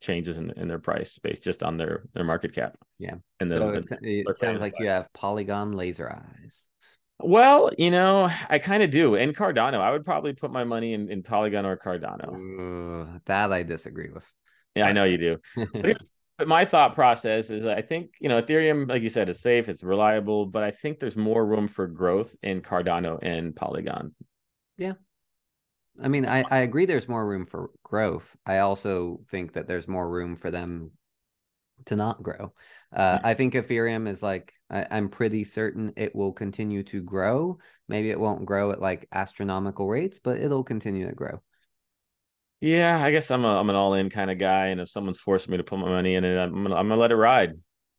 changes 0.00 0.38
in, 0.38 0.50
in 0.52 0.68
their 0.68 0.78
price 0.78 1.18
based 1.18 1.42
just 1.42 1.62
on 1.62 1.76
their 1.76 2.04
their 2.14 2.24
market 2.24 2.54
cap. 2.54 2.76
Yeah. 2.98 3.16
And 3.38 3.50
so 3.50 3.68
it, 3.70 3.86
it 4.02 4.38
sounds 4.38 4.60
like 4.60 4.74
you 4.78 4.88
have 4.88 5.12
Polygon 5.12 5.72
laser 5.72 6.10
eyes. 6.10 6.66
Well, 7.22 7.70
you 7.76 7.90
know, 7.90 8.30
I 8.48 8.58
kind 8.58 8.82
of 8.82 8.90
do. 8.90 9.14
And 9.14 9.36
Cardano, 9.36 9.80
I 9.80 9.90
would 9.90 10.04
probably 10.04 10.32
put 10.32 10.50
my 10.50 10.64
money 10.64 10.94
in, 10.94 11.10
in 11.10 11.22
Polygon 11.22 11.66
or 11.66 11.76
Cardano. 11.76 12.34
Ooh, 12.34 13.20
that 13.26 13.52
I 13.52 13.62
disagree 13.62 14.10
with. 14.10 14.24
Yeah, 14.74 14.86
I 14.86 14.92
know 14.92 15.04
you 15.04 15.18
do. 15.18 15.36
but, 15.74 15.98
but 16.38 16.48
my 16.48 16.64
thought 16.64 16.94
process 16.94 17.50
is 17.50 17.66
I 17.66 17.82
think, 17.82 18.12
you 18.20 18.28
know, 18.28 18.40
Ethereum, 18.40 18.88
like 18.88 19.02
you 19.02 19.10
said, 19.10 19.28
is 19.28 19.40
safe, 19.40 19.68
it's 19.68 19.82
reliable, 19.82 20.46
but 20.46 20.62
I 20.62 20.70
think 20.70 20.98
there's 20.98 21.16
more 21.16 21.44
room 21.44 21.68
for 21.68 21.86
growth 21.86 22.34
in 22.42 22.62
Cardano 22.62 23.18
and 23.20 23.54
Polygon. 23.54 24.14
Yeah. 24.78 24.94
I 26.02 26.08
mean, 26.08 26.26
I, 26.26 26.44
I 26.50 26.58
agree 26.58 26.86
there's 26.86 27.08
more 27.08 27.26
room 27.26 27.46
for 27.46 27.70
growth. 27.82 28.34
I 28.46 28.58
also 28.58 29.20
think 29.30 29.52
that 29.52 29.66
there's 29.66 29.88
more 29.88 30.08
room 30.08 30.36
for 30.36 30.50
them 30.50 30.92
to 31.86 31.96
not 31.96 32.22
grow. 32.22 32.52
Uh, 32.92 33.18
I 33.22 33.34
think 33.34 33.54
Ethereum 33.54 34.08
is 34.08 34.22
like, 34.22 34.52
I, 34.70 34.86
I'm 34.90 35.08
pretty 35.08 35.44
certain 35.44 35.92
it 35.96 36.14
will 36.14 36.32
continue 36.32 36.82
to 36.84 37.02
grow. 37.02 37.58
Maybe 37.88 38.10
it 38.10 38.20
won't 38.20 38.46
grow 38.46 38.72
at 38.72 38.80
like 38.80 39.08
astronomical 39.12 39.88
rates, 39.88 40.18
but 40.18 40.38
it'll 40.38 40.64
continue 40.64 41.08
to 41.08 41.14
grow. 41.14 41.40
Yeah, 42.60 43.02
I 43.02 43.10
guess 43.10 43.30
I'm 43.30 43.44
a 43.44 43.58
I'm 43.58 43.70
an 43.70 43.76
all 43.76 43.94
in 43.94 44.10
kind 44.10 44.30
of 44.30 44.36
guy, 44.36 44.66
and 44.66 44.82
if 44.82 44.90
someone's 44.90 45.18
forcing 45.18 45.50
me 45.50 45.56
to 45.56 45.64
put 45.64 45.78
my 45.78 45.88
money 45.88 46.14
in 46.14 46.24
it, 46.24 46.36
I'm 46.36 46.62
gonna, 46.62 46.74
I'm 46.74 46.88
gonna 46.88 47.00
let 47.00 47.10
it 47.10 47.16
ride. 47.16 47.54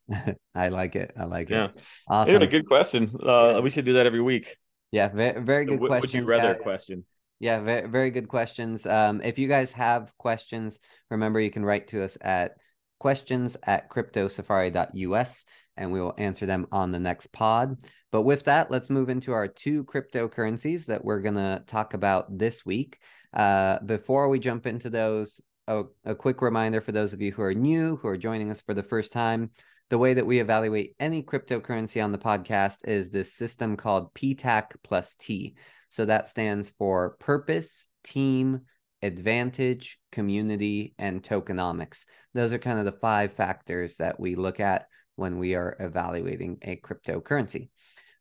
I 0.56 0.70
like 0.70 0.96
it. 0.96 1.14
I 1.18 1.26
like 1.26 1.50
yeah. 1.50 1.66
it. 1.66 1.82
Awesome. 2.08 2.42
Yeah, 2.42 2.48
good 2.48 2.68
question. 2.68 3.16
Uh, 3.24 3.60
we 3.64 3.72
should 3.72 3.86
do 3.86 3.94
that 3.94 4.06
every 4.06 4.22
week. 4.22 4.56
Yeah, 4.92 5.08
very, 5.08 5.42
very 5.42 5.66
good 5.66 5.80
question. 5.80 6.02
Would 6.02 6.14
you 6.14 6.26
rather 6.26 6.54
guys. 6.54 6.62
question? 6.62 7.06
Yeah, 7.42 7.60
very, 7.62 7.90
very 7.90 8.12
good 8.12 8.28
questions. 8.28 8.86
Um, 8.86 9.20
if 9.24 9.40
you 9.40 9.48
guys 9.48 9.72
have 9.72 10.16
questions, 10.20 10.78
remember 11.10 11.40
you 11.40 11.50
can 11.50 11.66
write 11.66 11.88
to 11.88 12.04
us 12.04 12.16
at 12.22 12.52
questions 13.00 13.58
at 13.64 13.90
cryptosafari.us 13.90 15.44
and 15.76 15.92
we 15.92 16.00
will 16.00 16.14
answer 16.20 16.46
them 16.46 16.68
on 16.72 16.92
the 16.92 17.00
next 17.00 17.32
pod. 17.32 17.82
But 18.12 18.22
with 18.22 18.44
that, 18.44 18.70
let's 18.70 18.92
move 18.92 19.10
into 19.10 19.32
our 19.32 19.48
two 19.48 19.86
cryptocurrencies 19.86 20.86
that 20.86 21.04
we're 21.04 21.22
going 21.22 21.34
to 21.34 21.64
talk 21.66 21.96
about 21.96 22.38
this 22.38 22.64
week. 22.64 23.00
Uh, 23.34 23.80
before 23.80 24.30
we 24.30 24.38
jump 24.38 24.68
into 24.68 24.92
those, 24.92 25.42
a, 25.68 25.86
a 26.06 26.14
quick 26.14 26.44
reminder 26.44 26.80
for 26.80 26.92
those 26.92 27.12
of 27.12 27.24
you 27.24 27.32
who 27.32 27.42
are 27.42 27.56
new, 27.56 27.96
who 27.96 28.08
are 28.08 28.18
joining 28.18 28.52
us 28.52 28.62
for 28.62 28.76
the 28.76 28.84
first 28.84 29.14
time. 29.14 29.50
The 29.90 29.98
way 29.98 30.14
that 30.14 30.28
we 30.28 30.40
evaluate 30.40 30.96
any 31.00 31.24
cryptocurrency 31.24 32.04
on 32.04 32.12
the 32.12 32.20
podcast 32.20 32.78
is 32.86 33.10
this 33.10 33.34
system 33.34 33.78
called 33.78 34.14
PTAC 34.14 34.76
plus 34.84 35.16
T. 35.16 35.56
So 35.92 36.06
that 36.06 36.30
stands 36.30 36.72
for 36.78 37.12
purpose, 37.20 37.90
team, 38.04 38.62
advantage, 39.02 40.00
community, 40.12 40.96
and 40.98 41.22
tokenomics. 41.22 42.06
Those 42.34 42.54
are 42.54 42.58
kind 42.58 42.80
of 42.80 42.86
the 42.86 42.94
five 42.94 43.34
factors 43.34 43.98
that 43.98 44.20
we 44.20 44.36
look 44.36 44.60
at 44.60 44.88
when 45.18 45.38
we 45.38 45.56
are 45.56 45.76
evaluating 45.80 46.60
a 46.62 46.78
cryptocurrency. 46.78 47.70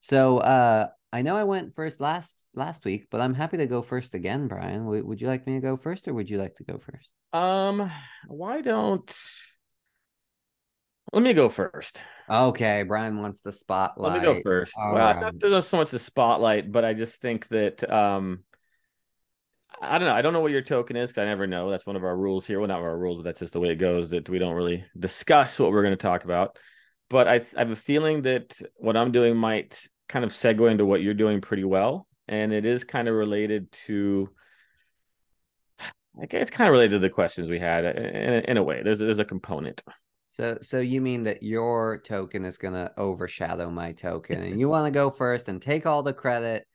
So 0.00 0.38
uh, 0.38 0.88
I 1.12 1.22
know 1.22 1.36
I 1.36 1.44
went 1.44 1.76
first 1.76 2.00
last 2.00 2.46
last 2.54 2.84
week, 2.84 3.06
but 3.08 3.20
I'm 3.20 3.34
happy 3.34 3.58
to 3.58 3.66
go 3.66 3.82
first 3.82 4.14
again, 4.14 4.48
Brian. 4.48 4.84
W- 4.84 5.06
would 5.06 5.20
you 5.20 5.28
like 5.28 5.46
me 5.46 5.54
to 5.54 5.60
go 5.60 5.76
first, 5.76 6.08
or 6.08 6.14
would 6.14 6.28
you 6.28 6.38
like 6.38 6.56
to 6.56 6.64
go 6.64 6.78
first? 6.78 7.12
Um, 7.32 7.90
why 8.26 8.60
don't 8.60 9.16
let 11.12 11.22
me 11.22 11.32
go 11.32 11.48
first. 11.48 12.00
Okay, 12.28 12.84
Brian 12.84 13.20
wants 13.20 13.40
the 13.42 13.52
spotlight. 13.52 14.12
Let 14.12 14.20
me 14.20 14.24
go 14.24 14.40
first. 14.40 14.72
All 14.78 14.94
well, 14.94 15.14
right. 15.14 15.20
not 15.20 15.40
there's 15.40 15.66
so 15.66 15.78
much 15.78 15.90
the 15.90 15.98
spotlight, 15.98 16.70
but 16.70 16.84
I 16.84 16.94
just 16.94 17.20
think 17.20 17.48
that 17.48 17.88
um, 17.90 18.44
I 19.80 19.98
don't 19.98 20.08
know. 20.08 20.14
I 20.14 20.22
don't 20.22 20.32
know 20.32 20.40
what 20.40 20.52
your 20.52 20.62
token 20.62 20.96
is 20.96 21.10
because 21.10 21.22
I 21.22 21.24
never 21.24 21.46
know. 21.46 21.70
That's 21.70 21.86
one 21.86 21.96
of 21.96 22.04
our 22.04 22.16
rules 22.16 22.46
here. 22.46 22.60
Well, 22.60 22.68
not 22.68 22.80
our 22.80 22.96
rules, 22.96 23.18
but 23.18 23.24
that's 23.24 23.40
just 23.40 23.52
the 23.52 23.60
way 23.60 23.70
it 23.70 23.76
goes. 23.76 24.10
That 24.10 24.28
we 24.28 24.38
don't 24.38 24.54
really 24.54 24.84
discuss 24.98 25.58
what 25.58 25.72
we're 25.72 25.82
going 25.82 25.96
to 25.96 25.96
talk 25.96 26.24
about. 26.24 26.58
But 27.08 27.26
I, 27.26 27.34
I 27.56 27.60
have 27.60 27.70
a 27.70 27.76
feeling 27.76 28.22
that 28.22 28.56
what 28.76 28.96
I'm 28.96 29.10
doing 29.10 29.36
might 29.36 29.88
kind 30.08 30.24
of 30.24 30.30
segue 30.30 30.70
into 30.70 30.86
what 30.86 31.02
you're 31.02 31.14
doing 31.14 31.40
pretty 31.40 31.64
well, 31.64 32.06
and 32.28 32.52
it 32.52 32.64
is 32.64 32.84
kind 32.84 33.08
of 33.08 33.14
related 33.14 33.72
to. 33.86 34.28
I 36.20 36.26
guess 36.26 36.42
it's 36.42 36.50
kind 36.50 36.68
of 36.68 36.72
related 36.72 36.92
to 36.92 36.98
the 36.98 37.10
questions 37.10 37.48
we 37.48 37.58
had 37.58 37.84
in, 37.84 38.44
in 38.44 38.56
a 38.56 38.62
way. 38.62 38.82
There's 38.84 38.98
there's 38.98 39.18
a 39.18 39.24
component. 39.24 39.82
So 40.30 40.58
so 40.62 40.78
you 40.78 41.00
mean 41.00 41.24
that 41.24 41.42
your 41.42 41.98
token 41.98 42.44
is 42.44 42.56
gonna 42.56 42.92
overshadow 42.96 43.68
my 43.70 43.92
token, 43.92 44.42
and 44.42 44.58
you 44.58 44.68
want 44.70 44.86
to 44.86 44.92
go 44.92 45.10
first 45.10 45.48
and 45.48 45.60
take 45.60 45.86
all 45.86 46.02
the 46.02 46.14
credit? 46.14 46.66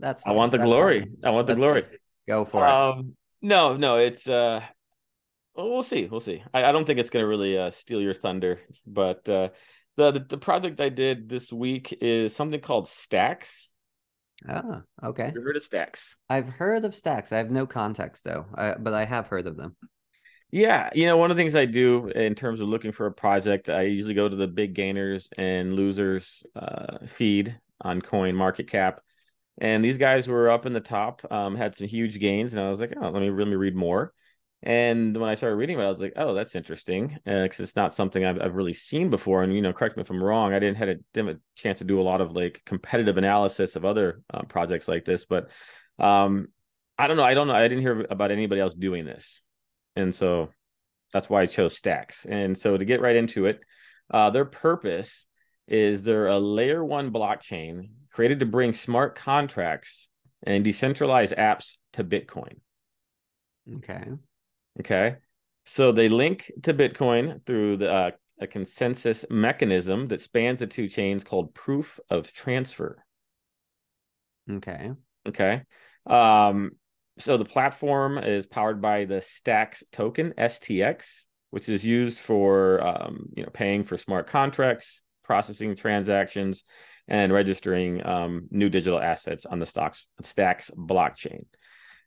That's 0.00 0.22
fine. 0.22 0.32
I 0.32 0.36
want 0.36 0.52
the 0.52 0.58
That's 0.58 0.66
glory. 0.66 1.00
fine. 1.00 1.16
I 1.22 1.30
want 1.30 1.46
the 1.46 1.54
glory. 1.54 1.84
Go 2.26 2.44
for 2.44 2.66
um, 2.66 2.98
it. 2.98 3.06
No, 3.42 3.76
no, 3.76 3.98
it's 3.98 4.26
uh, 4.26 4.60
we'll 5.54 5.82
see, 5.82 6.06
we'll 6.06 6.20
see. 6.20 6.42
I, 6.54 6.64
I 6.64 6.72
don't 6.72 6.86
think 6.86 6.98
it's 6.98 7.10
gonna 7.10 7.26
really 7.26 7.58
uh, 7.58 7.70
steal 7.70 8.00
your 8.00 8.14
thunder, 8.14 8.60
but 8.86 9.28
uh, 9.28 9.50
the, 9.96 10.12
the 10.12 10.20
the 10.20 10.38
project 10.38 10.80
I 10.80 10.88
did 10.88 11.28
this 11.28 11.52
week 11.52 11.96
is 12.00 12.34
something 12.34 12.60
called 12.60 12.88
Stacks. 12.88 13.68
Ah, 14.48 14.82
okay. 15.04 15.32
You've 15.34 15.44
heard 15.44 15.56
of 15.56 15.62
Stacks? 15.62 16.16
I've 16.30 16.48
heard 16.48 16.84
of 16.84 16.94
Stacks. 16.94 17.30
I 17.30 17.38
have 17.38 17.50
no 17.50 17.66
context 17.66 18.24
though, 18.24 18.46
I, 18.54 18.74
but 18.78 18.94
I 18.94 19.04
have 19.04 19.26
heard 19.26 19.46
of 19.46 19.56
them. 19.56 19.76
Yeah, 20.54 20.90
you 20.94 21.06
know, 21.06 21.16
one 21.16 21.30
of 21.30 21.36
the 21.36 21.40
things 21.40 21.54
I 21.54 21.64
do 21.64 22.08
in 22.08 22.34
terms 22.34 22.60
of 22.60 22.68
looking 22.68 22.92
for 22.92 23.06
a 23.06 23.12
project, 23.12 23.70
I 23.70 23.82
usually 23.82 24.12
go 24.12 24.28
to 24.28 24.36
the 24.36 24.46
big 24.46 24.74
gainers 24.74 25.30
and 25.38 25.72
losers 25.72 26.42
uh, 26.54 27.06
feed 27.06 27.58
on 27.80 28.02
Coin 28.02 28.36
Market 28.36 28.68
Cap, 28.68 29.00
and 29.56 29.82
these 29.82 29.96
guys 29.96 30.28
were 30.28 30.50
up 30.50 30.66
in 30.66 30.74
the 30.74 30.80
top, 30.80 31.22
um, 31.32 31.56
had 31.56 31.74
some 31.74 31.86
huge 31.86 32.20
gains, 32.20 32.52
and 32.52 32.60
I 32.60 32.68
was 32.68 32.80
like, 32.80 32.92
oh, 33.00 33.08
let 33.08 33.22
me 33.22 33.30
let 33.30 33.48
me 33.48 33.54
read 33.54 33.74
more. 33.74 34.12
And 34.62 35.16
when 35.16 35.30
I 35.30 35.36
started 35.36 35.56
reading 35.56 35.78
it, 35.78 35.82
I 35.82 35.90
was 35.90 36.00
like, 36.00 36.12
oh, 36.16 36.34
that's 36.34 36.54
interesting 36.54 37.18
because 37.24 37.58
uh, 37.58 37.62
it's 37.62 37.74
not 37.74 37.94
something 37.94 38.24
I've, 38.24 38.40
I've 38.40 38.54
really 38.54 38.74
seen 38.74 39.10
before. 39.10 39.42
And, 39.42 39.52
you 39.52 39.60
know, 39.60 39.72
correct 39.72 39.96
me 39.96 40.02
if 40.02 40.10
I'm 40.10 40.22
wrong. 40.22 40.52
I 40.52 40.60
didn't 40.60 40.76
had 40.76 40.88
a, 40.88 40.94
didn't 41.12 41.28
have 41.28 41.36
a 41.36 41.40
chance 41.60 41.78
to 41.80 41.84
do 41.84 42.00
a 42.00 42.04
lot 42.04 42.20
of 42.20 42.30
like 42.30 42.62
competitive 42.64 43.16
analysis 43.16 43.74
of 43.74 43.84
other 43.84 44.22
uh, 44.32 44.42
projects 44.42 44.86
like 44.86 45.04
this, 45.04 45.24
but 45.24 45.50
um, 45.98 46.46
I 46.96 47.08
don't 47.08 47.16
know. 47.16 47.24
I 47.24 47.34
don't 47.34 47.48
know. 47.48 47.54
I 47.54 47.62
didn't 47.66 47.80
hear 47.80 48.06
about 48.08 48.30
anybody 48.30 48.60
else 48.60 48.74
doing 48.74 49.04
this. 49.04 49.42
And 49.96 50.14
so 50.14 50.50
that's 51.12 51.28
why 51.28 51.42
I 51.42 51.46
chose 51.46 51.76
stacks. 51.76 52.24
And 52.28 52.56
so 52.56 52.76
to 52.76 52.84
get 52.84 53.00
right 53.00 53.16
into 53.16 53.46
it, 53.46 53.60
uh, 54.10 54.30
their 54.30 54.44
purpose 54.44 55.26
is 55.68 56.02
they're 56.02 56.26
a 56.26 56.38
layer 56.38 56.84
one 56.84 57.12
blockchain 57.12 57.90
created 58.10 58.40
to 58.40 58.46
bring 58.46 58.74
smart 58.74 59.16
contracts 59.16 60.08
and 60.42 60.64
decentralized 60.64 61.34
apps 61.34 61.76
to 61.94 62.04
Bitcoin. 62.04 62.58
Okay. 63.76 64.04
Okay. 64.80 65.16
So 65.64 65.92
they 65.92 66.08
link 66.08 66.50
to 66.64 66.74
Bitcoin 66.74 67.44
through 67.46 67.76
the 67.76 67.92
uh, 67.92 68.10
a 68.40 68.46
consensus 68.46 69.24
mechanism 69.30 70.08
that 70.08 70.20
spans 70.20 70.58
the 70.58 70.66
two 70.66 70.88
chains 70.88 71.22
called 71.22 71.54
proof 71.54 72.00
of 72.10 72.32
transfer. 72.32 73.04
Okay. 74.50 74.90
Okay. 75.28 75.62
Um, 76.06 76.72
so 77.18 77.36
the 77.36 77.44
platform 77.44 78.18
is 78.18 78.46
powered 78.46 78.80
by 78.80 79.04
the 79.04 79.20
Stacks 79.20 79.84
token 79.92 80.32
STX, 80.38 81.24
which 81.50 81.68
is 81.68 81.84
used 81.84 82.18
for 82.18 82.84
um, 82.86 83.28
you 83.36 83.42
know 83.42 83.50
paying 83.52 83.84
for 83.84 83.98
smart 83.98 84.26
contracts, 84.26 85.02
processing 85.22 85.76
transactions, 85.76 86.64
and 87.08 87.32
registering 87.32 88.04
um, 88.06 88.48
new 88.50 88.68
digital 88.68 89.00
assets 89.00 89.46
on 89.46 89.58
the 89.58 89.66
stocks 89.66 90.06
Stacks 90.20 90.70
blockchain. 90.76 91.44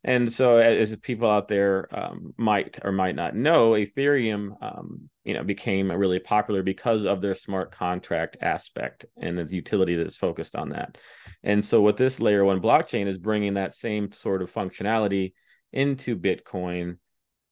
And 0.08 0.32
so, 0.32 0.58
as 0.58 0.96
people 0.98 1.28
out 1.28 1.48
there 1.48 1.90
um, 1.92 2.36
might 2.38 2.78
or 2.84 2.92
might 2.92 3.16
not 3.16 3.36
know, 3.36 3.72
Ethereum, 3.72 4.56
um, 4.62 5.10
you 5.24 5.34
know, 5.34 5.44
became 5.44 5.92
really 5.92 6.20
popular 6.20 6.62
because 6.62 7.06
of 7.06 7.22
their 7.22 7.34
smart 7.34 7.72
contract 7.72 8.38
aspect 8.40 9.08
and 9.20 9.36
the 9.36 9.52
utility 9.52 9.96
that's 9.96 10.16
focused 10.16 10.56
on 10.56 10.70
that. 10.70 11.00
And 11.42 11.66
so, 11.66 11.82
with 11.82 11.98
this 11.98 12.20
layer 12.20 12.46
one 12.46 12.62
blockchain, 12.62 13.08
is 13.08 13.18
bringing 13.18 13.56
that 13.56 13.74
same 13.74 14.12
sort 14.12 14.44
of 14.44 14.54
functionality 14.54 15.34
into 15.74 16.16
Bitcoin, 16.16 16.98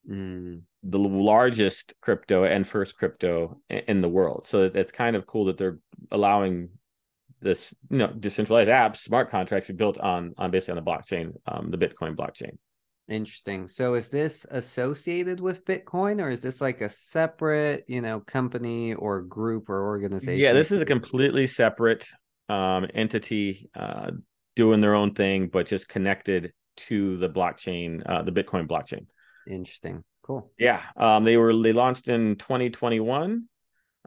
mm. 0.08 0.62
the 0.84 1.00
largest 1.00 1.96
crypto 2.02 2.44
and 2.44 2.68
first 2.68 2.96
crypto 2.96 3.60
in 3.68 4.02
the 4.02 4.10
world. 4.10 4.46
So 4.46 4.70
it's 4.72 4.92
kind 4.92 5.16
of 5.16 5.26
cool 5.26 5.46
that 5.46 5.58
they're 5.58 5.80
allowing 6.12 6.70
this 7.44 7.74
you 7.90 7.98
know 7.98 8.08
decentralized 8.08 8.70
apps, 8.70 8.98
smart 8.98 9.30
contracts 9.30 9.70
are 9.70 9.74
built 9.74 10.00
on 10.00 10.34
on 10.38 10.52
basically 10.52 10.78
on 10.78 10.84
the 10.84 10.92
blockchain, 10.92 11.34
um, 11.46 11.72
the 11.72 11.78
Bitcoin 11.78 12.16
blockchain. 12.16 12.58
Interesting. 13.10 13.68
So 13.68 13.96
is 13.96 14.08
this 14.08 14.46
associated 14.50 15.42
with 15.42 15.66
Bitcoin 15.66 16.24
or 16.24 16.30
is 16.30 16.40
this 16.40 16.62
like 16.62 16.80
a 16.80 16.90
separate, 16.90 17.84
you 17.88 18.02
know, 18.02 18.22
company 18.22 18.94
or 18.94 19.22
group 19.22 19.70
or 19.70 19.84
organization? 19.84 20.40
Yeah, 20.40 20.54
this 20.54 20.72
is 20.72 20.82
a 20.82 20.86
completely 20.86 21.46
separate 21.46 22.06
um, 22.48 22.88
entity 22.94 23.70
uh, 23.76 24.12
doing 24.56 24.80
their 24.80 24.96
own 24.96 25.14
thing, 25.14 25.48
but 25.48 25.68
just 25.68 25.90
connected 25.90 26.54
to 26.76 27.18
the 27.18 27.30
blockchain, 27.30 28.02
uh, 28.06 28.22
the 28.24 28.32
Bitcoin 28.32 28.68
blockchain. 28.68 29.06
Interesting. 29.48 30.04
Cool. 30.24 30.50
Yeah, 30.58 30.82
um, 30.96 31.26
they 31.26 31.36
were 31.36 31.54
they 31.62 31.74
launched 31.74 32.08
in 32.08 32.38
2021. 32.38 33.50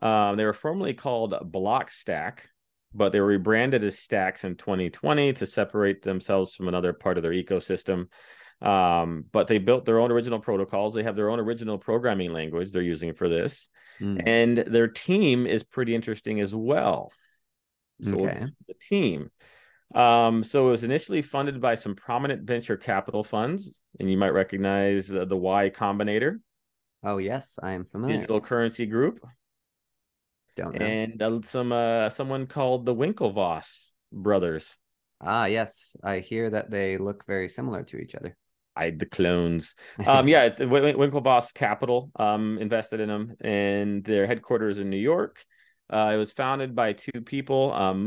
Um, 0.02 0.36
they 0.36 0.44
were 0.44 0.54
formerly 0.54 0.94
called 0.94 1.32
Blockstack, 1.32 2.38
but 2.96 3.12
they 3.12 3.20
were 3.20 3.26
rebranded 3.26 3.84
as 3.84 3.98
Stacks 3.98 4.44
in 4.44 4.56
2020 4.56 5.34
to 5.34 5.46
separate 5.46 6.02
themselves 6.02 6.54
from 6.54 6.68
another 6.68 6.92
part 6.92 7.16
of 7.16 7.22
their 7.22 7.32
ecosystem. 7.32 8.08
Um, 8.62 9.26
but 9.32 9.48
they 9.48 9.58
built 9.58 9.84
their 9.84 9.98
own 9.98 10.10
original 10.10 10.40
protocols. 10.40 10.94
They 10.94 11.02
have 11.02 11.16
their 11.16 11.28
own 11.30 11.40
original 11.40 11.78
programming 11.78 12.32
language 12.32 12.72
they're 12.72 12.82
using 12.82 13.12
for 13.12 13.28
this, 13.28 13.68
mm. 14.00 14.22
and 14.26 14.56
their 14.58 14.88
team 14.88 15.46
is 15.46 15.62
pretty 15.62 15.94
interesting 15.94 16.40
as 16.40 16.54
well. 16.54 17.12
So 18.02 18.14
okay. 18.14 18.46
the 18.66 18.74
team. 18.74 19.30
Um, 19.94 20.42
so 20.42 20.68
it 20.68 20.70
was 20.70 20.84
initially 20.84 21.22
funded 21.22 21.60
by 21.60 21.76
some 21.76 21.94
prominent 21.94 22.42
venture 22.42 22.76
capital 22.76 23.24
funds, 23.24 23.80
and 24.00 24.10
you 24.10 24.16
might 24.16 24.30
recognize 24.30 25.08
the, 25.08 25.26
the 25.26 25.36
Y 25.36 25.70
Combinator. 25.70 26.40
Oh 27.04 27.18
yes, 27.18 27.58
I 27.62 27.72
am 27.72 27.84
familiar. 27.84 28.16
Digital 28.16 28.40
Currency 28.40 28.86
Group. 28.86 29.20
Don't 30.56 30.78
know. 30.78 30.86
And 30.86 31.20
uh, 31.20 31.40
some 31.44 31.70
uh, 31.72 32.08
someone 32.10 32.46
called 32.46 32.86
the 32.86 32.94
Winklevoss 32.94 33.92
brothers. 34.10 34.78
Ah, 35.20 35.46
yes, 35.46 35.96
I 36.02 36.18
hear 36.18 36.50
that 36.50 36.70
they 36.70 36.98
look 36.98 37.24
very 37.26 37.48
similar 37.48 37.82
to 37.84 37.98
each 37.98 38.14
other. 38.14 38.36
I 38.74 38.90
the 38.90 39.06
clones. 39.06 39.74
Um, 40.06 40.28
yeah, 40.28 40.48
Winklevoss 40.50 41.54
Capital 41.54 42.10
um 42.16 42.58
invested 42.58 43.00
in 43.00 43.08
them, 43.08 43.34
and 43.40 44.04
their 44.04 44.26
headquarters 44.26 44.78
in 44.78 44.90
New 44.90 44.98
York. 44.98 45.44
Uh, 45.88 46.10
it 46.14 46.16
was 46.16 46.32
founded 46.32 46.74
by 46.74 46.92
two 46.92 47.22
people, 47.24 47.72
um, 47.72 48.04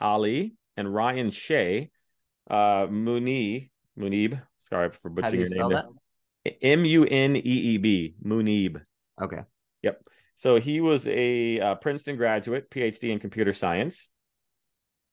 Ali 0.00 0.54
and 0.76 0.94
Ryan 0.94 1.30
Shea. 1.30 1.90
Uh, 2.48 2.86
Muneeb. 3.98 4.42
Sorry 4.58 4.90
for 4.90 5.10
butchering 5.10 5.40
you 5.40 5.46
your 5.54 5.68
name. 5.68 5.82
M 6.62 6.84
U 6.84 7.04
N 7.04 7.36
E 7.36 7.40
E 7.40 7.78
B. 7.78 8.14
Muneeb. 8.24 8.80
Okay. 9.22 9.40
Yep. 9.82 10.02
So 10.40 10.58
he 10.58 10.80
was 10.80 11.06
a 11.06 11.60
uh, 11.60 11.74
Princeton 11.74 12.16
graduate, 12.16 12.70
PhD 12.70 13.10
in 13.10 13.18
computer 13.18 13.52
science. 13.52 14.08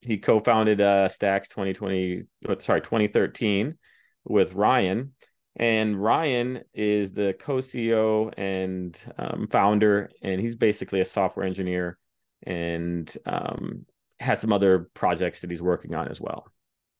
He 0.00 0.16
co-founded 0.16 0.80
uh, 0.80 1.08
Stacks 1.08 1.48
2020, 1.48 2.22
sorry, 2.60 2.80
2013 2.80 3.76
with 4.24 4.54
Ryan. 4.54 5.12
And 5.54 6.02
Ryan 6.02 6.60
is 6.72 7.12
the 7.12 7.34
co-CEO 7.38 8.32
and 8.38 8.98
um, 9.18 9.48
founder, 9.50 10.08
and 10.22 10.40
he's 10.40 10.56
basically 10.56 11.02
a 11.02 11.04
software 11.04 11.44
engineer 11.44 11.98
and 12.44 13.14
um, 13.26 13.84
has 14.20 14.40
some 14.40 14.54
other 14.54 14.88
projects 14.94 15.42
that 15.42 15.50
he's 15.50 15.60
working 15.60 15.94
on 15.94 16.08
as 16.08 16.18
well. 16.18 16.50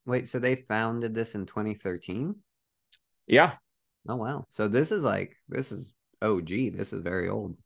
Wait, 0.04 0.28
so 0.28 0.38
they 0.38 0.66
founded 0.68 1.14
this 1.14 1.34
in 1.34 1.46
2013? 1.46 2.34
Yeah. 3.26 3.52
Oh 4.06 4.16
wow. 4.16 4.44
So 4.50 4.68
this 4.68 4.92
is 4.92 5.02
like 5.02 5.34
this 5.48 5.72
is 5.72 5.94
OG. 6.20 6.48
This 6.74 6.92
is 6.92 7.00
very 7.00 7.30
old. 7.30 7.56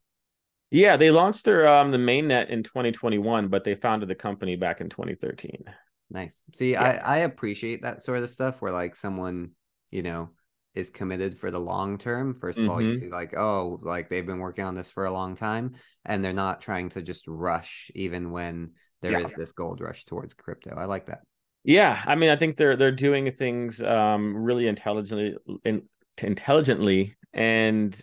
Yeah, 0.73 0.97
they 0.97 1.11
launched 1.11 1.45
their 1.45 1.69
um 1.69 1.91
the 1.91 1.99
mainnet 1.99 2.49
in 2.49 2.63
2021, 2.63 3.49
but 3.49 3.63
they 3.63 3.75
founded 3.75 4.09
the 4.09 4.15
company 4.15 4.57
back 4.57 4.81
in 4.81 4.89
2013. 4.89 5.65
Nice. 6.11 6.43
See, 6.55 6.73
yeah. 6.73 6.83
I 7.05 7.17
I 7.17 7.19
appreciate 7.19 7.83
that 7.83 8.03
sort 8.03 8.23
of 8.23 8.31
stuff 8.31 8.61
where 8.61 8.73
like 8.73 8.97
someone, 8.97 9.51
you 9.91 10.03
know, 10.03 10.31
is 10.75 10.91
committed 10.91 11.39
for 11.39 11.51
the 11.51 11.59
long 11.59 11.99
term. 11.99 12.35
1st 12.35 12.49
of 12.49 12.57
mm-hmm. 12.57 12.71
all, 12.71 12.81
you 12.81 12.91
mm-hmm. 12.91 12.99
see 12.99 13.11
like, 13.11 13.37
oh, 13.37 13.79
like 13.83 14.09
they've 14.09 14.27
been 14.27 14.39
working 14.39 14.65
on 14.65 14.75
this 14.75 14.91
for 14.91 15.05
a 15.05 15.13
long 15.13 15.37
time 15.37 15.75
and 16.05 16.25
they're 16.25 16.33
not 16.33 16.63
trying 16.63 16.89
to 16.91 17.03
just 17.03 17.29
rush 17.29 17.91
even 17.95 18.31
when 18.31 18.73
there 19.03 19.13
yeah. 19.13 19.25
is 19.25 19.35
this 19.35 19.53
gold 19.53 19.81
rush 19.81 20.05
towards 20.05 20.33
crypto. 20.33 20.75
I 20.77 20.87
like 20.87 21.07
that. 21.07 21.21
Yeah, 21.65 22.03
I 22.07 22.15
mean, 22.15 22.31
I 22.31 22.37
think 22.37 22.57
they're 22.57 22.77
they're 22.77 22.91
doing 22.91 23.31
things 23.31 23.81
um, 23.83 24.35
really 24.35 24.67
intelligently, 24.67 25.37
in, 25.65 25.83
intelligently, 26.21 27.15
and 27.33 27.97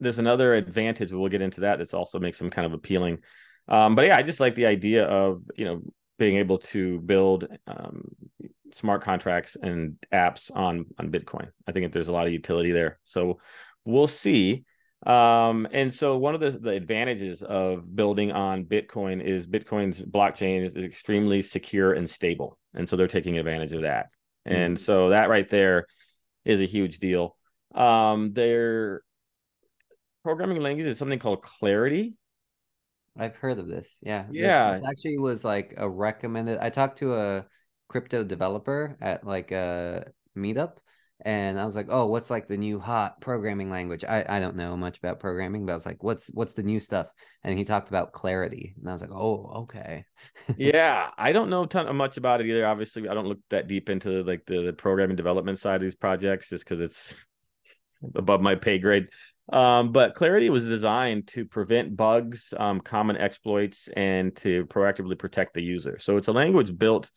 there's 0.00 0.18
another 0.18 0.54
advantage. 0.54 1.12
We'll 1.12 1.28
get 1.28 1.42
into 1.42 1.62
that. 1.62 1.78
That's 1.78 1.94
also 1.94 2.18
makes 2.18 2.38
them 2.38 2.50
kind 2.50 2.66
of 2.66 2.72
appealing. 2.72 3.18
Um, 3.68 3.94
but 3.94 4.06
yeah, 4.06 4.16
I 4.16 4.22
just 4.22 4.40
like 4.40 4.54
the 4.54 4.66
idea 4.66 5.04
of 5.04 5.42
you 5.56 5.64
know 5.64 5.82
being 6.18 6.36
able 6.36 6.58
to 6.58 7.00
build 7.00 7.46
um, 7.66 8.08
smart 8.72 9.02
contracts 9.02 9.56
and 9.60 9.96
apps 10.12 10.50
on 10.54 10.86
on 10.98 11.10
Bitcoin. 11.10 11.48
I 11.66 11.72
think 11.72 11.92
there's 11.92 12.08
a 12.08 12.12
lot 12.12 12.26
of 12.26 12.32
utility 12.32 12.72
there. 12.72 12.98
So 13.04 13.40
we'll 13.84 14.08
see. 14.08 14.64
Um, 15.04 15.68
and 15.72 15.92
so 15.92 16.16
one 16.16 16.34
of 16.34 16.40
the, 16.40 16.52
the 16.52 16.70
advantages 16.70 17.42
of 17.42 17.94
building 17.94 18.32
on 18.32 18.64
Bitcoin 18.64 19.22
is 19.22 19.46
Bitcoin's 19.46 20.02
blockchain 20.02 20.64
is, 20.64 20.74
is 20.74 20.84
extremely 20.84 21.42
secure 21.42 21.92
and 21.92 22.08
stable. 22.08 22.58
And 22.74 22.88
so 22.88 22.96
they're 22.96 23.06
taking 23.06 23.38
advantage 23.38 23.72
of 23.72 23.82
that. 23.82 24.06
Mm-hmm. 24.46 24.56
And 24.56 24.80
so 24.80 25.10
that 25.10 25.28
right 25.28 25.48
there 25.48 25.86
is 26.44 26.60
a 26.60 26.66
huge 26.66 26.98
deal. 26.98 27.36
Um, 27.74 28.32
their 28.32 29.02
programming 30.26 30.60
language 30.60 30.88
is 30.88 30.98
something 30.98 31.20
called 31.20 31.40
Clarity. 31.40 32.14
I've 33.16 33.36
heard 33.36 33.60
of 33.60 33.68
this. 33.68 33.98
Yeah. 34.02 34.24
Yeah. 34.32 34.78
This 34.78 34.88
actually 34.88 35.18
was 35.18 35.44
like 35.44 35.74
a 35.76 35.88
recommended. 35.88 36.58
I 36.58 36.70
talked 36.70 36.98
to 36.98 37.14
a 37.14 37.46
crypto 37.86 38.24
developer 38.24 38.96
at 39.00 39.24
like 39.24 39.52
a 39.52 40.06
meetup 40.36 40.78
and 41.24 41.60
I 41.60 41.64
was 41.64 41.76
like, 41.76 41.86
"Oh, 41.88 42.06
what's 42.06 42.28
like 42.28 42.48
the 42.48 42.56
new 42.56 42.80
hot 42.80 43.20
programming 43.20 43.70
language?" 43.70 44.04
I 44.04 44.24
I 44.28 44.40
don't 44.40 44.56
know 44.56 44.76
much 44.76 44.98
about 44.98 45.20
programming, 45.20 45.64
but 45.64 45.72
I 45.72 45.76
was 45.76 45.86
like, 45.86 46.02
"What's 46.02 46.26
what's 46.34 46.54
the 46.54 46.64
new 46.64 46.78
stuff?" 46.78 47.06
And 47.42 47.56
he 47.56 47.64
talked 47.64 47.88
about 47.88 48.12
Clarity, 48.12 48.74
and 48.78 48.90
I 48.90 48.92
was 48.92 49.00
like, 49.00 49.12
"Oh, 49.12 49.62
okay." 49.62 50.04
yeah, 50.58 51.08
I 51.16 51.32
don't 51.32 51.48
know 51.48 51.64
ton 51.64 51.94
much 51.96 52.18
about 52.18 52.40
it 52.40 52.48
either. 52.48 52.66
Obviously, 52.66 53.08
I 53.08 53.14
don't 53.14 53.28
look 53.28 53.38
that 53.48 53.66
deep 53.66 53.88
into 53.88 54.24
like 54.24 54.44
the, 54.44 54.62
the 54.62 54.72
programming 54.74 55.16
development 55.16 55.58
side 55.58 55.76
of 55.76 55.82
these 55.82 55.94
projects, 55.94 56.50
just 56.50 56.64
because 56.64 56.80
it's 56.80 57.14
above 58.14 58.42
my 58.42 58.54
pay 58.54 58.78
grade. 58.78 59.08
Um, 59.52 59.92
but 59.92 60.14
Clarity 60.14 60.50
was 60.50 60.64
designed 60.64 61.28
to 61.28 61.44
prevent 61.44 61.96
bugs, 61.96 62.52
um, 62.56 62.80
common 62.80 63.16
exploits, 63.16 63.88
and 63.88 64.34
to 64.36 64.66
proactively 64.66 65.18
protect 65.18 65.54
the 65.54 65.62
user. 65.62 65.98
So 66.00 66.16
it's 66.16 66.28
a 66.28 66.32
language 66.32 66.76
built 66.76 67.10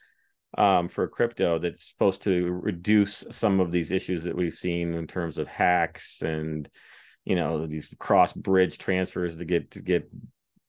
um, 0.58 0.90
for 0.90 1.08
crypto 1.08 1.60
that's 1.60 1.88
supposed 1.90 2.24
to 2.24 2.52
reduce 2.52 3.24
some 3.32 3.60
of 3.60 3.72
these 3.72 3.92
issues 3.92 4.24
that 4.24 4.36
we've 4.36 4.54
seen 4.54 4.94
in 4.94 5.08
terms 5.08 5.38
of 5.38 5.48
hacks 5.48 6.22
and 6.22 6.68
you 7.26 7.36
know 7.36 7.68
these 7.68 7.94
cross 8.00 8.34
bridge 8.34 8.80
transfers 8.80 9.38
to 9.38 9.46
get 9.46 9.72
to 9.72 9.82
get 9.82 10.10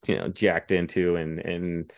you 0.05 0.17
know 0.17 0.27
jacked 0.27 0.71
into 0.71 1.15
and 1.15 1.39
and 1.39 1.93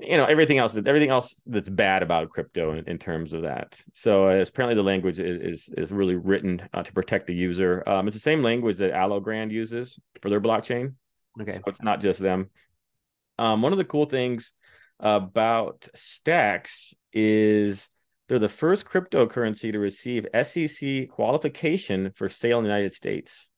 you 0.00 0.16
know 0.16 0.24
everything 0.24 0.58
else 0.58 0.76
everything 0.76 1.10
else 1.10 1.40
that's 1.46 1.68
bad 1.68 2.02
about 2.02 2.30
crypto 2.30 2.72
in, 2.72 2.88
in 2.88 2.98
terms 2.98 3.32
of 3.32 3.42
that 3.42 3.80
so 3.92 4.28
uh, 4.28 4.44
apparently 4.46 4.74
the 4.74 4.82
language 4.82 5.20
is 5.20 5.68
is, 5.68 5.74
is 5.76 5.92
really 5.92 6.16
written 6.16 6.62
uh, 6.72 6.82
to 6.82 6.92
protect 6.92 7.26
the 7.26 7.34
user 7.34 7.82
um, 7.88 8.06
it's 8.08 8.16
the 8.16 8.20
same 8.20 8.42
language 8.42 8.78
that 8.78 8.92
algorand 8.92 9.50
uses 9.50 9.98
for 10.22 10.30
their 10.30 10.40
blockchain 10.40 10.94
okay 11.40 11.52
so 11.52 11.60
it's 11.66 11.82
not 11.82 12.00
just 12.00 12.20
them 12.20 12.48
um, 13.38 13.62
one 13.62 13.72
of 13.72 13.78
the 13.78 13.84
cool 13.84 14.06
things 14.06 14.52
about 15.00 15.88
stacks 15.94 16.94
is 17.12 17.88
they're 18.28 18.38
the 18.38 18.48
first 18.48 18.86
cryptocurrency 18.86 19.72
to 19.72 19.78
receive 19.78 20.26
SEC 20.44 21.08
qualification 21.08 22.12
for 22.14 22.28
sale 22.28 22.58
in 22.58 22.64
the 22.64 22.70
United 22.70 22.92
States. 22.92 23.50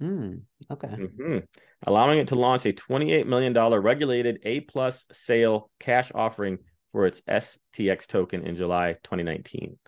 Hmm. 0.00 0.38
Okay. 0.70 0.88
Mm-hmm. 0.88 1.38
Allowing 1.86 2.18
it 2.18 2.28
to 2.28 2.34
launch 2.34 2.66
a 2.66 2.72
$28 2.72 3.26
million 3.26 3.54
regulated 3.54 4.40
A 4.42 4.60
plus 4.60 5.06
sale 5.12 5.70
cash 5.78 6.12
offering 6.14 6.58
for 6.92 7.06
its 7.06 7.22
STX 7.22 8.06
token 8.06 8.42
in 8.46 8.56
July 8.56 8.94
2019. 9.04 9.78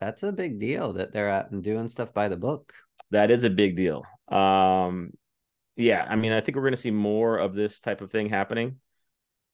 That's 0.00 0.22
a 0.22 0.32
big 0.32 0.58
deal 0.58 0.94
that 0.94 1.12
they're 1.12 1.30
out 1.30 1.50
and 1.50 1.62
doing 1.62 1.88
stuff 1.88 2.12
by 2.12 2.28
the 2.28 2.36
book. 2.36 2.72
That 3.10 3.30
is 3.30 3.44
a 3.44 3.50
big 3.50 3.76
deal. 3.76 4.04
Um, 4.28 5.12
yeah, 5.76 6.06
I 6.08 6.16
mean, 6.16 6.32
I 6.32 6.40
think 6.40 6.56
we're 6.56 6.62
going 6.62 6.74
to 6.74 6.80
see 6.80 6.90
more 6.90 7.38
of 7.38 7.54
this 7.54 7.80
type 7.80 8.00
of 8.00 8.10
thing 8.10 8.28
happening 8.28 8.76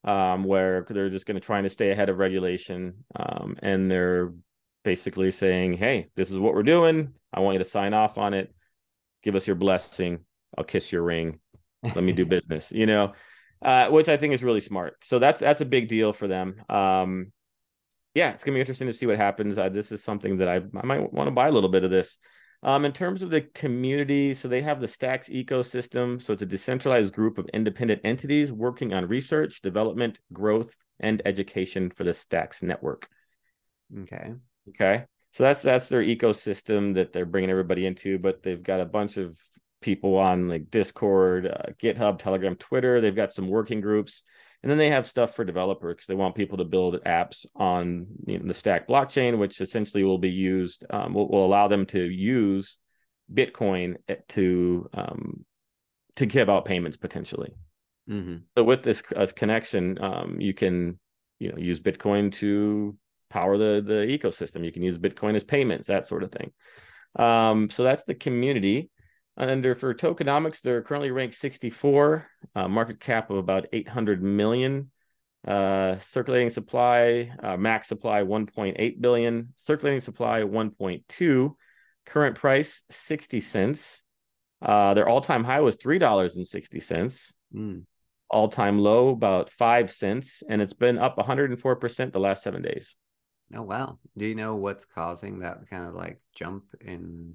um, 0.04 0.44
where 0.44 0.86
they're 0.88 1.10
just 1.10 1.26
going 1.26 1.36
to 1.36 1.44
try 1.44 1.60
to 1.60 1.70
stay 1.70 1.90
ahead 1.90 2.08
of 2.08 2.18
regulation, 2.18 3.04
um, 3.16 3.56
and 3.60 3.90
they're 3.90 4.32
basically 4.84 5.30
saying, 5.30 5.74
"Hey, 5.74 6.08
this 6.16 6.30
is 6.30 6.38
what 6.38 6.54
we're 6.54 6.62
doing. 6.62 7.14
I 7.32 7.40
want 7.40 7.54
you 7.54 7.58
to 7.58 7.64
sign 7.64 7.92
off 7.92 8.18
on 8.18 8.34
it. 8.34 8.54
Give 9.22 9.34
us 9.34 9.46
your 9.46 9.56
blessing. 9.56 10.20
I'll 10.56 10.64
kiss 10.64 10.92
your 10.92 11.02
ring. 11.02 11.40
Let 11.94 12.04
me 12.04 12.12
do 12.12 12.26
business." 12.26 12.72
You 12.72 12.86
know, 12.86 13.12
uh, 13.62 13.88
which 13.88 14.08
I 14.08 14.16
think 14.16 14.34
is 14.34 14.42
really 14.42 14.60
smart. 14.60 14.96
So 15.04 15.18
that's 15.18 15.40
that's 15.40 15.60
a 15.60 15.66
big 15.66 15.88
deal 15.88 16.12
for 16.12 16.28
them. 16.28 16.62
Um, 16.68 17.32
yeah, 18.14 18.30
it's 18.30 18.44
gonna 18.44 18.56
be 18.56 18.60
interesting 18.60 18.88
to 18.88 18.94
see 18.94 19.06
what 19.06 19.16
happens. 19.16 19.58
Uh, 19.58 19.68
this 19.68 19.92
is 19.92 20.02
something 20.02 20.38
that 20.38 20.48
I 20.48 20.56
I 20.56 20.86
might 20.86 21.12
want 21.12 21.28
to 21.28 21.32
buy 21.32 21.48
a 21.48 21.52
little 21.52 21.70
bit 21.70 21.84
of 21.84 21.90
this. 21.90 22.18
Um, 22.62 22.84
in 22.84 22.92
terms 22.92 23.22
of 23.22 23.30
the 23.30 23.42
community, 23.42 24.34
so 24.34 24.48
they 24.48 24.62
have 24.62 24.80
the 24.80 24.88
Stacks 24.88 25.28
ecosystem. 25.28 26.20
So 26.20 26.32
it's 26.32 26.42
a 26.42 26.46
decentralized 26.46 27.14
group 27.14 27.38
of 27.38 27.46
independent 27.52 28.00
entities 28.02 28.50
working 28.50 28.92
on 28.92 29.06
research, 29.06 29.60
development, 29.60 30.20
growth, 30.32 30.74
and 30.98 31.20
education 31.24 31.90
for 31.90 32.04
the 32.04 32.14
Stacks 32.14 32.62
network. 32.62 33.08
Okay. 34.00 34.32
Okay. 34.70 35.04
So 35.32 35.42
that's 35.42 35.62
that's 35.62 35.88
their 35.88 36.02
ecosystem 36.02 36.94
that 36.94 37.12
they're 37.12 37.26
bringing 37.26 37.50
everybody 37.50 37.84
into, 37.84 38.18
but 38.18 38.42
they've 38.42 38.62
got 38.62 38.80
a 38.80 38.86
bunch 38.86 39.18
of 39.18 39.38
people 39.86 40.18
on 40.18 40.48
like 40.48 40.68
Discord, 40.70 41.46
uh, 41.46 41.72
GitHub, 41.80 42.18
Telegram, 42.18 42.56
Twitter. 42.56 43.00
They've 43.00 43.14
got 43.14 43.32
some 43.32 43.48
working 43.48 43.80
groups, 43.80 44.24
and 44.62 44.70
then 44.70 44.78
they 44.78 44.90
have 44.90 45.06
stuff 45.06 45.34
for 45.34 45.44
developers 45.44 45.94
because 45.94 46.06
they 46.08 46.16
want 46.16 46.34
people 46.34 46.58
to 46.58 46.64
build 46.64 47.00
apps 47.04 47.46
on 47.54 48.08
you 48.26 48.38
know, 48.38 48.46
the 48.46 48.52
Stack 48.52 48.88
blockchain, 48.88 49.38
which 49.38 49.60
essentially 49.60 50.02
will 50.02 50.18
be 50.18 50.30
used 50.30 50.84
um, 50.90 51.14
will, 51.14 51.30
will 51.30 51.46
allow 51.46 51.68
them 51.68 51.86
to 51.86 52.02
use 52.02 52.78
Bitcoin 53.32 53.94
to 54.30 54.90
um, 54.92 55.44
to 56.16 56.26
give 56.26 56.50
out 56.50 56.64
payments 56.64 56.96
potentially. 56.96 57.54
Mm-hmm. 58.10 58.38
So 58.58 58.64
with 58.64 58.82
this 58.82 59.04
uh, 59.14 59.26
connection, 59.36 60.02
um, 60.02 60.40
you 60.40 60.52
can 60.52 60.98
you 61.38 61.52
know 61.52 61.58
use 61.58 61.80
Bitcoin 61.80 62.32
to 62.32 62.96
power 63.30 63.56
the 63.56 63.80
the 63.86 64.18
ecosystem. 64.18 64.64
You 64.64 64.72
can 64.72 64.82
use 64.82 64.98
Bitcoin 64.98 65.36
as 65.36 65.44
payments, 65.44 65.86
that 65.86 66.06
sort 66.06 66.24
of 66.24 66.32
thing. 66.32 66.50
Um, 67.16 67.70
so 67.70 67.84
that's 67.84 68.02
the 68.02 68.16
community. 68.16 68.90
Under 69.36 69.74
for 69.74 69.92
tokenomics, 69.94 70.60
they're 70.60 70.82
currently 70.82 71.10
ranked 71.10 71.34
64, 71.34 72.26
uh, 72.54 72.68
market 72.68 73.00
cap 73.00 73.30
of 73.30 73.36
about 73.36 73.66
800 73.72 74.22
million. 74.22 74.90
Uh, 75.46 75.96
circulating 75.98 76.50
supply, 76.50 77.30
uh, 77.40 77.56
max 77.56 77.86
supply 77.86 78.22
1.8 78.22 79.00
billion, 79.00 79.52
circulating 79.54 80.00
supply 80.00 80.42
1.2, 80.42 81.54
current 82.04 82.36
price 82.36 82.82
60 82.90 83.40
cents. 83.40 84.02
Uh, 84.62 84.94
their 84.94 85.08
all-time 85.08 85.44
high 85.44 85.60
was 85.60 85.76
three 85.76 85.98
dollars 85.98 86.36
and 86.36 86.46
sixty 86.46 86.80
cents. 86.80 87.34
Mm. 87.54 87.84
All-time 88.30 88.78
low 88.78 89.10
about 89.10 89.50
five 89.50 89.90
cents, 89.90 90.42
and 90.48 90.62
it's 90.62 90.72
been 90.72 90.98
up 90.98 91.16
104 91.16 91.76
percent 91.76 92.12
the 92.12 92.20
last 92.20 92.42
seven 92.42 92.62
days. 92.62 92.96
Oh 93.54 93.62
wow. 93.62 93.98
Do 94.16 94.26
you 94.26 94.34
know 94.34 94.56
what's 94.56 94.84
causing 94.84 95.40
that 95.40 95.68
kind 95.68 95.86
of 95.86 95.94
like 95.94 96.20
jump 96.34 96.64
in 96.80 97.34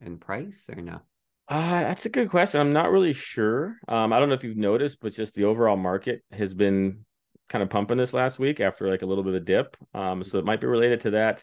in 0.00 0.18
price 0.18 0.70
or 0.74 0.80
no? 0.80 1.00
Uh, 1.48 1.82
that's 1.82 2.06
a 2.06 2.10
good 2.10 2.30
question. 2.30 2.60
I'm 2.60 2.72
not 2.72 2.90
really 2.90 3.12
sure. 3.12 3.76
Um, 3.88 4.12
I 4.12 4.18
don't 4.18 4.28
know 4.28 4.34
if 4.34 4.44
you've 4.44 4.56
noticed, 4.56 4.98
but 5.00 5.12
just 5.12 5.34
the 5.34 5.44
overall 5.44 5.76
market 5.76 6.22
has 6.32 6.54
been 6.54 7.04
kind 7.48 7.62
of 7.62 7.68
pumping 7.68 7.98
this 7.98 8.14
last 8.14 8.38
week 8.38 8.60
after 8.60 8.88
like 8.88 9.02
a 9.02 9.06
little 9.06 9.24
bit 9.24 9.34
of 9.34 9.44
dip. 9.44 9.76
Um, 9.92 10.24
so 10.24 10.38
it 10.38 10.44
might 10.44 10.60
be 10.60 10.66
related 10.66 11.00
to 11.02 11.10
that, 11.10 11.42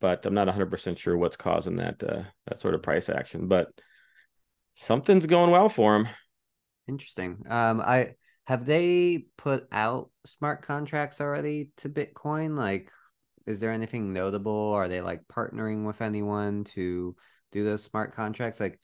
but 0.00 0.26
I'm 0.26 0.34
not 0.34 0.48
100% 0.48 0.98
sure 0.98 1.16
what's 1.16 1.36
causing 1.36 1.76
that 1.76 2.02
uh, 2.02 2.22
that 2.46 2.60
sort 2.60 2.74
of 2.74 2.82
price 2.82 3.08
action. 3.08 3.46
But 3.48 3.68
something's 4.74 5.26
going 5.26 5.50
well 5.50 5.68
for 5.68 5.92
them. 5.92 6.08
Interesting. 6.88 7.44
Um, 7.48 7.80
I 7.80 8.14
have 8.46 8.64
they 8.64 9.26
put 9.36 9.68
out 9.70 10.10
smart 10.24 10.62
contracts 10.62 11.20
already 11.20 11.70
to 11.78 11.90
Bitcoin? 11.90 12.56
Like, 12.56 12.90
is 13.46 13.60
there 13.60 13.72
anything 13.72 14.12
notable? 14.12 14.72
Are 14.72 14.88
they 14.88 15.02
like 15.02 15.22
partnering 15.28 15.84
with 15.84 16.00
anyone 16.00 16.64
to 16.64 17.14
do 17.52 17.64
those 17.64 17.84
smart 17.84 18.14
contracts? 18.14 18.58
Like, 18.58 18.80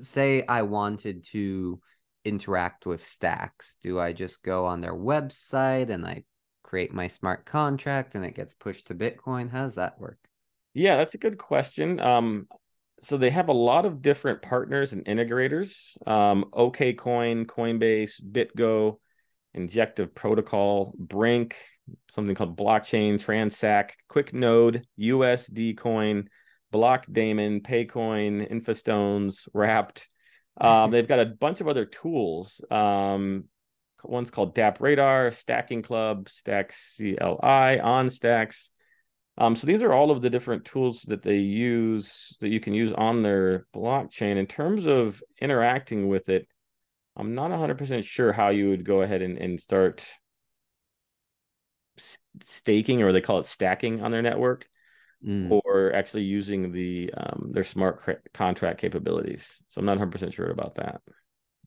say 0.00 0.44
I 0.46 0.62
wanted 0.62 1.24
to 1.32 1.80
interact 2.24 2.86
with 2.86 3.06
Stacks, 3.06 3.76
do 3.82 3.98
I 3.98 4.12
just 4.12 4.42
go 4.42 4.66
on 4.66 4.80
their 4.80 4.94
website 4.94 5.90
and 5.90 6.06
I 6.06 6.24
create 6.62 6.92
my 6.92 7.06
smart 7.06 7.44
contract 7.44 8.14
and 8.14 8.24
it 8.24 8.34
gets 8.34 8.54
pushed 8.54 8.86
to 8.88 8.94
Bitcoin? 8.94 9.50
How 9.50 9.64
does 9.64 9.74
that 9.74 9.98
work? 9.98 10.18
Yeah, 10.74 10.96
that's 10.96 11.14
a 11.14 11.18
good 11.18 11.38
question. 11.38 12.00
Um, 12.00 12.46
so 13.02 13.16
they 13.16 13.30
have 13.30 13.48
a 13.48 13.52
lot 13.52 13.84
of 13.84 14.00
different 14.00 14.42
partners 14.42 14.92
and 14.92 15.04
integrators. 15.04 15.96
Um, 16.06 16.46
OKCoin, 16.52 17.46
Coinbase, 17.46 18.22
BitGo, 18.22 18.98
Injective 19.54 20.14
Protocol, 20.14 20.94
Brink, 20.96 21.56
something 22.10 22.34
called 22.34 22.56
Blockchain, 22.56 23.20
Transact, 23.20 23.96
QuickNode, 24.08 24.84
USD 24.98 25.76
Coin, 25.76 26.28
Blockdaemon, 26.72 27.62
Paycoin, 27.62 28.50
Infostones, 28.50 29.48
Wrapped. 29.52 30.08
Um, 30.60 30.90
they've 30.92 31.06
got 31.06 31.20
a 31.20 31.26
bunch 31.26 31.60
of 31.60 31.68
other 31.68 31.84
tools. 31.84 32.60
Um, 32.70 33.44
one's 34.02 34.30
called 34.30 34.56
DApp 34.56 34.80
Radar, 34.80 35.30
Stacking 35.30 35.82
Club, 35.82 36.28
Stack 36.28 36.74
CLI, 36.96 37.78
OnStacks. 37.80 38.70
Um, 39.38 39.56
so 39.56 39.66
these 39.66 39.82
are 39.82 39.92
all 39.92 40.10
of 40.10 40.20
the 40.20 40.30
different 40.30 40.64
tools 40.64 41.02
that 41.02 41.22
they 41.22 41.38
use 41.38 42.36
that 42.40 42.48
you 42.48 42.60
can 42.60 42.74
use 42.74 42.92
on 42.92 43.22
their 43.22 43.66
blockchain. 43.74 44.36
In 44.36 44.46
terms 44.46 44.84
of 44.86 45.22
interacting 45.40 46.08
with 46.08 46.28
it, 46.28 46.46
I'm 47.16 47.34
not 47.34 47.50
100% 47.50 48.04
sure 48.04 48.32
how 48.32 48.48
you 48.48 48.68
would 48.70 48.84
go 48.84 49.02
ahead 49.02 49.22
and, 49.22 49.38
and 49.38 49.60
start 49.60 50.06
staking, 52.42 53.02
or 53.02 53.12
they 53.12 53.20
call 53.20 53.38
it 53.38 53.46
stacking 53.46 54.02
on 54.02 54.10
their 54.10 54.22
network 54.22 54.66
mm. 55.26 55.50
or 55.50 55.92
actually 55.94 56.24
using 56.24 56.72
the 56.72 57.12
um, 57.16 57.50
their 57.52 57.64
smart 57.64 58.32
contract 58.34 58.80
capabilities. 58.80 59.62
So 59.68 59.80
I'm 59.80 59.86
not 59.86 59.92
100 59.92 60.12
percent 60.12 60.34
sure 60.34 60.50
about 60.50 60.76
that. 60.76 61.00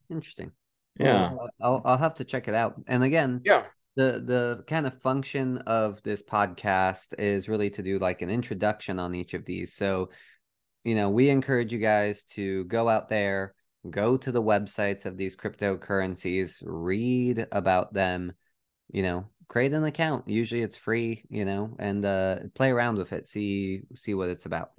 Interesting. 0.09 0.51
Yeah, 0.99 1.33
well, 1.33 1.49
I'll 1.61 1.81
I'll 1.85 1.97
have 1.97 2.15
to 2.15 2.23
check 2.23 2.47
it 2.47 2.53
out. 2.53 2.75
And 2.87 3.03
again, 3.03 3.41
yeah, 3.43 3.63
the 3.95 4.23
the 4.25 4.63
kind 4.67 4.85
of 4.85 5.01
function 5.01 5.57
of 5.59 6.01
this 6.03 6.21
podcast 6.21 7.13
is 7.17 7.49
really 7.49 7.69
to 7.71 7.83
do 7.83 7.99
like 7.99 8.21
an 8.21 8.29
introduction 8.29 8.99
on 8.99 9.15
each 9.15 9.33
of 9.33 9.45
these. 9.45 9.73
So, 9.73 10.09
you 10.83 10.95
know, 10.95 11.09
we 11.09 11.29
encourage 11.29 11.73
you 11.73 11.79
guys 11.79 12.23
to 12.35 12.65
go 12.65 12.87
out 12.87 13.09
there, 13.09 13.55
go 13.89 14.17
to 14.17 14.31
the 14.31 14.43
websites 14.43 15.05
of 15.05 15.17
these 15.17 15.35
cryptocurrencies, 15.35 16.61
read 16.65 17.47
about 17.51 17.93
them, 17.93 18.33
you 18.91 19.03
know, 19.03 19.27
create 19.47 19.73
an 19.73 19.83
account. 19.83 20.27
Usually 20.27 20.61
it's 20.61 20.77
free, 20.77 21.23
you 21.29 21.45
know, 21.45 21.75
and 21.79 22.03
uh 22.05 22.37
play 22.53 22.71
around 22.71 22.97
with 22.97 23.13
it, 23.13 23.27
see 23.27 23.81
see 23.95 24.13
what 24.13 24.29
it's 24.29 24.45
about. 24.45 24.71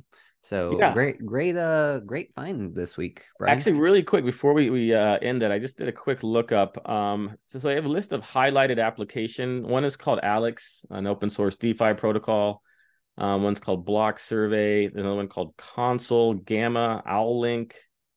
So 0.47 0.79
yeah. 0.79 0.93
great, 0.93 1.27
great, 1.27 1.57
uh, 1.57 1.99
great 1.99 2.33
find 2.37 2.73
this 2.73 2.97
week. 2.97 3.25
Brian. 3.37 3.53
Actually, 3.53 3.73
really 3.73 4.05
quick 4.05 4.25
before 4.25 4.53
we 4.53 4.71
we 4.71 4.95
uh, 4.95 5.19
end 5.21 5.43
it, 5.43 5.51
I 5.51 5.59
just 5.59 5.77
did 5.77 5.89
a 5.89 5.93
quick 5.93 6.23
lookup. 6.23 6.89
Um, 6.89 7.37
so, 7.47 7.59
so 7.59 7.69
I 7.69 7.75
have 7.75 7.85
a 7.85 7.89
list 7.89 8.12
of 8.12 8.23
highlighted 8.23 8.81
application. 8.81 9.67
One 9.67 9.85
is 9.85 9.97
called 9.97 10.21
Alex, 10.23 10.87
an 10.89 11.09
open 11.09 11.31
source 11.31 11.57
DeFi 11.57 11.95
protocol. 11.95 12.62
Um, 13.19 13.43
one's 13.43 13.59
called 13.59 13.85
Block 13.85 14.21
Survey. 14.21 14.85
Another 14.85 15.17
one 15.17 15.27
called 15.27 15.57
Console, 15.57 16.35
Gamma, 16.35 17.03
OwlLink. 17.05 17.73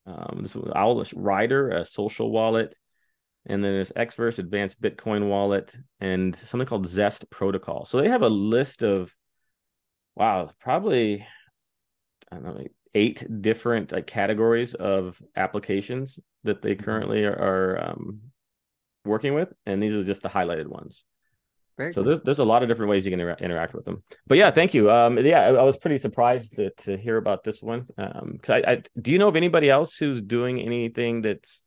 Um, 0.06 0.42
this 0.44 0.54
was 0.54 0.72
Owl 0.76 1.04
Rider, 1.16 1.70
a 1.70 1.84
social 1.84 2.32
wallet 2.32 2.78
and 3.46 3.64
then 3.64 3.74
there's 3.74 3.92
Xverse 3.92 4.40
Advanced 4.40 4.82
Bitcoin 4.82 5.28
Wallet 5.28 5.74
and 6.00 6.36
something 6.36 6.68
called 6.68 6.88
Zest 6.88 7.30
Protocol. 7.30 7.86
So 7.86 8.00
they 8.00 8.10
have 8.10 8.22
a 8.22 8.30
list 8.30 8.84
of 8.84 9.14
wow, 10.16 10.52
probably 10.60 11.26
I 12.32 12.36
don't 12.36 12.44
know, 12.44 12.64
eight 12.94 13.42
different 13.42 13.92
like 13.92 14.08
categories 14.08 14.74
of 14.76 15.22
applications 15.36 16.20
that 16.44 16.62
they 16.62 16.76
mm-hmm. 16.76 16.84
currently 16.84 17.26
are, 17.26 17.34
are 17.34 17.90
um, 17.90 18.20
working 19.06 19.34
with, 19.34 19.52
and 19.66 19.82
these 19.82 19.94
are 19.94 20.04
just 20.04 20.22
the 20.22 20.30
highlighted 20.30 20.68
ones. 20.68 21.06
Very 21.78 21.94
so 21.94 22.04
there's 22.04 22.20
there's 22.22 22.40
a 22.40 22.46
lot 22.46 22.62
of 22.62 22.68
different 22.68 22.90
ways 22.90 23.06
you 23.06 23.12
can 23.12 23.22
inter- 23.22 23.38
interact 23.40 23.74
with 23.74 23.86
them. 23.86 24.04
But 24.28 24.38
yeah, 24.38 24.52
thank 24.52 24.74
you. 24.74 24.92
Um, 24.92 25.18
yeah, 25.18 25.40
I, 25.40 25.54
I 25.54 25.64
was 25.64 25.78
pretty 25.78 25.98
surprised 25.98 26.58
that, 26.58 26.76
to 26.80 26.98
hear 26.98 27.16
about 27.16 27.44
this 27.46 27.62
one. 27.62 27.88
Um, 27.98 28.40
I, 28.50 28.64
I 28.68 28.84
do 29.02 29.14
you 29.14 29.18
know 29.18 29.30
of 29.30 29.38
anybody 29.38 29.70
else 29.70 29.96
who's 29.96 30.22
doing 30.22 30.60
anything 30.60 31.22
that's 31.22 31.64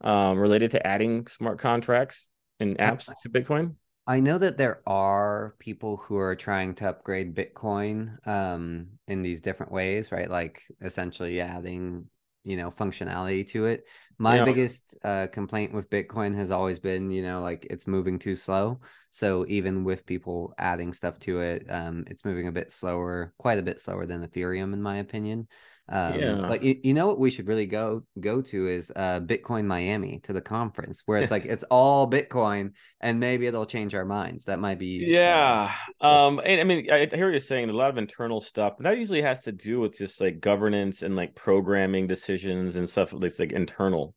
um, 0.00 0.38
related 0.38 0.72
to 0.72 0.86
adding 0.86 1.26
smart 1.26 1.58
contracts 1.58 2.28
and 2.60 2.78
apps 2.78 3.10
to 3.22 3.28
Bitcoin? 3.28 3.74
I 4.06 4.20
know 4.20 4.38
that 4.38 4.56
there 4.56 4.80
are 4.86 5.54
people 5.58 5.98
who 5.98 6.16
are 6.16 6.34
trying 6.34 6.74
to 6.76 6.88
upgrade 6.88 7.34
Bitcoin 7.34 8.26
um, 8.26 8.86
in 9.06 9.20
these 9.20 9.42
different 9.42 9.70
ways, 9.70 10.10
right? 10.10 10.30
Like 10.30 10.62
essentially 10.80 11.42
adding, 11.42 12.06
you 12.42 12.56
know, 12.56 12.70
functionality 12.70 13.46
to 13.50 13.66
it. 13.66 13.86
My 14.16 14.36
yeah. 14.36 14.44
biggest 14.46 14.96
uh, 15.04 15.26
complaint 15.30 15.74
with 15.74 15.90
Bitcoin 15.90 16.34
has 16.36 16.50
always 16.50 16.78
been, 16.78 17.10
you 17.10 17.20
know, 17.20 17.42
like 17.42 17.66
it's 17.68 17.86
moving 17.86 18.18
too 18.18 18.34
slow. 18.34 18.80
So 19.10 19.44
even 19.46 19.84
with 19.84 20.06
people 20.06 20.54
adding 20.56 20.94
stuff 20.94 21.18
to 21.20 21.40
it, 21.40 21.66
um, 21.68 22.04
it's 22.06 22.24
moving 22.24 22.48
a 22.48 22.52
bit 22.52 22.72
slower, 22.72 23.34
quite 23.36 23.58
a 23.58 23.62
bit 23.62 23.78
slower 23.78 24.06
than 24.06 24.26
Ethereum, 24.26 24.72
in 24.72 24.80
my 24.80 24.96
opinion. 24.96 25.48
Um, 25.90 26.18
yeah. 26.18 26.44
But 26.46 26.62
you, 26.62 26.78
you 26.82 26.92
know 26.92 27.06
what 27.06 27.18
we 27.18 27.30
should 27.30 27.48
really 27.48 27.66
go 27.66 28.02
go 28.20 28.42
to 28.42 28.66
is 28.66 28.92
uh, 28.94 29.20
Bitcoin 29.20 29.64
Miami 29.64 30.20
to 30.24 30.34
the 30.34 30.40
conference 30.40 31.02
where 31.06 31.18
it's 31.18 31.30
like 31.30 31.44
it's 31.46 31.64
all 31.70 32.08
Bitcoin 32.08 32.72
and 33.00 33.18
maybe 33.18 33.46
it'll 33.46 33.66
change 33.66 33.94
our 33.94 34.04
minds. 34.04 34.44
That 34.44 34.60
might 34.60 34.78
be 34.78 35.04
yeah. 35.06 35.72
um, 36.00 36.40
and 36.44 36.60
I 36.60 36.64
mean 36.64 36.90
I 36.90 37.06
hear 37.06 37.30
you 37.30 37.40
saying 37.40 37.70
a 37.70 37.72
lot 37.72 37.90
of 37.90 37.96
internal 37.96 38.40
stuff, 38.40 38.74
but 38.76 38.84
that 38.84 38.98
usually 38.98 39.22
has 39.22 39.42
to 39.44 39.52
do 39.52 39.80
with 39.80 39.96
just 39.96 40.20
like 40.20 40.40
governance 40.40 41.02
and 41.02 41.16
like 41.16 41.34
programming 41.34 42.06
decisions 42.06 42.76
and 42.76 42.88
stuff 42.88 43.14
that's 43.18 43.38
like 43.38 43.52
internal. 43.52 44.14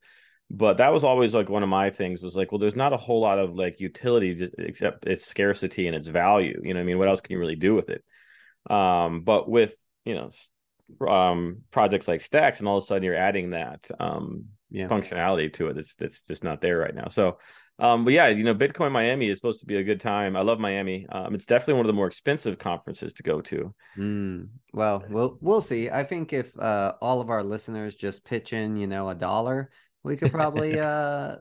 But 0.54 0.78
that 0.80 0.92
was 0.92 1.06
always 1.06 1.34
like 1.34 1.48
one 1.48 1.64
of 1.64 1.70
my 1.70 1.90
things 1.90 2.22
was 2.22 2.36
like, 2.36 2.52
well, 2.52 2.60
there's 2.60 2.76
not 2.76 2.92
a 2.92 2.98
whole 2.98 3.22
lot 3.22 3.40
of 3.40 3.56
like 3.56 3.80
utility 3.80 4.50
except 4.58 5.08
its 5.08 5.26
scarcity 5.26 5.88
and 5.88 5.96
its 5.96 6.10
value. 6.10 6.60
You 6.62 6.74
know, 6.74 6.82
I 6.82 6.84
mean, 6.84 6.98
what 6.98 7.08
else 7.08 7.22
can 7.22 7.32
you 7.32 7.40
really 7.40 7.56
do 7.56 7.74
with 7.74 7.90
it? 7.90 8.04
Um, 8.70 9.22
but 9.22 9.50
with 9.50 9.74
you 10.04 10.16
know 10.16 10.30
um, 11.08 11.58
projects 11.72 12.08
like 12.08 12.22
Stacks, 12.22 12.60
and 12.60 12.68
all 12.68 12.78
of 12.78 12.84
a 12.84 12.88
sudden 12.88 13.04
you're 13.04 13.16
adding 13.16 13.52
that 13.52 13.90
um, 14.00 14.46
Yeah. 14.70 14.88
functionality 14.88 15.52
to 15.54 15.68
it. 15.68 15.76
That's 15.76 15.96
that's 15.96 16.22
just 16.24 16.44
not 16.44 16.62
there 16.62 16.78
right 16.78 16.96
now. 16.96 17.08
So, 17.10 17.38
um, 17.80 18.04
but 18.06 18.14
yeah, 18.14 18.28
you 18.28 18.44
know, 18.44 18.56
Bitcoin 18.56 18.92
Miami 18.92 19.30
is 19.30 19.38
supposed 19.38 19.62
to 19.62 19.66
be 19.66 19.78
a 19.78 19.84
good 19.84 20.00
time. 20.00 20.36
I 20.36 20.42
love 20.42 20.60
Miami. 20.60 21.08
Um, 21.12 21.36
it's 21.36 21.46
definitely 21.46 21.76
one 21.76 21.86
of 21.86 21.88
the 21.88 21.94
more 21.94 22.08
expensive 22.08 22.58
conferences 22.58 23.14
to 23.16 23.24
go 23.24 23.42
to. 23.42 23.74
Mm, 23.98 24.50
well, 24.74 25.04
we'll 25.10 25.38
we'll 25.42 25.62
see. 25.62 25.90
I 25.90 26.04
think 26.04 26.32
if 26.32 26.58
uh 26.58 26.94
all 27.02 27.20
of 27.20 27.30
our 27.30 27.44
listeners 27.44 27.96
just 27.96 28.24
pitch 28.24 28.54
in, 28.54 28.78
you 28.78 28.88
know, 28.88 29.10
a 29.10 29.16
dollar, 29.16 29.70
we 30.04 30.16
could 30.16 30.32
probably 30.32 30.80
uh 30.80 31.38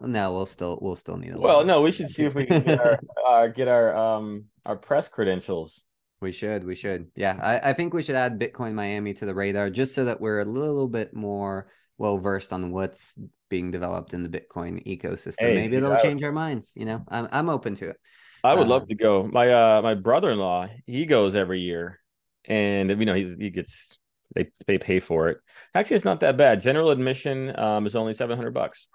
no, 0.00 0.32
we'll 0.32 0.46
still 0.46 0.78
we'll 0.80 0.96
still 0.96 1.18
need 1.18 1.32
a 1.34 1.38
Well, 1.38 1.64
no, 1.64 1.82
we 1.82 1.92
should 1.92 2.08
see 2.08 2.24
if 2.24 2.34
we 2.34 2.46
can 2.46 2.62
get 2.62 2.78
our 2.80 2.98
uh, 3.26 3.46
get 3.48 3.68
our 3.68 3.94
um 3.94 4.46
our 4.64 4.76
press 4.76 5.08
credentials. 5.08 5.84
We 6.20 6.32
should, 6.32 6.64
we 6.64 6.74
should. 6.74 7.08
Yeah, 7.16 7.38
I, 7.42 7.70
I 7.70 7.72
think 7.72 7.94
we 7.94 8.02
should 8.02 8.14
add 8.14 8.38
Bitcoin 8.38 8.74
Miami 8.74 9.14
to 9.14 9.24
the 9.26 9.34
radar 9.34 9.70
just 9.70 9.94
so 9.94 10.04
that 10.04 10.20
we're 10.20 10.40
a 10.40 10.44
little 10.44 10.86
bit 10.86 11.14
more 11.14 11.68
well 11.96 12.18
versed 12.18 12.52
on 12.52 12.72
what's 12.72 13.14
being 13.48 13.70
developed 13.70 14.12
in 14.12 14.22
the 14.22 14.28
Bitcoin 14.28 14.84
ecosystem. 14.86 15.36
Hey, 15.40 15.54
Maybe 15.54 15.76
it'll 15.76 15.92
I- 15.92 16.02
change 16.02 16.22
our 16.22 16.32
minds. 16.32 16.72
You 16.74 16.84
know, 16.84 17.04
I'm 17.08 17.28
I'm 17.32 17.48
open 17.48 17.74
to 17.76 17.88
it. 17.90 17.96
I 18.44 18.54
would 18.54 18.66
Uh, 18.66 18.70
love 18.70 18.86
to 18.88 18.94
go. 18.94 19.24
My 19.24 19.50
uh 19.52 19.80
my 19.82 19.94
brother 19.94 20.30
in 20.30 20.38
law, 20.38 20.66
he 20.86 21.06
goes 21.06 21.34
every 21.34 21.60
year, 21.60 22.00
and 22.46 22.90
you 22.90 23.06
know 23.06 23.14
he 23.14 23.34
he 23.38 23.50
gets 23.50 23.98
they 24.34 24.50
they 24.66 24.76
pay 24.78 25.00
for 25.00 25.28
it. 25.28 25.38
Actually, 25.74 25.96
it's 25.96 26.04
not 26.04 26.20
that 26.20 26.36
bad. 26.36 26.60
General 26.60 26.90
admission 26.90 27.58
um 27.58 27.86
is 27.86 27.94
only 27.96 28.12
seven 28.14 28.36
hundred 28.36 28.52
bucks. 28.52 28.88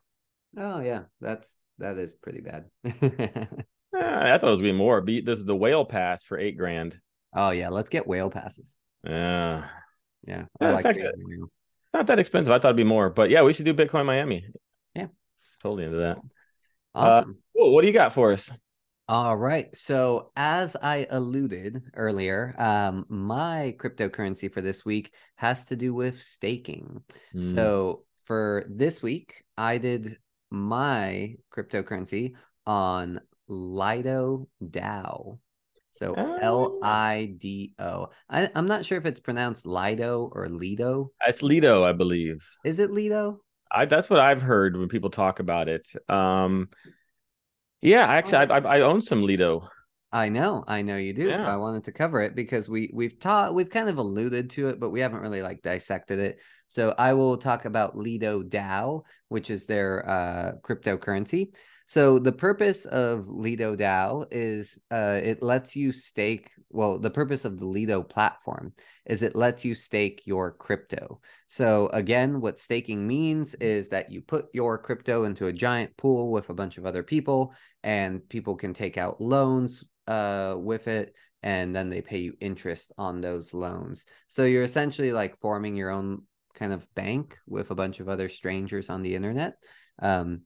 Oh 0.58 0.80
yeah, 0.80 1.04
that's 1.22 1.58
that 1.80 1.98
is 1.98 2.14
pretty 2.14 2.42
bad. 2.42 2.66
Eh, 3.98 4.34
I 4.34 4.38
thought 4.38 4.48
it 4.48 4.52
was 4.52 4.60
gonna 4.60 4.74
be 4.74 4.78
more. 4.78 5.00
Be 5.00 5.22
this 5.22 5.40
is 5.40 5.46
the 5.46 5.56
whale 5.56 5.86
pass 5.86 6.22
for 6.22 6.38
eight 6.38 6.58
grand. 6.58 7.00
Oh 7.36 7.52
yeah, 7.52 7.70
let's 7.70 7.90
get 7.90 8.08
whale 8.08 8.30
passes. 8.32 8.76
Yeah, 9.04 9.68
Yeah, 10.28 10.46
Yeah, 10.62 10.68
I 10.70 10.72
like 10.74 10.86
actually- 10.86 11.04
being 11.04 11.14
a 11.14 11.40
whale. 11.42 11.52
not 11.94 12.08
that 12.08 12.18
expensive. 12.20 12.52
I 12.52 12.58
thought 12.60 12.70
it'd 12.70 12.78
be 12.78 12.84
more, 12.84 13.10
but 13.10 13.30
yeah, 13.30 13.44
we 13.44 13.54
should 13.54 13.66
do 13.66 13.74
Bitcoin 13.74 14.06
Miami. 14.06 14.48
Yeah. 14.96 15.08
totally 15.62 15.86
into 15.86 15.98
that. 15.98 16.18
Awesome. 16.96 17.38
Cool. 17.56 17.74
What 17.74 17.82
do 17.82 17.88
you 17.88 17.94
got 17.94 18.14
for 18.14 18.32
us? 18.34 18.50
All 19.08 19.36
right. 19.38 19.68
So, 19.76 20.32
as 20.36 20.76
I 20.82 21.06
alluded 21.12 21.84
earlier, 21.94 22.56
um, 22.58 23.06
my 23.10 23.76
cryptocurrency 23.78 24.52
for 24.52 24.62
this 24.62 24.84
week 24.84 25.14
has 25.36 25.66
to 25.66 25.76
do 25.76 25.94
with 25.94 26.22
staking. 26.22 27.04
Mm, 27.36 27.44
So, 27.54 28.04
for 28.24 28.66
this 28.68 29.04
week, 29.04 29.44
I 29.58 29.78
did 29.78 30.18
my 30.50 31.36
cryptocurrency 31.56 32.34
on 32.66 33.22
Lido 33.48 34.48
DAO. 34.64 35.38
So, 35.96 36.14
Ah. 36.18 36.38
L 36.41 36.80
I 36.84 37.36
D 37.38 37.74
O. 37.80 38.10
I'm 38.30 38.66
not 38.66 38.84
sure 38.84 38.98
if 38.98 39.06
it's 39.06 39.22
pronounced 39.22 39.66
Lido 39.66 40.30
or 40.34 40.50
Lido. 40.50 41.12
it's 41.26 41.41
Lido, 41.41 41.86
I 41.86 41.93
believe. 41.93 42.46
Is 42.66 42.80
it 42.80 42.91
Lido? 42.91 43.39
I 43.72 43.86
that's 43.86 44.10
what 44.10 44.20
I've 44.20 44.41
heard 44.41 44.76
when 44.78 44.89
people 44.89 45.10
talk 45.10 45.39
about 45.39 45.70
it. 45.70 45.88
Um, 46.10 46.70
yeah, 47.82 48.06
actually, 48.06 48.38
I, 48.38 48.58
I 48.58 48.78
I 48.78 48.82
own 48.82 49.02
some 49.02 49.24
Lido. 49.24 49.70
I 50.12 50.30
know, 50.30 50.64
I 50.68 50.82
know 50.82 50.96
you 50.98 51.14
do. 51.14 51.34
So 51.34 51.43
I 51.43 51.58
wanted 51.58 51.86
to 51.86 51.91
cover 51.91 52.22
it 52.22 52.36
because 52.36 52.70
we 52.70 52.89
we've 52.93 53.20
taught 53.20 53.54
we've 53.54 53.70
kind 53.70 53.89
of 53.89 53.98
alluded 53.98 54.50
to 54.52 54.70
it, 54.70 54.80
but 54.80 54.89
we 54.89 55.00
haven't 55.02 55.20
really 55.22 55.41
like 55.41 55.62
dissected 55.62 56.20
it. 56.20 56.39
So 56.68 56.93
I 56.98 57.14
will 57.14 57.38
talk 57.38 57.66
about 57.66 57.98
Lido 57.98 58.43
DAO, 58.43 59.04
which 59.30 59.50
is 59.50 59.66
their 59.66 60.10
uh, 60.10 60.52
cryptocurrency. 60.64 61.54
So 61.88 62.18
the 62.18 62.32
purpose 62.32 62.86
of 62.86 63.28
Lido 63.28 63.76
DAO 63.76 64.26
is 64.32 64.78
uh, 64.92 65.20
it 65.22 65.44
lets 65.44 65.76
you 65.76 65.92
stake. 65.92 66.50
Well, 66.70 66.98
the 66.98 67.12
purpose 67.12 67.46
of 67.46 67.60
the 67.60 67.66
Lido 67.66 68.02
platform 68.02 68.74
is 69.06 69.22
it 69.22 69.36
lets 69.36 69.64
you 69.64 69.76
stake 69.76 70.24
your 70.26 70.52
crypto. 70.52 71.22
So 71.48 71.90
again, 71.94 72.42
what 72.42 72.60
staking 72.60 73.06
means 73.06 73.54
is 73.56 73.90
that 73.90 74.12
you 74.12 74.22
put 74.22 74.48
your 74.52 74.78
crypto 74.80 75.26
into 75.26 75.46
a 75.46 75.54
giant 75.54 75.96
pool 75.96 76.32
with 76.32 76.50
a 76.50 76.56
bunch 76.56 76.78
of 76.78 76.86
other 76.86 77.04
people, 77.04 77.54
and 77.84 78.28
people 78.30 78.56
can 78.56 78.74
take 78.74 78.98
out 78.98 79.22
loans 79.22 79.84
uh, 80.08 80.56
with 80.58 80.88
it, 80.88 81.14
and 81.44 81.76
then 81.76 81.90
they 81.90 82.02
pay 82.02 82.18
you 82.18 82.34
interest 82.42 82.92
on 82.98 83.22
those 83.22 83.54
loans. 83.54 84.06
So 84.28 84.46
you're 84.46 84.64
essentially 84.64 85.12
like 85.12 85.40
forming 85.40 85.76
your 85.76 85.92
own 85.92 86.24
kind 86.56 86.74
of 86.74 86.88
bank 86.96 87.38
with 87.48 87.70
a 87.70 87.76
bunch 87.76 88.00
of 88.00 88.10
other 88.10 88.28
strangers 88.28 88.90
on 88.90 89.04
the 89.04 89.16
internet. 89.16 89.54
Um, 90.02 90.42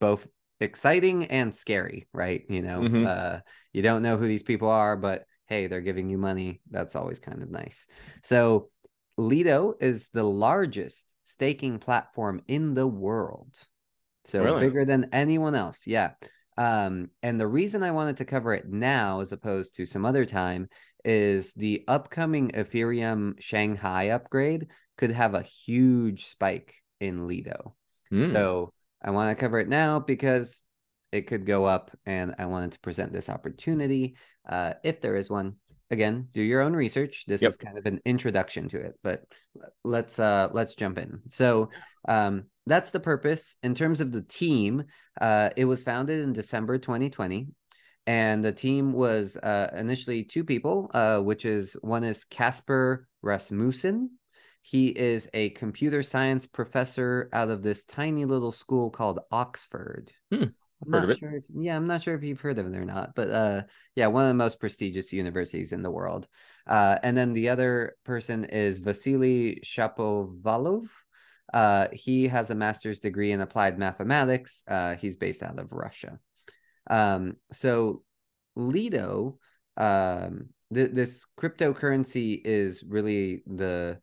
both 0.00 0.26
exciting 0.60 1.26
and 1.26 1.54
scary, 1.54 2.08
right? 2.12 2.44
You 2.48 2.62
know, 2.62 2.80
Mhm. 2.80 3.06
uh, 3.06 3.40
you 3.72 3.82
don't 3.82 4.02
know 4.02 4.16
who 4.16 4.26
these 4.26 4.42
people 4.42 4.68
are, 4.68 4.96
but 4.96 5.24
hey, 5.46 5.66
they're 5.66 5.80
giving 5.80 6.10
you 6.10 6.18
money. 6.18 6.60
That's 6.70 6.96
always 6.96 7.18
kind 7.18 7.42
of 7.42 7.50
nice. 7.50 7.86
So 8.22 8.70
Lido 9.16 9.74
is 9.80 10.10
the 10.10 10.24
largest 10.24 11.14
staking 11.22 11.78
platform 11.78 12.42
in 12.48 12.74
the 12.74 12.86
world. 12.86 13.56
So 14.24 14.44
Really? 14.44 14.60
bigger 14.60 14.84
than 14.84 15.08
anyone 15.12 15.54
else. 15.54 15.86
Yeah. 15.86 16.12
Um, 16.56 17.10
and 17.22 17.38
the 17.38 17.46
reason 17.46 17.82
I 17.82 17.92
wanted 17.92 18.18
to 18.18 18.24
cover 18.24 18.52
it 18.52 18.68
now 18.68 19.20
as 19.20 19.32
opposed 19.32 19.76
to 19.76 19.86
some 19.86 20.04
other 20.04 20.26
time 20.26 20.68
is 21.04 21.52
the 21.54 21.84
upcoming 21.88 22.50
Ethereum 22.50 23.40
Shanghai 23.40 24.08
upgrade 24.08 24.68
could 24.96 25.12
have 25.12 25.34
a 25.34 25.42
huge 25.42 26.26
spike 26.26 26.74
in 27.00 27.26
Lido. 27.26 27.76
Mm. 28.12 28.30
So 28.30 28.72
I 29.02 29.10
want 29.10 29.30
to 29.36 29.40
cover 29.40 29.58
it 29.58 29.68
now 29.68 30.00
because 30.00 30.62
it 31.12 31.22
could 31.22 31.46
go 31.46 31.64
up, 31.64 31.90
and 32.04 32.34
I 32.38 32.46
wanted 32.46 32.72
to 32.72 32.80
present 32.80 33.12
this 33.12 33.28
opportunity 33.28 34.16
uh, 34.48 34.74
if 34.84 35.00
there 35.00 35.16
is 35.16 35.30
one. 35.30 35.56
Again, 35.90 36.28
do 36.34 36.42
your 36.42 36.60
own 36.60 36.74
research. 36.76 37.24
This 37.26 37.40
Yep. 37.40 37.50
is 37.52 37.56
kind 37.56 37.78
of 37.78 37.86
an 37.86 38.00
introduction 38.04 38.68
to 38.68 38.78
it, 38.78 38.98
but 39.02 39.22
let's 39.84 40.18
uh 40.18 40.48
let's 40.52 40.74
jump 40.74 40.98
in. 40.98 41.22
So 41.30 41.70
um 42.06 42.44
that's 42.66 42.90
the 42.90 43.00
purpose. 43.00 43.56
In 43.62 43.74
terms 43.74 44.02
of 44.02 44.12
the 44.12 44.20
team, 44.20 44.84
uh 45.18 45.48
it 45.56 45.64
was 45.64 45.82
founded 45.82 46.22
in 46.24 46.34
December 46.34 46.76
2020 46.76 47.48
and 48.06 48.44
the 48.44 48.52
team 48.52 48.92
was 48.92 49.36
uh, 49.36 49.68
initially 49.76 50.24
two 50.24 50.42
people, 50.42 50.90
uh, 50.94 51.18
which 51.20 51.44
is 51.44 51.74
one 51.82 52.04
is 52.04 52.24
Kasper 52.24 53.06
Rasmussen. 53.20 54.10
He 54.62 54.88
is 54.88 55.28
a 55.32 55.50
computer 55.50 56.02
science 56.02 56.46
professor 56.46 57.28
out 57.32 57.48
of 57.48 57.62
this 57.62 57.84
tiny 57.84 58.24
little 58.24 58.52
school 58.52 58.90
called 58.90 59.20
Oxford. 59.30 60.12
Hmm, 60.30 60.44
I'm 60.84 60.92
heard 60.92 61.08
not 61.08 61.18
sure 61.18 61.36
if, 61.36 61.44
yeah, 61.54 61.76
I'm 61.76 61.86
not 61.86 62.02
sure 62.02 62.14
if 62.14 62.22
you've 62.22 62.40
heard 62.40 62.58
of 62.58 62.66
it 62.66 62.76
or 62.76 62.84
not, 62.84 63.14
but 63.14 63.30
uh, 63.30 63.62
yeah, 63.94 64.08
one 64.08 64.24
of 64.24 64.28
the 64.28 64.34
most 64.34 64.60
prestigious 64.60 65.12
universities 65.12 65.72
in 65.72 65.82
the 65.82 65.90
world. 65.90 66.28
Uh, 66.66 66.96
and 67.02 67.16
then 67.16 67.32
the 67.32 67.48
other 67.48 67.94
person 68.04 68.44
is 68.44 68.80
Vasily 68.80 69.60
Shapovalov. 69.64 70.88
Uh, 71.52 71.88
he 71.92 72.28
has 72.28 72.50
a 72.50 72.54
master's 72.54 73.00
degree 73.00 73.32
in 73.32 73.40
applied 73.40 73.78
mathematics. 73.78 74.62
Uh, 74.68 74.96
he's 74.96 75.16
based 75.16 75.42
out 75.42 75.58
of 75.58 75.72
Russia. 75.72 76.18
Um, 76.90 77.36
so 77.52 78.02
Lido, 78.54 79.38
um, 79.76 80.50
th- 80.74 80.90
this 80.92 81.26
cryptocurrency 81.38 82.40
is 82.44 82.84
really 82.86 83.42
the 83.46 83.98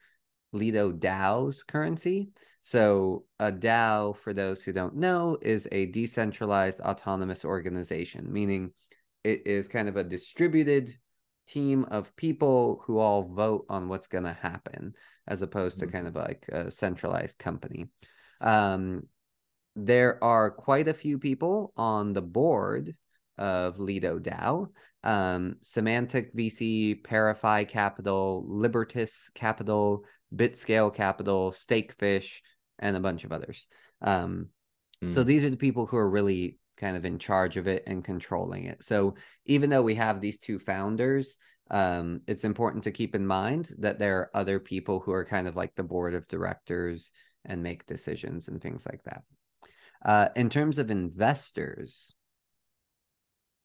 Lido 0.56 0.92
DAO's 0.92 1.64
currency. 1.64 2.30
So 2.62 3.26
a 3.40 3.52
DAO, 3.52 4.18
for 4.18 4.34
those 4.34 4.64
who 4.64 4.74
don't 4.74 4.96
know, 4.96 5.38
is 5.42 5.68
a 5.72 5.86
decentralized 5.88 6.80
autonomous 6.82 7.46
organization, 7.46 8.32
meaning 8.32 8.72
it 9.24 9.46
is 9.46 9.68
kind 9.68 9.88
of 9.88 9.98
a 9.98 10.04
distributed 10.04 10.96
team 11.48 11.86
of 11.92 12.16
people 12.16 12.82
who 12.86 12.98
all 12.98 13.24
vote 13.24 13.66
on 13.70 13.88
what's 13.88 14.08
going 14.08 14.24
to 14.24 14.34
happen, 14.34 14.96
as 15.28 15.44
opposed 15.44 15.80
to 15.80 15.86
Mhm. 15.86 15.92
kind 15.92 16.08
of 16.08 16.16
like 16.16 16.48
a 16.48 16.72
centralized 16.72 17.38
company. 17.38 17.88
Um, 18.42 19.08
there 19.76 20.24
are 20.24 20.50
quite 20.50 20.88
a 20.88 20.94
few 20.94 21.20
people 21.20 21.72
on 21.78 22.14
the 22.14 22.22
board 22.22 22.96
of 23.38 23.78
Lido 23.78 24.18
DAO. 24.18 24.72
Um, 25.04 25.58
Semantic 25.62 26.34
VC, 26.34 26.96
ParaFi 27.04 27.68
Capital, 27.68 28.44
Libertas 28.48 29.30
Capital, 29.36 30.04
Bitscale 30.36 30.94
Capital, 30.94 31.52
Stakefish, 31.52 32.42
and 32.80 32.96
a 32.96 33.00
bunch 33.00 33.24
of 33.24 33.32
others. 33.32 33.68
Um, 34.02 34.50
So 35.08 35.24
Mm. 35.24 35.28
these 35.28 35.44
are 35.44 35.50
the 35.50 35.58
people 35.58 35.86
who 35.86 35.98
are 35.98 36.10
really 36.10 36.58
kind 36.78 36.98
of 36.98 37.06
in 37.06 37.20
charge 37.20 37.58
of 37.58 37.68
it 37.68 37.84
and 37.86 38.04
controlling 38.04 38.66
it. 38.66 38.84
So 38.84 39.16
even 39.46 39.70
though 39.70 39.84
we 39.84 39.96
have 39.96 40.20
these 40.20 40.40
two 40.40 40.58
founders, 40.58 41.38
um, 41.70 42.22
it's 42.28 42.44
important 42.44 42.86
to 42.86 42.92
keep 42.92 43.14
in 43.14 43.28
mind 43.28 43.72
that 43.80 44.00
there 44.00 44.18
are 44.20 44.32
other 44.34 44.60
people 44.60 45.00
who 45.00 45.12
are 45.12 45.26
kind 45.26 45.48
of 45.48 45.56
like 45.56 45.76
the 45.76 45.84
board 45.84 46.16
of 46.16 46.28
directors 46.28 47.12
and 47.44 47.62
make 47.62 47.86
decisions 47.86 48.48
and 48.48 48.62
things 48.62 48.86
like 48.86 49.04
that. 49.04 49.24
Uh, 50.04 50.30
in 50.36 50.50
terms 50.50 50.80
of 50.80 50.90
investors, 50.90 52.14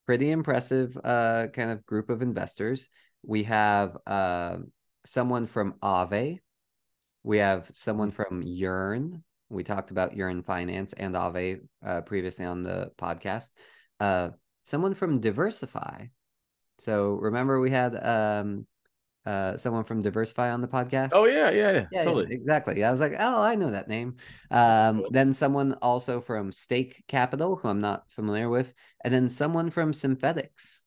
pretty 0.06 0.30
impressive 0.30 0.98
uh, 1.04 1.46
kind 1.52 1.70
of 1.70 1.86
group 1.86 2.10
of 2.10 2.22
investors. 2.22 2.88
We 3.22 3.44
have 3.44 3.96
uh, 4.06 4.56
someone 5.04 5.46
from 5.46 5.74
Aave. 5.82 6.40
We 7.22 7.38
have 7.38 7.70
someone 7.74 8.10
from 8.10 8.42
Yearn. 8.42 9.22
We 9.48 9.64
talked 9.64 9.90
about 9.90 10.16
Yearn 10.16 10.42
Finance 10.42 10.92
and 10.94 11.14
Aave 11.14 11.60
uh, 11.84 12.00
previously 12.02 12.44
on 12.44 12.62
the 12.62 12.92
podcast. 12.98 13.50
Uh, 13.98 14.30
someone 14.64 14.94
from 14.94 15.20
Diversify. 15.20 16.06
So 16.78 17.12
remember 17.12 17.60
we 17.60 17.70
had 17.70 17.94
um, 18.02 18.66
uh, 19.26 19.58
someone 19.58 19.84
from 19.84 20.02
Diversify 20.02 20.50
on 20.50 20.60
the 20.60 20.68
podcast? 20.68 21.10
Oh 21.12 21.26
yeah, 21.26 21.50
yeah, 21.50 21.72
yeah, 21.72 21.86
yeah, 21.92 22.04
totally. 22.04 22.26
yeah, 22.30 22.34
exactly. 22.36 22.84
I 22.84 22.90
was 22.90 23.00
like, 23.00 23.16
oh, 23.18 23.42
I 23.42 23.54
know 23.54 23.70
that 23.70 23.88
name. 23.88 24.16
Um, 24.50 25.00
Cool. 25.00 25.10
then 25.10 25.32
someone 25.34 25.74
also 25.82 26.20
from 26.20 26.52
Stake 26.52 27.04
Capital, 27.06 27.56
who 27.56 27.68
I'm 27.68 27.80
not 27.80 28.10
familiar 28.10 28.48
with, 28.48 28.72
and 29.04 29.12
then 29.12 29.28
someone 29.28 29.70
from 29.70 29.92
Synthetix. 29.92 30.80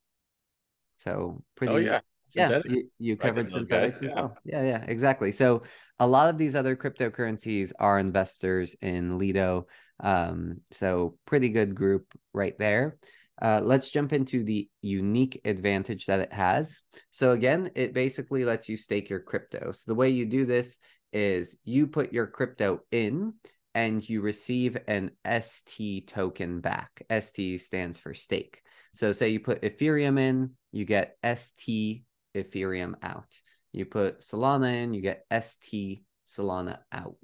So 0.98 1.44
pretty. 1.56 1.74
Oh 1.74 1.78
yeah, 1.78 2.00
Yeah, 2.34 2.62
you, 2.66 2.90
you 2.98 3.18
covered 3.18 3.50
those 3.50 3.68
guys, 3.68 3.94
Synthetix 3.94 3.96
as 3.96 4.02
yeah. 4.02 4.16
well. 4.16 4.38
Yeah, 4.46 4.64
yeah, 4.64 4.86
exactly. 4.88 5.32
So 5.32 5.64
a 6.00 6.08
lot 6.08 6.30
of 6.30 6.38
these 6.38 6.56
other 6.56 6.76
cryptocurrencies 6.76 7.72
are 7.80 8.00
investors 8.00 8.76
in 8.82 9.18
Lido. 9.18 9.68
Um, 10.00 10.62
so 10.72 11.18
pretty 11.26 11.50
good 11.50 11.76
group 11.76 12.14
right 12.34 12.58
there. 12.58 12.98
Uh, 13.42 13.62
let's 13.64 13.90
jump 13.90 14.14
into 14.14 14.44
the 14.44 14.70
unique 14.82 15.42
advantage 15.44 16.06
that 16.06 16.20
it 16.20 16.32
has. 16.32 16.82
So 17.12 17.32
again, 17.32 17.72
it 17.76 17.94
basically 17.94 18.46
lets 18.46 18.70
you 18.70 18.78
stake 18.78 19.10
your 19.10 19.20
crypto. 19.20 19.72
So 19.72 19.84
the 19.88 19.96
way 19.96 20.10
you 20.10 20.26
do 20.26 20.46
this 20.46 20.78
is 21.12 21.58
you 21.64 21.88
put 21.88 22.14
your 22.14 22.28
crypto 22.28 22.82
in 22.92 23.34
and 23.76 24.08
you 24.08 24.22
receive 24.22 24.78
an 24.88 25.12
ST 25.26 26.08
token 26.08 26.62
back. 26.62 27.04
ST 27.10 27.60
stands 27.62 27.98
for 27.98 28.14
stake. 28.14 28.62
So 28.94 29.14
say 29.14 29.30
you 29.30 29.40
put 29.40 29.64
Ethereum 29.64 30.20
in, 30.20 30.52
you 30.72 30.86
get 30.86 31.18
ST 31.24 32.04
Ethereum 32.36 32.94
out. 33.02 33.26
You 33.74 33.86
put 33.86 34.20
Solana 34.20 34.84
in, 34.84 34.94
you 34.94 35.02
get 35.02 35.26
ST 35.32 36.04
Solana 36.28 36.78
out. 36.92 37.16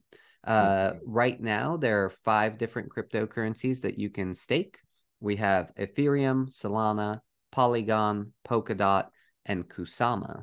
Uh, 0.43 0.93
right 1.05 1.39
now, 1.39 1.77
there 1.77 2.05
are 2.05 2.09
five 2.23 2.57
different 2.57 2.89
cryptocurrencies 2.89 3.81
that 3.81 3.99
you 3.99 4.09
can 4.09 4.33
stake. 4.33 4.77
We 5.19 5.35
have 5.35 5.71
Ethereum, 5.79 6.49
Solana, 6.49 7.19
Polygon, 7.51 8.33
Polkadot, 8.47 9.07
and 9.45 9.67
Kusama. 9.67 10.41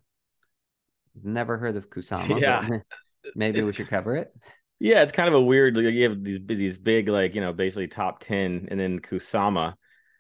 Never 1.22 1.58
heard 1.58 1.76
of 1.76 1.90
Kusama. 1.90 2.40
Yeah. 2.40 2.68
maybe 3.34 3.62
we 3.62 3.72
should 3.72 3.88
cover 3.88 4.16
it. 4.16 4.32
Yeah, 4.78 5.02
it's 5.02 5.12
kind 5.12 5.28
of 5.28 5.34
a 5.34 5.40
weird. 5.40 5.76
Like, 5.76 5.86
you 5.94 6.08
have 6.08 6.22
these 6.22 6.40
these 6.44 6.78
big, 6.78 7.08
like 7.08 7.34
you 7.34 7.40
know, 7.40 7.52
basically 7.52 7.88
top 7.88 8.20
ten, 8.20 8.68
and 8.70 8.78
then 8.78 9.00
Kusama, 9.00 9.74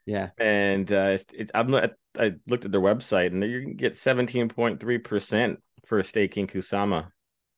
Yeah. 0.06 0.30
and 0.38 0.90
uh, 0.90 1.10
it's, 1.10 1.26
it's 1.34 1.50
I'm 1.54 1.74
I 1.74 2.32
looked 2.48 2.64
at 2.64 2.72
their 2.72 2.80
website, 2.80 3.28
and 3.28 3.44
you 3.44 3.60
can 3.60 3.76
get 3.76 3.96
seventeen 3.96 4.48
point 4.48 4.80
three 4.80 4.98
percent 4.98 5.60
for 5.86 6.02
staking 6.02 6.46
Kusama. 6.46 7.08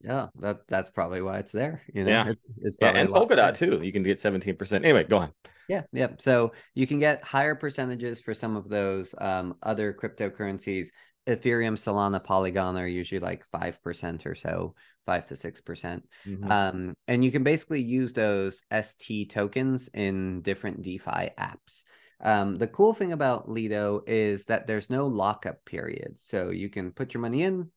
Yeah, 0.01 0.27
that 0.39 0.61
that's 0.69 0.91
probably 0.91 1.21
why 1.23 1.39
it's 1.39 1.53
there. 1.53 1.83
You 1.93 2.05
know, 2.05 2.11
Yeah. 2.11 2.29
it's 2.29 2.43
it's 2.59 2.77
probably 2.77 3.01
a 3.01 3.05
and 3.05 3.13
Polkadot 3.13 3.57
too. 3.57 3.81
You 3.83 3.93
can 3.93 4.05
get 4.05 4.21
seventeen 4.21 4.57
percent. 4.57 4.85
Anyway, 4.85 5.05
go 5.05 5.19
on. 5.19 5.33
Yeah, 5.69 5.83
yeah. 5.93 6.09
So 6.19 6.53
you 6.75 6.87
can 6.87 6.99
get 6.99 7.23
higher 7.25 7.55
percentages 7.55 8.21
for 8.21 8.33
some 8.33 8.57
of 8.57 8.69
those 8.69 9.15
um, 9.19 9.57
other 9.63 9.93
cryptocurrencies. 9.93 10.89
Ethereum, 11.29 11.75
Solana, 11.75 12.23
Polygon 12.25 12.79
are 12.79 12.87
usually 12.87 13.19
like 13.19 13.45
five 13.53 13.83
percent 13.83 14.25
or 14.25 14.35
so, 14.35 14.75
five 15.05 15.27
to 15.27 15.37
six 15.37 15.61
percent. 15.61 16.09
Mhm. 16.27 16.51
Um, 16.51 16.95
and 17.07 17.25
you 17.25 17.31
can 17.31 17.43
basically 17.43 17.83
use 17.83 18.13
those 18.13 18.63
ST 18.71 19.31
tokens 19.31 19.91
in 19.93 20.41
different 20.43 20.81
DeFi 20.83 21.31
apps. 21.39 21.83
Um, 22.21 22.57
the 22.57 22.67
cool 22.67 22.95
thing 22.95 23.13
about 23.13 23.49
Lido 23.49 24.03
is 24.07 24.45
that 24.47 24.67
there's 24.67 24.91
no 24.91 25.07
lockup 25.07 25.65
period. 25.65 26.19
So 26.19 26.51
you 26.51 26.69
can 26.71 26.93
put 26.93 27.15
your 27.15 27.21
money 27.21 27.43
in, 27.43 27.71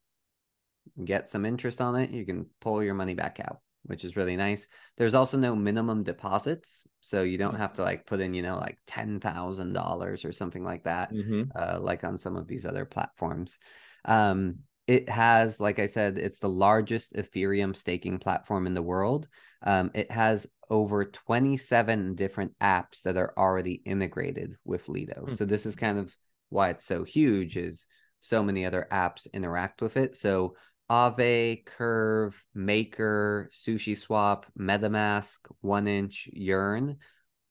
get 1.04 1.30
some 1.30 1.46
interest 1.46 1.82
on 1.82 1.96
it, 1.96 2.12
you 2.12 2.26
can 2.26 2.46
pull 2.60 2.84
your 2.84 2.94
money 2.94 3.14
back 3.14 3.40
out, 3.40 3.60
which 3.84 4.04
is 4.04 4.16
really 4.16 4.36
nice. 4.36 4.68
There's 4.98 5.14
also 5.14 5.38
no 5.38 5.56
minimum 5.56 6.04
deposits. 6.04 6.86
So 7.00 7.24
you 7.24 7.38
don't 7.38 7.56
have 7.56 7.74
to 7.74 7.84
like 7.84 8.06
put 8.06 8.20
in, 8.20 8.34
you 8.34 8.42
know, 8.42 8.58
like 8.58 8.78
$10,000 8.88 10.26
or 10.26 10.32
something 10.32 10.64
like 10.64 10.84
that 10.84 11.12
Mhm. 11.12 11.50
uh, 11.56 11.80
like 11.80 12.04
on 12.04 12.18
some 12.18 12.36
of 12.36 12.48
these 12.48 12.66
other 12.66 12.86
platforms. 12.86 13.60
Um, 14.06 14.60
it 14.88 15.08
has, 15.10 15.60
like 15.60 15.80
I 15.80 15.86
said, 15.88 16.18
it's 16.18 16.40
the 16.40 16.50
largest 16.50 17.14
Ethereum 17.14 17.76
staking 17.76 18.20
platform 18.20 18.68
in 18.68 18.74
the 18.74 18.82
world. 18.82 19.28
Um, 19.62 19.92
it 19.94 20.12
has 20.12 20.48
over 20.70 21.06
27 21.06 22.16
different 22.16 22.58
apps 22.60 23.04
that 23.04 23.16
are 23.16 23.34
already 23.38 23.82
integrated 23.86 24.58
with 24.66 24.90
Lido. 24.90 25.26
Hmm. 25.28 25.36
So 25.36 25.46
this 25.46 25.66
is 25.66 25.76
kind 25.76 26.00
of 26.00 26.16
why 26.50 26.70
it's 26.70 26.86
so 26.86 27.04
huge 27.04 27.58
is 27.58 27.88
so 28.20 28.44
many 28.44 28.66
other 28.66 28.88
apps 28.92 29.28
interact 29.34 29.82
with 29.82 29.98
it. 29.98 30.16
So 30.16 30.56
Aave, 30.92 31.64
Curve, 31.64 32.44
Maker, 32.54 33.50
Sushi 33.54 33.98
Swap, 33.98 34.46
MetaMask, 34.60 35.40
One 35.62 35.88
Inch, 35.88 36.28
Yearn, 36.34 36.98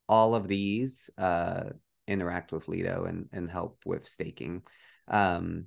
all 0.07 0.35
of 0.35 0.47
these 0.47 1.09
uh, 1.17 1.71
interact 2.07 2.53
with 2.53 2.69
Lido 2.69 3.07
and, 3.07 3.31
and 3.33 3.51
help 3.51 3.79
with 3.87 4.07
staking. 4.07 4.63
Um, 5.09 5.67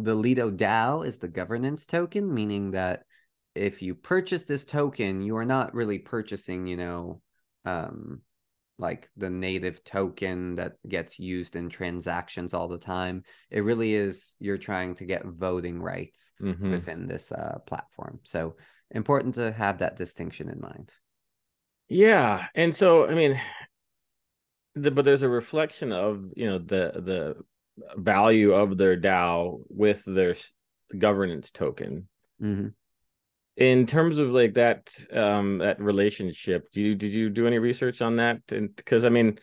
the 0.00 0.16
Lido 0.16 0.50
DAO 0.50 1.06
is 1.06 1.18
the 1.18 1.28
governance 1.28 1.86
token, 1.86 2.34
meaning 2.34 2.72
that 2.72 3.04
if 3.54 3.82
you 3.82 3.94
purchase 3.94 4.42
this 4.42 4.64
token, 4.64 5.22
you 5.22 5.36
are 5.36 5.46
not 5.46 5.74
really 5.74 6.00
purchasing, 6.00 6.66
you 6.66 6.76
know, 6.76 7.20
um, 7.64 8.22
like 8.80 9.08
the 9.16 9.30
native 9.30 9.84
token 9.84 10.56
that 10.56 10.72
gets 10.88 11.18
used 11.18 11.54
in 11.54 11.68
transactions 11.68 12.54
all 12.54 12.66
the 12.66 12.78
time. 12.78 13.22
It 13.50 13.60
really 13.60 13.94
is 13.94 14.34
you're 14.40 14.58
trying 14.58 14.94
to 14.96 15.04
get 15.04 15.24
voting 15.24 15.80
rights 15.80 16.32
Mhm. 16.40 16.70
within 16.70 17.06
this 17.06 17.30
uh, 17.30 17.58
platform. 17.66 18.20
So 18.24 18.56
important 18.90 19.34
to 19.34 19.52
have 19.52 19.78
that 19.78 19.96
distinction 19.96 20.48
in 20.48 20.60
mind. 20.60 20.90
Yeah, 21.88 22.46
and 22.54 22.74
so 22.74 23.06
I 23.06 23.14
mean, 23.14 23.40
the, 24.74 24.90
but 24.90 25.04
there's 25.04 25.22
a 25.22 25.28
reflection 25.28 25.92
of 25.92 26.24
you 26.36 26.46
know 26.46 26.58
the 26.58 26.92
the 26.96 27.36
value 27.96 28.52
of 28.52 28.76
their 28.76 28.96
DAO 28.96 29.60
with 29.68 30.04
their 30.06 30.36
governance 30.96 31.50
token. 31.50 32.08
hmm 32.40 32.68
In 33.56 33.86
terms 33.86 34.18
of 34.18 34.32
like 34.32 34.54
that 34.54 34.90
um 35.12 35.58
that 35.58 35.80
relationship, 35.80 36.70
do 36.72 36.80
you 36.80 36.94
did 36.94 37.12
you 37.12 37.28
do 37.28 37.46
any 37.46 37.58
research 37.58 38.00
on 38.00 38.16
that? 38.16 38.40
And 38.52 38.74
because 38.74 39.04
I 39.04 39.08
mean, 39.08 39.38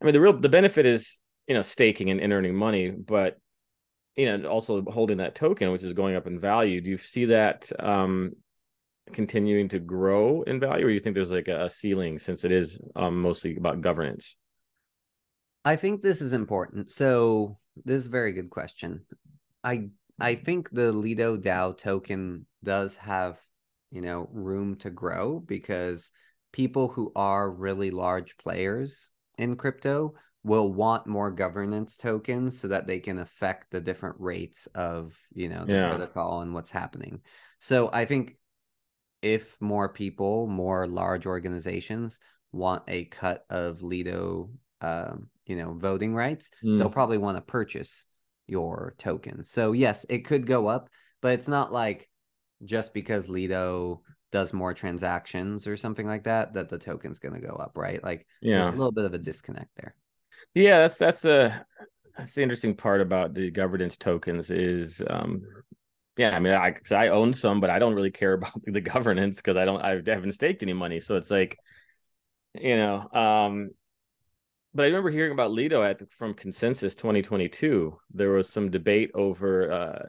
I 0.00 0.04
mean 0.04 0.14
the 0.14 0.20
real 0.20 0.38
the 0.38 0.48
benefit 0.48 0.86
is 0.86 1.18
you 1.46 1.54
know 1.54 1.62
staking 1.62 2.10
and, 2.10 2.20
and 2.20 2.32
earning 2.32 2.54
money, 2.54 2.90
but 2.90 3.38
you 4.16 4.26
know 4.26 4.48
also 4.48 4.82
holding 4.82 5.18
that 5.18 5.34
token, 5.34 5.72
which 5.72 5.82
is 5.82 5.92
going 5.92 6.14
up 6.14 6.26
in 6.26 6.38
value. 6.38 6.80
Do 6.80 6.90
you 6.90 6.98
see 6.98 7.26
that 7.26 7.70
um 7.80 8.32
continuing 9.12 9.68
to 9.70 9.78
grow 9.78 10.42
in 10.42 10.60
value, 10.60 10.86
or 10.86 10.90
you 10.90 11.00
think 11.00 11.14
there's 11.14 11.30
like 11.30 11.48
a, 11.48 11.70
ceiling 11.70 12.18
since 12.18 12.44
it 12.44 12.52
is 12.52 12.80
um 12.94 13.20
mostly 13.20 13.56
about 13.56 13.80
governance? 13.80 14.36
I 15.64 15.76
think 15.76 16.02
this 16.02 16.20
is 16.20 16.32
important. 16.32 16.92
So 16.92 17.58
this 17.84 17.96
is 17.96 18.06
a 18.06 18.10
very 18.10 18.32
good 18.32 18.50
question. 18.50 19.04
I 19.64 19.88
I 20.18 20.34
think 20.34 20.70
the 20.70 20.92
Lido 20.92 21.36
DAO 21.36 21.76
token 21.76 22.46
does 22.64 22.96
have, 22.96 23.38
you 23.90 24.00
know, 24.00 24.28
room 24.32 24.76
to 24.76 24.90
grow 24.90 25.40
because 25.40 26.10
people 26.52 26.88
who 26.88 27.12
are 27.14 27.50
really 27.50 27.90
large 27.90 28.36
players 28.36 29.10
in 29.38 29.56
crypto 29.56 30.14
will 30.42 30.72
want 30.72 31.06
more 31.06 31.30
governance 31.30 31.96
tokens 31.96 32.58
so 32.58 32.68
that 32.68 32.86
they 32.86 33.00
can 33.00 33.18
affect 33.18 33.70
the 33.70 33.80
different 33.80 34.16
rates 34.18 34.66
of, 34.74 35.16
you 35.32 35.48
know, 35.48 35.64
the 35.64 35.72
Yeah. 35.72 35.88
protocol 35.88 36.40
and 36.40 36.54
what's 36.54 36.70
happening. 36.70 37.20
So 37.60 37.90
I 37.92 38.04
think 38.04 38.38
if 39.22 39.60
more 39.60 39.88
people, 39.88 40.46
more 40.46 40.86
large 40.86 41.26
organizations 41.26 42.18
want 42.52 42.82
a 42.88 43.04
cut 43.06 43.44
of 43.50 43.82
Lido, 43.82 44.50
um, 44.80 45.28
you 45.46 45.56
know, 45.56 45.74
voting 45.74 46.14
rights, 46.14 46.50
Mm. 46.62 46.78
they'll 46.78 46.90
probably 46.90 47.18
want 47.18 47.36
to 47.36 47.42
purchase 47.42 48.06
your 48.48 48.94
tokens. 48.98 49.50
So 49.50 49.72
yes, 49.72 50.06
it 50.08 50.20
could 50.24 50.46
go 50.46 50.66
up, 50.68 50.88
but 51.20 51.32
it's 51.34 51.48
not 51.48 51.72
like 51.72 52.08
just 52.64 52.94
because 52.94 53.28
Lido 53.28 54.02
does 54.32 54.52
more 54.52 54.74
transactions 54.74 55.66
or 55.66 55.76
something 55.76 56.06
like 56.06 56.24
that 56.24 56.54
that 56.54 56.68
the 56.68 56.78
token's 56.78 57.18
going 57.18 57.40
to 57.40 57.46
go 57.46 57.54
up, 57.54 57.72
right? 57.76 58.02
Like 58.02 58.26
there's 58.52 58.68
Yeah. 58.68 58.70
a 58.70 58.72
little 58.74 58.92
bit 58.92 59.04
of 59.04 59.14
a 59.14 59.18
disconnect 59.18 59.70
there. 59.76 59.94
Yeah, 60.54 60.80
that's 60.80 60.96
that's 60.96 61.24
a 61.24 61.64
that's 62.16 62.34
the 62.34 62.42
interesting 62.42 62.74
part 62.74 63.00
about 63.00 63.34
the 63.34 63.50
governance 63.50 63.96
tokens 63.96 64.50
is 64.50 65.02
um 65.08 65.42
yeah, 66.16 66.30
I 66.30 66.40
mean 66.40 66.54
I 66.54 66.74
I 66.92 67.08
own 67.08 67.34
some, 67.34 67.60
but 67.60 67.70
I 67.70 67.78
don't 67.78 67.94
really 67.94 68.10
care 68.10 68.32
about 68.34 68.52
the 68.64 68.80
governance 68.80 69.36
because 69.36 69.56
I 69.56 69.64
don't 69.64 69.80
I 69.82 70.02
haven't 70.06 70.32
staked 70.32 70.62
any 70.62 70.72
money. 70.72 71.00
So 71.00 71.16
it's 71.16 71.30
like, 71.30 71.58
you 72.54 72.76
know, 72.76 73.08
um 73.12 73.70
but 74.78 74.84
I 74.84 74.86
remember 74.86 75.10
hearing 75.10 75.32
about 75.32 75.50
Lido 75.50 75.82
at 75.82 76.00
from 76.12 76.34
Consensus 76.34 76.94
2022. 76.94 77.98
There 78.14 78.30
was 78.30 78.48
some 78.48 78.70
debate 78.70 79.10
over 79.12 79.72
uh 79.72 80.06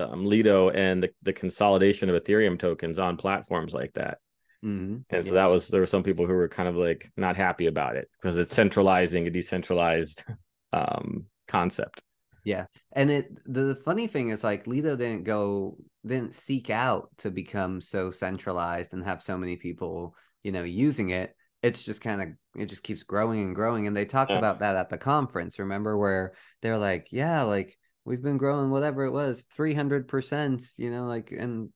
um, 0.00 0.24
Lido 0.24 0.70
and 0.70 1.02
the, 1.02 1.10
the 1.22 1.32
consolidation 1.32 2.08
of 2.08 2.22
Ethereum 2.22 2.56
tokens 2.56 3.00
on 3.00 3.16
platforms 3.16 3.74
like 3.74 3.92
that. 3.94 4.18
Mhm. 4.64 5.02
And 5.10 5.26
so 5.26 5.34
that 5.34 5.46
was 5.46 5.66
there 5.66 5.80
were 5.80 5.88
some 5.88 6.04
people 6.04 6.24
who 6.24 6.34
were 6.34 6.48
kind 6.48 6.68
of 6.68 6.76
like 6.76 7.10
not 7.16 7.34
happy 7.34 7.66
about 7.66 7.96
it 7.96 8.08
because 8.22 8.36
it's 8.38 8.54
centralizing 8.54 9.26
a 9.26 9.30
decentralized 9.30 10.22
um 10.72 11.26
concept. 11.48 12.00
Yeah, 12.44 12.66
and 12.92 13.10
it 13.10 13.26
the 13.44 13.74
funny 13.74 14.06
thing 14.06 14.28
is 14.28 14.44
like 14.44 14.68
Lido 14.68 14.94
didn't 14.94 15.24
go 15.24 15.76
didn't 16.06 16.36
seek 16.36 16.70
out 16.70 17.08
to 17.18 17.32
become 17.32 17.80
so 17.80 18.12
centralized 18.12 18.92
and 18.92 19.04
have 19.04 19.20
so 19.20 19.36
many 19.36 19.56
people, 19.56 20.14
you 20.44 20.52
know, 20.52 20.62
using 20.62 21.08
it. 21.08 21.34
It's 21.62 21.82
just 21.82 22.00
kind 22.00 22.22
of 22.22 22.28
it 22.60 22.66
just 22.66 22.82
keeps 22.82 23.02
growing 23.02 23.42
and 23.44 23.54
growing. 23.54 23.86
And 23.86 23.96
they 23.96 24.04
talked 24.06 24.34
Yeah. 24.34 24.36
about 24.36 24.60
that 24.60 24.76
at 24.76 24.88
the 24.88 24.98
conference, 24.98 25.58
remember, 25.58 25.96
where 25.96 26.34
they're 26.62 26.78
like, 26.78 27.08
yeah, 27.12 27.42
like 27.42 27.76
we've 28.04 28.22
been 28.22 28.38
growing 28.38 28.70
whatever 28.70 29.04
it 29.04 29.10
was 29.12 29.42
300% 29.52 30.62
you 30.78 30.90
know 30.90 31.06
like 31.06 31.32
and 31.32 31.70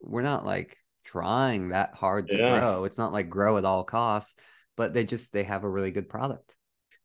we're 0.00 0.22
not 0.22 0.44
like 0.46 0.76
trying 1.04 1.68
that 1.68 1.94
hard 1.94 2.30
to 2.30 2.38
Yeah. 2.38 2.38
grow 2.38 2.84
it's 2.84 2.98
not 2.98 3.12
like 3.12 3.28
grow 3.28 3.58
at 3.58 3.64
all 3.64 3.84
costs 3.84 4.34
but 4.76 4.92
they 4.94 5.04
just 5.04 5.32
they 5.32 5.44
have 5.44 5.64
a 5.64 5.68
really 5.68 5.90
good 5.90 6.08
product 6.08 6.56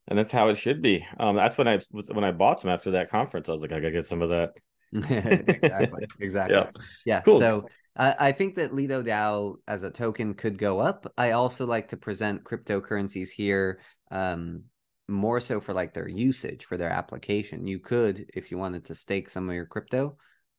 and 0.07 0.17
that's 0.17 0.31
how 0.31 0.49
it 0.49 0.55
should 0.55 0.81
be. 0.81 1.05
Um, 1.19 1.35
that's 1.35 1.57
when 1.57 1.67
I 1.67 1.79
when 1.91 2.23
I 2.23 2.31
bought 2.31 2.59
some 2.59 2.71
after 2.71 2.91
that 2.91 3.09
conference. 3.09 3.47
I 3.49 3.53
was 3.53 3.61
like, 3.61 3.71
I 3.71 3.79
gotta 3.79 3.91
get 3.91 4.05
some 4.05 4.21
of 4.21 4.29
that. 4.29 4.51
exactly 4.93 6.03
exactly 6.19 6.65
Yeah. 6.65 6.71
yeah 7.05 7.23
Cool. 7.23 7.39
so 7.39 7.67
I 7.95 8.15
I 8.19 8.31
think 8.31 8.55
that 8.55 8.73
lido 8.73 9.03
dao 9.03 9.55
as 9.67 9.83
a 9.83 9.91
token 9.91 10.33
could 10.33 10.57
go 10.57 10.79
up 10.79 11.11
i 11.17 11.31
also 11.31 11.65
like 11.65 11.89
to 11.89 11.97
present 11.97 12.43
cryptocurrencies 12.43 13.29
here 13.29 13.79
um 14.11 14.63
more 15.07 15.39
so 15.39 15.59
for 15.59 15.73
like 15.73 15.93
their 15.93 16.07
usage 16.07 16.65
for 16.65 16.77
their 16.77 16.89
application 16.89 17.67
you 17.67 17.79
could 17.79 18.25
if 18.33 18.49
you 18.51 18.57
wanted 18.57 18.85
to 18.85 18.95
stake 18.95 19.29
some 19.29 19.49
of 19.49 19.55
your 19.55 19.65
crypto 19.65 20.15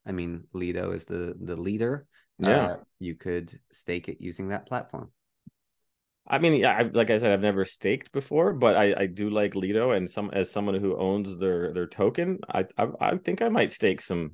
i 0.07 0.12
mean 0.12 0.45
lido 0.53 0.93
is 0.93 1.05
the 1.07 1.35
the 1.41 1.57
leader 1.57 2.07
Yeah. 2.39 2.64
uh, 2.64 2.76
you 2.99 3.14
could 3.14 3.59
stake 3.70 4.09
it 4.09 4.18
using 4.20 4.49
that 4.49 4.66
platform 4.66 5.11
I 6.26 6.39
mean, 6.39 6.55
yeah, 6.55 6.72
I, 6.78 6.83
like 6.83 7.11
I 7.11 7.18
said, 7.18 7.33
I've 7.33 7.41
never 7.41 7.64
staked 7.64 8.12
before, 8.12 8.53
but 8.53 8.76
I, 8.76 8.95
I 8.97 9.07
do 9.07 9.28
like 9.28 9.57
Lido, 9.57 9.91
and 9.91 10.09
some 10.09 10.30
as 10.33 10.51
someone 10.51 10.76
who 10.76 10.97
owns 10.97 11.37
their 11.39 11.72
their 11.74 11.89
token, 11.89 12.39
I, 12.49 12.64
I 12.78 12.87
I 13.01 13.16
think 13.16 13.43
I 13.43 13.49
might 13.49 13.72
stake 13.72 14.01
some 14.01 14.33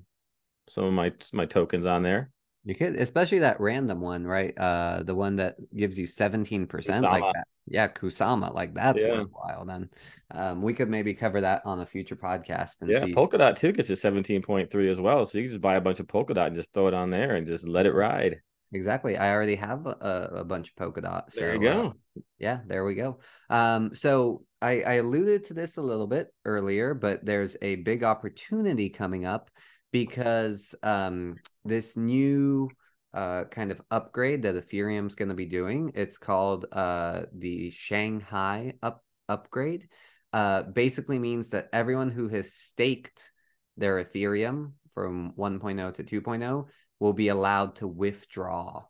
some 0.68 0.84
of 0.84 0.92
my 0.92 1.12
my 1.32 1.46
tokens 1.46 1.86
on 1.86 2.02
there. 2.02 2.30
You 2.68 2.74
could 2.74 2.96
especially 2.96 3.38
that 3.40 3.60
random 3.60 4.00
one 4.00 4.24
right 4.26 4.56
uh 4.58 5.02
the 5.02 5.14
one 5.14 5.36
that 5.36 5.56
gives 5.74 5.98
you 5.98 6.06
17% 6.06 7.02
like 7.02 7.24
that 7.32 7.48
yeah 7.66 7.88
kusama 7.88 8.54
like 8.54 8.74
that's 8.74 9.02
Yeah. 9.02 9.08
worthwhile 9.08 9.64
then 9.64 9.88
um 10.30 10.62
we 10.62 10.74
could 10.74 10.88
maybe 10.90 11.14
cover 11.14 11.40
that 11.40 11.62
on 11.64 11.80
a 11.80 11.86
future 11.86 12.16
podcast 12.16 12.74
and 12.82 12.90
Yeah, 12.90 13.00
see 13.00 13.14
Polkadot 13.14 13.56
too 13.56 13.72
gets 13.72 13.88
to 13.88 13.96
seventeen 13.96 14.42
point 14.42 14.70
three 14.70 14.90
as 14.90 15.00
well, 15.00 15.26
so 15.26 15.38
you 15.38 15.44
can 15.44 15.50
just 15.52 15.60
buy 15.62 15.76
a 15.76 15.80
bunch 15.80 15.98
of 16.00 16.06
Polkadot 16.06 16.46
and 16.48 16.56
just 16.56 16.72
throw 16.72 16.88
it 16.88 16.94
on 16.94 17.10
there 17.10 17.36
and 17.36 17.46
just 17.46 17.66
let 17.66 17.86
it 17.86 17.94
ride. 17.94 18.40
exactly 18.72 19.16
i 19.16 19.32
already 19.32 19.54
have 19.54 19.86
a, 19.86 20.30
a 20.36 20.44
bunch 20.44 20.68
of 20.68 20.74
polkadot 20.76 21.32
so 21.32 21.40
There 21.40 21.54
you 21.54 21.60
go. 21.62 21.86
uh, 21.88 22.20
yeah 22.38 22.60
there 22.66 22.84
we 22.84 22.94
go 22.94 23.18
um 23.48 23.94
so 23.94 24.44
I, 24.60 24.82
I 24.82 24.92
alluded 24.94 25.46
to 25.46 25.54
this 25.54 25.78
a 25.78 25.82
little 25.82 26.06
bit 26.06 26.28
earlier 26.44 26.92
but 26.92 27.24
there's 27.24 27.56
a 27.62 27.76
big 27.76 28.04
opportunity 28.04 28.90
coming 28.90 29.24
up 29.24 29.50
because 29.92 30.74
um 30.82 31.36
this 31.64 31.96
new 31.96 32.68
uh 33.14 33.44
kind 33.44 33.72
of 33.72 33.80
upgrade 33.90 34.42
that 34.42 34.54
ethereum's 34.54 35.14
going 35.14 35.28
to 35.28 35.34
be 35.34 35.46
doing 35.46 35.92
it's 35.94 36.18
called 36.18 36.66
uh 36.72 37.22
the 37.32 37.70
shanghai 37.70 38.74
up 38.82 39.04
upgrade 39.28 39.88
uh 40.32 40.62
basically 40.62 41.18
means 41.18 41.50
that 41.50 41.68
everyone 41.72 42.10
who 42.10 42.28
has 42.28 42.52
staked 42.52 43.32
their 43.76 44.02
ethereum 44.02 44.72
from 44.90 45.32
1.0 45.38 45.94
to 45.94 46.20
2.0 46.20 46.66
will 47.00 47.12
be 47.12 47.28
allowed 47.28 47.76
to 47.76 47.86
withdraw 47.86 48.82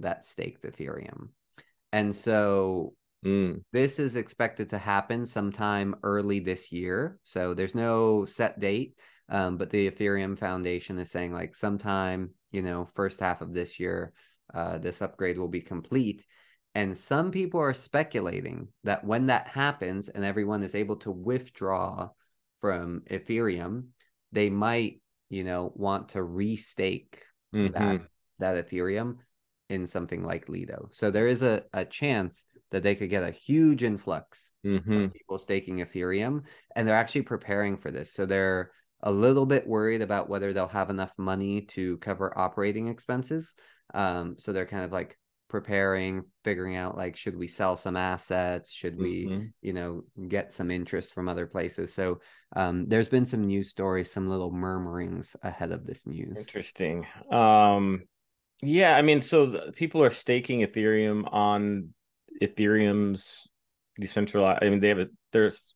that 0.00 0.24
staked 0.26 0.62
ethereum. 0.64 1.30
And 1.92 2.14
so 2.14 2.92
Mm, 3.24 3.64
this 3.72 3.98
is 3.98 4.14
expected 4.14 4.70
to 4.70 4.78
happen 4.78 5.26
sometime 5.26 5.96
early 6.02 6.38
this 6.38 6.70
year. 6.70 7.18
So 7.24 7.52
there's 7.52 7.74
no 7.74 8.24
set 8.24 8.60
date, 8.60 8.96
um, 9.28 9.56
but 9.56 9.70
the 9.70 9.90
Ethereum 9.90 10.38
Foundation 10.38 10.98
is 10.98 11.10
saying 11.10 11.32
like 11.32 11.54
sometime, 11.54 12.30
you 12.50 12.62
know, 12.62 12.86
first 12.94 13.20
half 13.20 13.40
of 13.40 13.52
this 13.52 13.78
year, 13.78 14.12
uh, 14.54 14.78
this 14.78 15.02
upgrade 15.02 15.38
will 15.38 15.48
be 15.48 15.60
complete. 15.60 16.24
And 16.74 16.96
some 16.96 17.30
people 17.30 17.60
are 17.60 17.74
speculating 17.74 18.68
that 18.84 19.04
when 19.04 19.26
that 19.26 19.48
happens 19.48 20.08
and 20.08 20.24
everyone 20.24 20.62
is 20.62 20.74
able 20.74 20.96
to 20.96 21.10
withdraw 21.10 22.10
from 22.60 23.02
Ethereum, 23.10 23.88
they 24.32 24.50
might, 24.50 25.00
you 25.28 25.44
know, 25.44 25.72
want 25.74 26.10
to 26.10 26.18
restake 26.18 27.16
that 27.52 28.00
mhm. 28.00 28.06
that 28.38 28.68
Ethereum 28.68 29.16
in 29.68 29.86
something 29.86 30.22
like 30.22 30.48
Lido. 30.48 30.88
So 30.92 31.10
there 31.10 31.26
is 31.26 31.42
a, 31.42 31.64
a 31.72 31.84
chance 31.84 32.44
that 32.70 32.82
they 32.82 32.94
could 32.94 33.10
get 33.10 33.22
a 33.22 33.30
huge 33.30 33.82
influx 33.82 34.50
Mhm. 34.64 35.06
of 35.06 35.12
people 35.12 35.38
staking 35.38 35.78
Ethereum, 35.78 36.44
and 36.74 36.86
they're 36.86 36.96
actually 36.96 37.22
preparing 37.22 37.76
for 37.76 37.90
this. 37.90 38.12
So 38.12 38.24
they're 38.24 38.70
a 39.02 39.10
little 39.12 39.46
bit 39.46 39.66
worried 39.66 40.02
about 40.02 40.28
whether 40.28 40.52
they'll 40.52 40.68
have 40.68 40.90
enough 40.90 41.12
money 41.16 41.62
to 41.62 41.98
cover 41.98 42.36
operating 42.36 42.88
expenses. 42.88 43.54
Um, 43.94 44.36
so 44.38 44.52
they're 44.52 44.66
kind 44.66 44.84
of 44.84 44.92
like 44.92 45.16
preparing, 45.48 46.24
figuring 46.44 46.76
out 46.76 46.96
like 46.96 47.16
should 47.16 47.36
we 47.36 47.46
sell 47.46 47.76
some 47.76 47.96
assets, 47.96 48.70
should 48.70 48.98
we, 48.98 49.26
Mhm. 49.26 49.52
you 49.62 49.72
know, 49.72 50.04
get 50.28 50.52
some 50.52 50.70
interest 50.70 51.14
from 51.14 51.28
other 51.28 51.46
places. 51.46 51.94
So 51.94 52.20
um, 52.54 52.86
there's 52.88 53.08
been 53.08 53.24
some 53.24 53.46
news 53.46 53.70
stories, 53.70 54.10
some 54.10 54.28
little 54.28 54.50
murmurings 54.50 55.36
ahead 55.42 55.72
of 55.72 55.86
this 55.86 56.06
news. 56.06 56.38
Interesting. 56.38 57.06
Um, 57.30 58.02
yeah, 58.60 58.96
I 58.96 59.02
mean, 59.02 59.20
so 59.20 59.70
people 59.72 60.02
are 60.02 60.10
staking 60.10 60.60
Ethereum 60.60 61.32
on 61.32 61.94
Ethereum's 62.42 63.48
decentralized. 63.98 64.62
I 64.62 64.70
mean, 64.70 64.80
they 64.80 64.88
have 64.88 64.98
a 64.98 65.08
there's. 65.32 65.74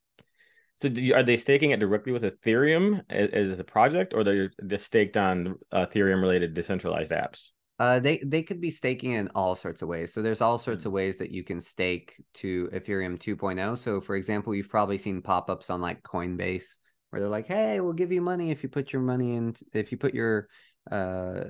So, 0.79 0.89
do 0.89 1.01
you, 1.01 1.15
are 1.15 1.23
they 1.23 1.37
staking 1.37 1.71
it 1.71 1.81
directly 1.81 2.13
with 2.13 2.25
Ethereum 2.25 3.03
as, 3.09 3.31
as 3.31 3.59
a 3.59 3.65
project, 3.65 4.15
or 4.15 4.25
they're 4.25 4.53
just 4.67 4.87
staked 4.87 5.17
on 5.17 5.59
Ethereum 5.73 6.21
related 6.21 6.55
decentralized 6.55 7.13
apps? 7.13 7.51
Uh, 7.79 7.99
they 7.99 8.19
they 8.19 8.43
could 8.43 8.61
be 8.61 8.71
staking 8.71 9.13
in 9.13 9.29
all 9.35 9.55
sorts 9.55 9.83
of 9.83 9.89
ways. 9.89 10.13
So 10.13 10.23
there's 10.23 10.41
all 10.41 10.59
sorts 10.59 10.85
Hmm. 10.85 10.89
of 10.89 10.93
ways 10.93 11.17
that 11.17 11.31
you 11.31 11.43
can 11.43 11.61
stake 11.61 12.23
to 12.35 12.69
Ethereum 12.73 13.19
2.0. 13.19 13.77
So 13.77 14.01
for 14.01 14.15
example, 14.15 14.55
you've 14.55 14.69
probably 14.69 14.99
seen 14.99 15.23
pop-ups 15.23 15.71
on 15.71 15.81
like 15.81 16.03
Coinbase 16.03 16.77
where 17.11 17.21
they're 17.21 17.29
like, 17.29 17.47
"Hey, 17.47 17.81
we'll 17.81 17.93
give 17.95 18.13
you 18.13 18.21
money 18.21 18.51
if 18.51 18.63
you 18.63 18.69
put 18.69 18.93
your 18.93 19.03
money 19.03 19.35
in 19.35 19.55
if 19.73 19.91
you 19.91 19.99
put 19.99 20.15
your 20.15 20.49
uh 20.91 21.45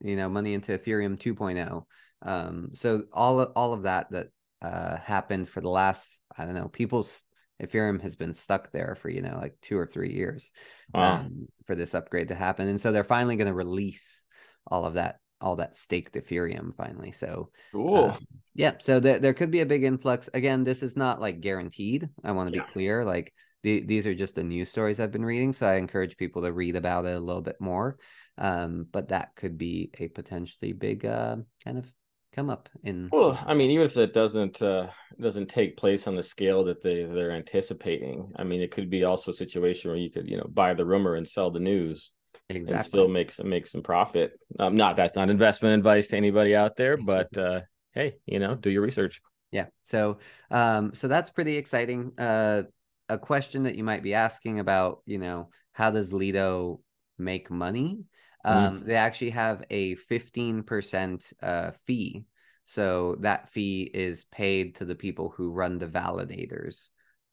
you 0.00 0.16
know 0.16 0.28
money 0.28 0.54
into 0.54 0.76
Ethereum 0.76 1.18
2.0." 1.18 1.86
Um, 2.22 2.70
so 2.74 3.04
all 3.12 3.40
of, 3.40 3.52
all 3.54 3.72
of 3.72 3.82
that 3.82 4.10
that 4.10 4.28
uh 4.62 4.96
happened 4.96 5.48
for 5.48 5.60
the 5.60 5.68
last 5.68 6.16
I 6.36 6.44
don't 6.44 6.54
know 6.54 6.68
people's 6.68 7.22
Ethereum 7.62 8.00
has 8.02 8.16
been 8.16 8.34
stuck 8.34 8.70
there 8.72 8.96
for 9.00 9.08
you 9.10 9.22
know 9.22 9.38
like 9.40 9.56
two 9.62 9.76
or 9.78 9.86
three 9.86 10.12
years 10.12 10.50
Wow. 10.92 11.18
um, 11.18 11.48
for 11.66 11.74
this 11.74 11.94
upgrade 11.94 12.28
to 12.28 12.34
happen, 12.34 12.68
and 12.68 12.80
so 12.80 12.92
they're 12.92 13.04
finally 13.04 13.36
going 13.36 13.48
to 13.48 13.54
release 13.54 14.24
all 14.66 14.84
of 14.84 14.94
that 14.94 15.18
all 15.40 15.56
that 15.56 15.76
staked 15.76 16.14
Ethereum 16.14 16.74
finally. 16.74 17.12
So 17.12 17.50
Cool. 17.72 18.10
um, 18.10 18.26
yeah, 18.54 18.72
so 18.78 19.00
there 19.00 19.18
there 19.18 19.34
could 19.34 19.50
be 19.50 19.60
a 19.60 19.66
big 19.66 19.84
influx. 19.84 20.28
Again, 20.34 20.64
this 20.64 20.82
is 20.82 20.96
not 20.96 21.20
like 21.20 21.40
guaranteed. 21.40 22.08
I 22.24 22.32
want 22.32 22.48
to 22.48 22.56
Yeah. 22.56 22.62
be 22.62 22.72
clear. 22.72 23.04
Like 23.04 23.32
the, 23.62 23.80
these 23.80 24.06
are 24.06 24.14
just 24.14 24.34
the 24.34 24.44
news 24.44 24.68
stories 24.68 25.00
I've 25.00 25.12
been 25.12 25.24
reading, 25.24 25.52
so 25.52 25.66
I 25.66 25.74
encourage 25.76 26.16
people 26.16 26.42
to 26.42 26.52
read 26.52 26.76
about 26.76 27.06
it 27.06 27.16
a 27.16 27.20
little 27.20 27.42
bit 27.42 27.60
more. 27.60 27.98
Um, 28.36 28.86
but 28.90 29.08
that 29.08 29.34
could 29.36 29.58
be 29.58 29.90
a 29.98 30.08
potentially 30.08 30.72
big 30.72 31.04
uh, 31.04 31.36
kind 31.64 31.78
of 31.78 31.92
come 32.32 32.50
up 32.50 32.68
in. 32.84 33.08
Well, 33.12 33.38
I 33.46 33.54
mean, 33.54 33.70
even 33.70 33.86
if 33.86 33.96
it 33.96 34.12
doesn't 34.12 34.62
uh, 34.62 34.88
doesn't 35.20 35.48
take 35.48 35.76
place 35.76 36.06
on 36.06 36.14
the 36.14 36.22
scale 36.22 36.64
that 36.64 36.82
they 36.82 37.04
they're 37.04 37.32
anticipating, 37.32 38.32
I 38.36 38.44
mean, 38.44 38.60
it 38.60 38.70
could 38.70 38.90
be 38.90 39.04
also 39.04 39.30
a 39.30 39.34
situation 39.34 39.90
where 39.90 39.98
you 39.98 40.10
could 40.10 40.28
you 40.28 40.36
know 40.36 40.46
buy 40.52 40.74
the 40.74 40.84
rumor 40.84 41.14
and 41.14 41.26
sell 41.26 41.50
the 41.50 41.60
news 41.60 42.12
and 42.50 42.84
still 42.84 43.08
make 43.08 43.32
some 43.32 43.48
make 43.48 43.66
some 43.66 43.82
profit. 43.82 44.38
Um, 44.58 44.76
not 44.76 44.96
that's 44.96 45.16
not 45.16 45.30
investment 45.30 45.74
advice 45.74 46.08
to 46.08 46.16
anybody 46.16 46.54
out 46.54 46.76
there, 46.76 46.96
but 47.04 47.36
uh, 47.36 47.60
hey, 47.92 48.16
you 48.26 48.38
know, 48.38 48.54
do 48.54 48.70
your 48.70 48.82
research. 48.82 49.20
Yeah. 49.50 49.66
So 49.84 50.18
um 50.50 50.94
so 50.94 51.08
that's 51.08 51.30
pretty 51.30 51.56
exciting. 51.56 52.12
Uh 52.18 52.64
a 53.08 53.18
question 53.18 53.62
that 53.62 53.74
you 53.74 53.84
might 53.84 54.02
be 54.02 54.12
asking 54.12 54.60
about, 54.60 55.00
you 55.06 55.18
know, 55.18 55.48
how 55.72 55.90
does 55.90 56.12
Lido 56.12 56.80
make 57.16 57.50
money? 57.50 58.04
Um 58.52 58.82
they 58.84 58.94
actually 58.96 59.30
have 59.30 59.64
a 59.70 59.94
15% 59.96 61.32
uh 61.42 61.72
fee. 61.86 62.24
So 62.64 63.16
that 63.20 63.48
fee 63.50 63.90
is 63.94 64.26
paid 64.26 64.74
to 64.76 64.84
the 64.84 64.94
people 64.94 65.30
who 65.30 65.52
run 65.52 65.78
the 65.78 65.86
validators 65.86 66.88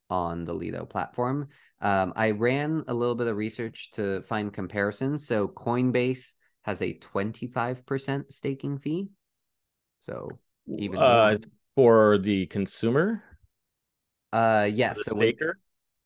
on 0.10 0.46
the 0.46 0.54
Lido 0.54 0.86
platform. 0.86 1.50
Um, 1.82 2.14
I 2.16 2.32
ran 2.32 2.84
a 2.88 2.94
little 2.94 3.16
bit 3.16 3.28
of 3.28 3.36
research 3.36 3.92
to 3.92 4.22
find 4.24 4.54
comparisons. 4.54 5.28
So 5.28 5.48
Coinbase 5.48 6.36
has 6.64 6.82
a 6.82 6.94
25% 6.94 8.32
staking 8.32 8.78
fee. 8.80 9.10
So 10.04 10.40
even 10.68 11.00
uh, 11.00 11.38
for 11.76 12.18
the 12.18 12.46
consumer, 12.48 13.24
Uh 14.32 14.70
yeah, 14.72 14.94
the 14.94 15.04
so 15.04 15.16
when, 15.16 15.28
staker. 15.30 15.60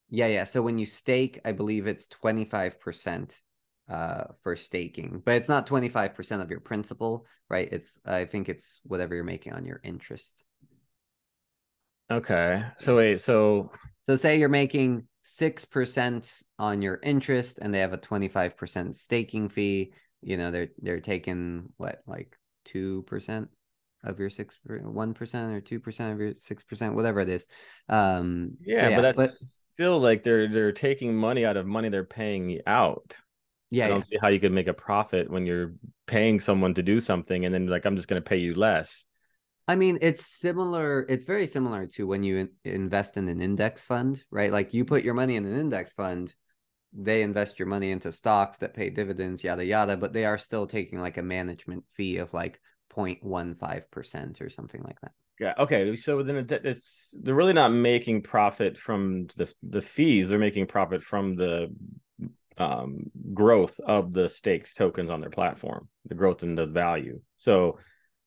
yeah, 0.10 0.28
yeah. 0.28 0.44
So 0.44 0.62
when 0.62 0.78
you 0.78 0.86
stake, 0.86 1.40
I 1.46 1.52
believe 1.52 1.88
it's 1.88 2.08
25% 2.08 3.42
uh 3.90 4.26
for 4.44 4.56
staking, 4.56 5.22
but 5.26 5.36
it's 5.36 5.50
not 5.50 5.68
25% 5.68 6.42
of 6.42 6.50
your 6.52 6.60
principal, 6.60 7.26
right? 7.50 7.70
It's 7.72 8.00
I 8.06 8.26
think 8.26 8.50
it's 8.50 8.82
whatever 8.84 9.16
you're 9.16 9.24
making 9.24 9.54
on 9.54 9.66
your 9.66 9.82
interest. 9.84 10.44
Okay, 12.12 12.64
so 12.80 12.96
wait, 12.98 13.22
so 13.22 13.72
So 14.08 14.16
say 14.16 14.40
you're 14.40 14.50
making 14.50 15.08
6% 15.24 16.42
on 16.58 16.82
your 16.82 17.00
interest 17.04 17.60
and 17.62 17.74
they 17.74 17.80
have 17.80 17.94
a 17.94 17.98
25% 17.98 18.96
staking 18.96 19.50
fee, 19.50 19.94
you 20.22 20.38
know, 20.38 20.50
they're 20.52 20.70
they're 20.82 21.00
taking 21.02 21.70
what 21.78 22.02
like 22.08 22.36
2% 22.66 23.48
of 24.04 24.20
your 24.20 24.30
6 24.30 24.58
1% 24.68 25.52
or 25.54 25.62
2% 25.62 26.12
of 26.14 26.20
your 26.20 26.34
6%, 26.34 26.94
whatever 26.96 27.20
it 27.20 27.30
is. 27.30 27.48
Um 27.90 28.58
so 28.74 28.88
yeah, 28.88 28.90
but 28.96 29.02
that's 29.04 29.62
still 29.76 30.00
like 30.00 30.24
they're 30.24 30.48
they're 30.50 30.72
taking 30.72 31.16
money 31.16 31.46
out 31.46 31.58
of 31.58 31.68
money 31.68 31.90
they're 31.90 32.04
paying 32.04 32.62
out. 32.66 33.16
Yeah, 33.72 33.86
I 33.86 33.90
don't 33.90 34.06
see 34.06 34.18
how 34.22 34.30
you 34.30 34.40
could 34.40 34.52
make 34.52 34.68
a 34.68 34.74
profit 34.74 35.30
when 35.30 35.46
you're 35.46 35.74
paying 36.08 36.40
someone 36.40 36.74
to 36.74 36.84
do 36.84 37.00
something 37.00 37.46
and 37.46 37.54
then 37.54 37.68
like 37.68 37.86
I'm 37.86 37.96
just 37.96 38.08
going 38.08 38.22
to 38.22 38.28
pay 38.28 38.38
you 38.38 38.56
less. 38.56 39.06
I 39.68 39.76
mean, 39.76 40.00
it's 40.02 40.26
similar. 40.26 41.06
It's 41.08 41.26
very 41.26 41.46
similar 41.46 41.86
to 41.88 42.08
when 42.08 42.24
you 42.24 42.38
in- 42.38 42.50
invest 42.66 43.18
in 43.18 43.28
an 43.28 43.40
index 43.40 43.84
fund, 43.84 44.24
right? 44.32 44.52
Like 44.52 44.74
you 44.74 44.84
put 44.84 45.04
your 45.04 45.14
money 45.14 45.36
in 45.36 45.46
an 45.46 45.56
index 45.56 45.94
fund, 45.94 46.34
they 46.92 47.22
invest 47.22 47.60
your 47.60 47.68
money 47.68 47.92
into 47.92 48.12
stocks 48.12 48.58
that 48.58 48.74
pay 48.74 48.90
dividends, 48.90 49.44
yada 49.44 49.64
yada, 49.64 49.96
but 49.96 50.12
they 50.12 50.26
are 50.26 50.40
still 50.40 50.66
taking 50.66 51.00
like 51.00 51.18
a 51.18 51.24
management 51.24 51.84
fee 51.94 52.18
of 52.18 52.34
like 52.34 52.60
0.15% 52.92 54.42
or 54.42 54.50
something 54.50 54.82
like 54.82 55.00
that. 55.02 55.12
Yeah. 55.40 55.54
Okay. 55.60 55.96
So 55.96 56.22
then 56.24 56.48
it's 56.50 57.16
they're 57.22 57.36
really 57.36 57.54
not 57.54 57.72
making 57.72 58.24
profit 58.24 58.78
from 58.78 59.28
the 59.38 59.54
the 59.64 59.82
fees. 59.82 60.30
They're 60.30 60.40
making 60.40 60.66
profit 60.66 61.04
from 61.04 61.36
the 61.36 61.74
um, 62.60 63.10
growth 63.34 63.80
of 63.80 64.14
the 64.14 64.30
staked 64.30 64.76
tokens 64.76 65.10
on 65.10 65.22
their 65.22 65.30
platform, 65.30 65.88
the 66.06 66.16
growth 66.16 66.44
in 66.44 66.56
the 66.56 66.66
value. 66.66 67.22
So 67.38 67.80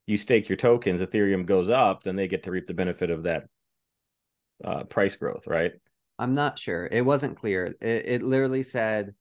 you 0.07 0.17
stake 0.17 0.49
your 0.49 0.57
tokens, 0.57 1.01
Ethereum 1.01 1.47
goes 1.47 1.69
up, 1.69 2.03
then 2.03 2.17
they 2.17 2.29
get 2.29 2.45
to 2.45 2.51
reap 2.51 2.67
the 2.67 2.75
benefit 2.75 3.11
of 3.11 3.25
that 3.25 3.45
uh, 4.65 4.85
price 4.85 5.17
growth, 5.17 5.47
right? 5.47 5.73
I'm 6.19 6.35
not 6.35 6.59
sure. 6.59 6.89
It 6.91 7.05
wasn't 7.05 7.37
clear. 7.37 7.77
It, 7.81 8.07
it 8.07 8.23
literally 8.23 8.63
said 8.63 9.15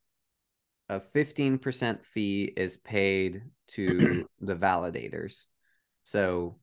a 0.88 1.00
15% 1.00 2.04
fee 2.04 2.52
is 2.56 2.76
paid 2.78 3.42
to 3.68 4.26
the 4.40 4.56
validators. 4.56 5.46
So 6.04 6.58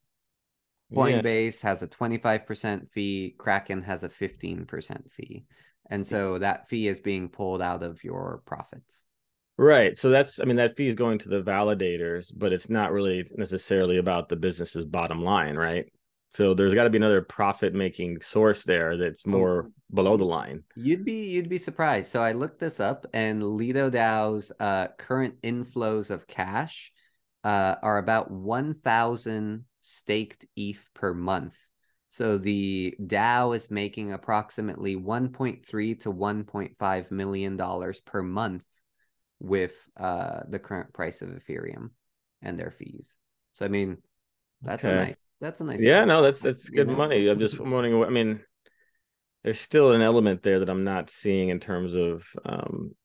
Coinbase 0.94 1.64
yeah. 1.64 1.70
has 1.70 1.84
a 1.84 1.88
25% 1.88 2.90
fee, 2.92 3.36
Kraken 3.38 3.84
has 3.84 4.04
a 4.04 4.10
15% 4.10 5.12
fee. 5.12 5.46
And 5.90 6.06
so 6.06 6.38
that 6.38 6.70
fee 6.70 6.88
is 6.88 7.00
being 7.00 7.30
pulled 7.30 7.62
out 7.62 7.84
of 7.84 8.04
your 8.04 8.42
profits. 8.46 9.04
Right. 9.58 9.98
So 9.98 10.10
that's, 10.10 10.40
I 10.40 10.46
mean, 10.46 10.56
that 10.58 10.78
fee 10.78 10.88
is 10.88 10.96
going 10.96 11.20
to 11.20 11.30
the 11.30 11.42
validators, 11.42 12.32
but 12.36 12.54
it's 12.54 12.70
not 12.70 12.92
really 12.92 13.26
necessarily 13.36 13.98
about 13.98 14.30
the 14.30 14.38
business's 14.38 14.86
bottom 14.86 15.22
line, 15.22 15.56
right? 15.56 15.86
So 16.30 16.54
there's 16.54 16.76
got 16.76 16.84
to 16.84 16.90
be 16.90 16.98
another 16.98 17.24
profit 17.24 17.74
making 17.74 18.22
source 18.22 18.64
there 18.64 18.98
that's 18.98 19.24
oh, 19.26 19.32
more 19.32 19.72
below 19.92 20.16
the 20.16 20.26
line. 20.26 20.64
You'd 20.76 21.04
be 21.04 21.32
you'd 21.32 21.50
be 21.50 21.58
surprised. 21.58 22.12
So 22.12 22.22
I 22.22 22.34
looked 22.34 22.60
this 22.60 22.80
up, 22.80 23.08
and 23.14 23.44
Lido 23.44 23.90
DAO's 23.90 24.52
uh, 24.60 24.90
current 24.98 25.42
inflows 25.42 26.12
of 26.12 26.28
cash 26.28 26.92
uh, 27.44 27.76
are 27.82 27.98
about 27.98 28.30
one 28.30 28.76
thousand 28.76 29.66
staked 29.82 30.46
ETH 30.56 30.80
per 30.94 31.16
month. 31.16 31.56
So 32.10 32.38
the 32.38 32.96
DAO 33.00 33.56
is 33.56 33.70
making 33.70 34.14
approximately 34.14 34.96
1.3 34.96 36.02
to 36.02 36.12
1.5 36.12 37.12
million 37.12 37.56
dollars 37.56 38.00
per 38.02 38.24
month 38.24 38.64
with 39.40 39.74
uh, 39.98 40.42
the 40.50 40.60
current 40.60 40.92
price 40.92 41.22
of 41.22 41.30
Ethereum 41.30 41.92
and 42.42 42.60
their 42.60 42.72
fees. 42.72 43.16
So 43.54 43.66
I 43.66 43.70
mean, 43.70 43.98
that's 44.62 44.84
okay. 44.84 44.94
a 44.94 45.06
nice. 45.06 45.28
That's 45.40 45.62
a 45.62 45.64
nice. 45.64 45.82
Yeah, 45.82 46.04
no, 46.06 46.22
that's 46.22 46.42
that's 46.42 46.70
good 46.70 46.88
know? 46.88 46.96
money. 46.96 47.28
I'm 47.28 47.40
just 47.40 47.60
wondering. 47.60 48.04
I 48.04 48.10
mean, 48.10 48.42
there's 49.44 49.60
still 49.60 49.94
an 49.94 50.02
element 50.02 50.44
there 50.44 50.60
that 50.60 50.70
I'm 50.70 50.84
not 50.84 51.10
seeing 51.10 51.50
in 51.50 51.60
terms 51.60 51.94
of 51.94 52.26
um, 52.44 52.96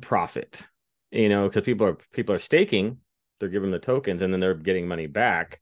profit. 0.00 0.62
You 1.10 1.28
know, 1.28 1.48
because 1.48 1.62
people 1.62 1.86
are 1.86 1.98
people 2.12 2.34
are 2.34 2.40
staking, 2.40 2.98
they're 3.38 3.48
giving 3.48 3.70
the 3.70 3.78
tokens, 3.78 4.22
and 4.22 4.32
then 4.32 4.40
they're 4.40 4.54
getting 4.54 4.88
money 4.88 5.06
back. 5.06 5.60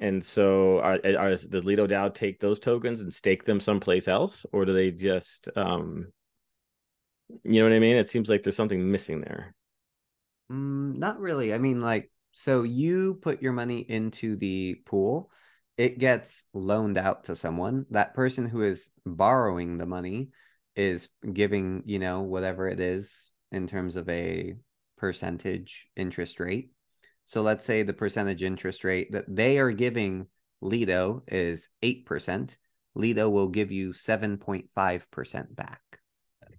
And 0.00 0.24
so, 0.24 0.78
are, 0.80 0.98
are, 1.04 1.30
does 1.30 1.64
Lido 1.64 1.86
DAO 1.86 2.08
take 2.08 2.40
those 2.40 2.58
tokens 2.58 3.00
and 3.00 3.12
stake 3.12 3.44
them 3.44 3.60
someplace 3.60 4.08
else, 4.08 4.46
or 4.50 4.64
do 4.64 4.72
they 4.72 4.90
just, 4.90 5.48
um, 5.56 6.06
you 7.44 7.60
know 7.60 7.68
what 7.68 7.76
I 7.76 7.78
mean? 7.78 7.96
It 7.96 8.08
seems 8.08 8.30
like 8.30 8.42
there's 8.42 8.56
something 8.56 8.90
missing 8.90 9.20
there. 9.20 9.54
Mm, 10.50 10.96
not 10.96 11.20
really. 11.20 11.52
I 11.52 11.58
mean, 11.58 11.82
like, 11.82 12.10
so 12.32 12.62
you 12.62 13.14
put 13.14 13.42
your 13.42 13.52
money 13.52 13.80
into 13.80 14.36
the 14.36 14.80
pool, 14.86 15.30
it 15.76 15.98
gets 15.98 16.44
loaned 16.54 16.96
out 16.96 17.24
to 17.24 17.36
someone. 17.36 17.84
That 17.90 18.14
person 18.14 18.46
who 18.46 18.62
is 18.62 18.88
borrowing 19.04 19.76
the 19.76 19.86
money 19.86 20.30
is 20.76 21.08
giving, 21.30 21.82
you 21.84 21.98
know, 21.98 22.22
whatever 22.22 22.68
it 22.68 22.80
is 22.80 23.30
in 23.52 23.66
terms 23.66 23.96
of 23.96 24.08
a 24.08 24.54
percentage 24.96 25.88
interest 25.96 26.40
rate 26.40 26.70
so 27.30 27.42
let's 27.42 27.64
say 27.64 27.84
the 27.84 27.92
percentage 27.92 28.42
interest 28.42 28.82
rate 28.82 29.12
that 29.12 29.24
they 29.28 29.60
are 29.60 29.70
giving 29.70 30.26
Lido 30.60 31.22
is 31.28 31.68
8%. 31.80 32.56
Lido 32.96 33.30
will 33.30 33.46
give 33.46 33.70
you 33.70 33.92
7.5% 33.92 35.54
back. 35.54 35.80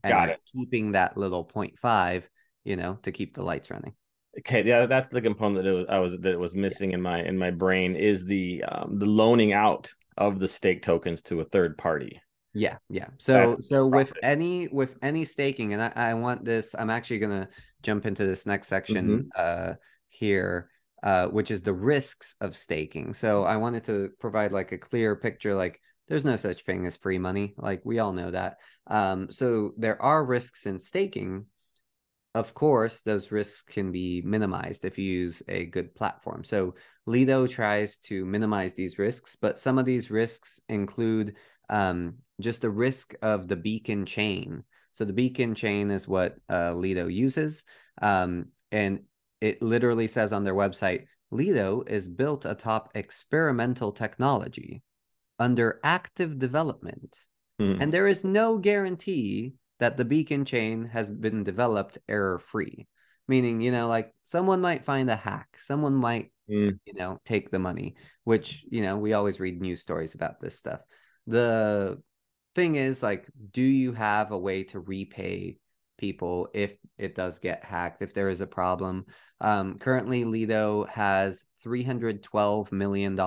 And 0.02 0.14
Got 0.14 0.30
it. 0.30 0.40
Keeping 0.54 0.94
that 0.94 1.18
little 1.18 1.44
0.5, 1.44 2.24
you 2.64 2.78
know, 2.78 2.98
to 3.04 3.12
keep 3.12 3.36
the 3.36 3.44
lights 3.44 3.70
running. 3.70 3.92
Okay, 4.40 4.64
yeah, 4.64 4.86
that's 4.86 5.10
the 5.10 5.22
component 5.22 5.66
that 5.66 5.74
was, 5.74 5.86
I 5.90 6.00
was 6.00 6.18
that 6.20 6.40
was 6.40 6.56
missing 6.56 6.92
yeah. 6.92 6.96
in 6.96 7.02
my 7.02 7.22
in 7.22 7.38
my 7.38 7.52
brain 7.52 7.98
is 7.98 8.26
the 8.26 8.64
um, 8.64 8.98
the 8.98 9.06
loaning 9.06 9.52
out 9.52 9.92
of 10.16 10.40
the 10.40 10.48
stake 10.48 10.84
tokens 10.84 11.22
to 11.24 11.42
a 11.42 11.46
third 11.46 11.78
party. 11.78 12.22
Yeah, 12.54 12.78
yeah. 12.90 13.08
So 13.18 13.56
That's 13.56 13.68
so 13.68 13.86
with 13.86 14.14
any 14.24 14.70
with 14.70 14.98
any 15.02 15.26
staking, 15.26 15.74
and 15.74 15.82
I, 15.82 15.92
I 15.94 16.14
want 16.14 16.46
this, 16.46 16.74
I'm 16.80 16.90
actually 16.90 17.20
gonna 17.20 17.50
jump 17.84 18.06
into 18.06 18.26
this 18.26 18.46
next 18.46 18.70
section 18.70 19.30
mm-hmm. 19.36 19.72
uh 19.72 19.74
here, 20.12 20.70
uh, 21.02 21.28
which 21.28 21.50
is 21.50 21.64
the 21.64 21.74
risks 21.74 22.36
of 22.42 22.56
staking. 22.56 23.14
So 23.14 23.44
I 23.44 23.58
wanted 23.58 23.86
to 23.86 24.12
provide 24.20 24.52
like 24.52 24.72
a 24.72 24.78
clear 24.78 25.16
picture, 25.16 25.56
like 25.56 25.82
there's 26.08 26.26
no 26.26 26.36
such 26.36 26.64
thing 26.64 26.86
as 26.86 26.98
free 26.98 27.18
money. 27.18 27.56
Like 27.58 27.82
we 27.84 28.00
all 28.00 28.14
know 28.14 28.32
that. 28.32 28.58
Um, 28.88 29.32
so 29.32 29.72
there 29.78 30.00
are 30.02 30.24
risks 30.24 30.66
in 30.66 30.78
staking. 30.78 31.46
Of 32.36 32.54
course, 32.54 33.02
those 33.02 33.32
risks 33.32 33.62
can 33.62 33.92
be 33.92 34.22
minimized 34.22 34.86
if 34.86 34.98
you 34.98 35.06
use 35.06 35.42
a 35.48 35.66
good 35.66 35.96
platform. 35.96 36.44
So 36.44 36.76
Lido 37.06 37.48
tries 37.48 37.98
to 38.00 38.26
minimize 38.26 38.74
these 38.74 39.00
risks, 39.00 39.36
but 39.36 39.60
some 39.60 39.78
of 39.78 39.86
these 39.86 40.12
risks 40.12 40.60
include 40.70 41.36
um, 41.70 42.16
just 42.40 42.62
the 42.62 42.70
risk 42.70 43.16
of 43.22 43.48
the 43.48 43.56
beacon 43.56 44.06
chain. 44.06 44.64
So 44.92 45.06
the 45.06 45.14
beacon 45.14 45.56
chain 45.56 45.92
is 45.92 46.08
what 46.08 46.36
uh, 46.50 46.74
Lido 46.74 47.08
uses. 47.08 47.64
Um, 48.02 48.48
and 48.72 49.02
it 49.42 49.62
literally 49.62 50.08
says 50.08 50.32
on 50.32 50.44
their 50.44 50.56
website 50.56 51.06
Lido 51.32 51.84
is 51.88 52.08
built 52.08 52.46
atop 52.46 52.92
experimental 52.94 53.92
technology 53.92 54.84
under 55.40 55.80
active 55.84 56.38
development. 56.38 57.18
Mm. 57.60 57.82
And 57.82 57.94
there 57.94 58.08
is 58.08 58.24
no 58.24 58.58
guarantee 58.60 59.54
that 59.80 59.98
the 59.98 60.06
beacon 60.06 60.46
chain 60.46 60.86
has 60.86 61.10
been 61.10 61.44
developed 61.44 61.98
error 62.08 62.40
free. 62.40 62.88
Meaning, 63.28 63.62
you 63.62 63.72
know, 63.72 63.88
like 63.88 64.14
someone 64.26 64.62
might 64.62 64.84
find 64.84 65.10
a 65.10 65.16
hack, 65.16 65.48
someone 65.58 65.96
might, 65.96 66.32
mm. 66.50 66.78
you 66.86 66.94
know, 66.94 67.20
take 67.24 67.50
the 67.50 67.60
money, 67.60 67.96
which, 68.26 68.66
you 68.70 68.82
know, 68.82 68.98
we 68.98 69.14
always 69.14 69.40
read 69.40 69.62
news 69.62 69.82
stories 69.82 70.16
about 70.16 70.42
this 70.42 70.58
stuff. 70.58 70.82
The 71.28 72.02
thing 72.56 72.76
is, 72.76 73.02
like, 73.02 73.28
do 73.52 73.62
you 73.62 73.94
have 73.94 74.32
a 74.32 74.38
way 74.38 74.64
to 74.66 74.80
repay 74.82 75.58
people 76.02 76.50
if 76.54 76.76
it 76.98 77.16
does 77.16 77.40
get 77.40 77.64
hacked, 77.64 78.02
if 78.02 78.14
there 78.14 78.28
is 78.28 78.42
a 78.42 78.48
problem. 78.48 79.06
Um, 79.40 79.78
currently, 79.78 80.26
Lido 80.26 80.86
has 80.86 81.46
$312 81.64 82.72
million 82.72 83.18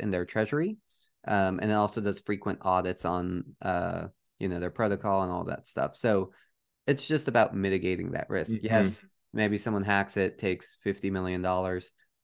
in 0.00 0.10
their 0.10 0.26
treasury. 0.26 0.76
Um, 1.26 1.60
and 1.62 1.70
it 1.70 1.74
also 1.74 2.02
does 2.02 2.20
frequent 2.20 2.58
audits 2.62 3.06
on, 3.06 3.44
uh, 3.62 4.08
you 4.38 4.48
know, 4.48 4.60
their 4.60 4.70
protocol 4.70 5.22
and 5.22 5.32
all 5.32 5.44
that 5.44 5.66
stuff. 5.66 5.96
So 5.96 6.32
it's 6.86 7.06
just 7.06 7.28
about 7.28 7.56
mitigating 7.56 8.10
that 8.10 8.28
risk. 8.28 8.50
Mm-hmm. 8.50 8.66
Yes, 8.66 9.00
maybe 9.32 9.56
someone 9.56 9.84
hacks 9.84 10.16
it, 10.16 10.38
takes 10.38 10.76
$50 10.84 11.10
million. 11.12 11.40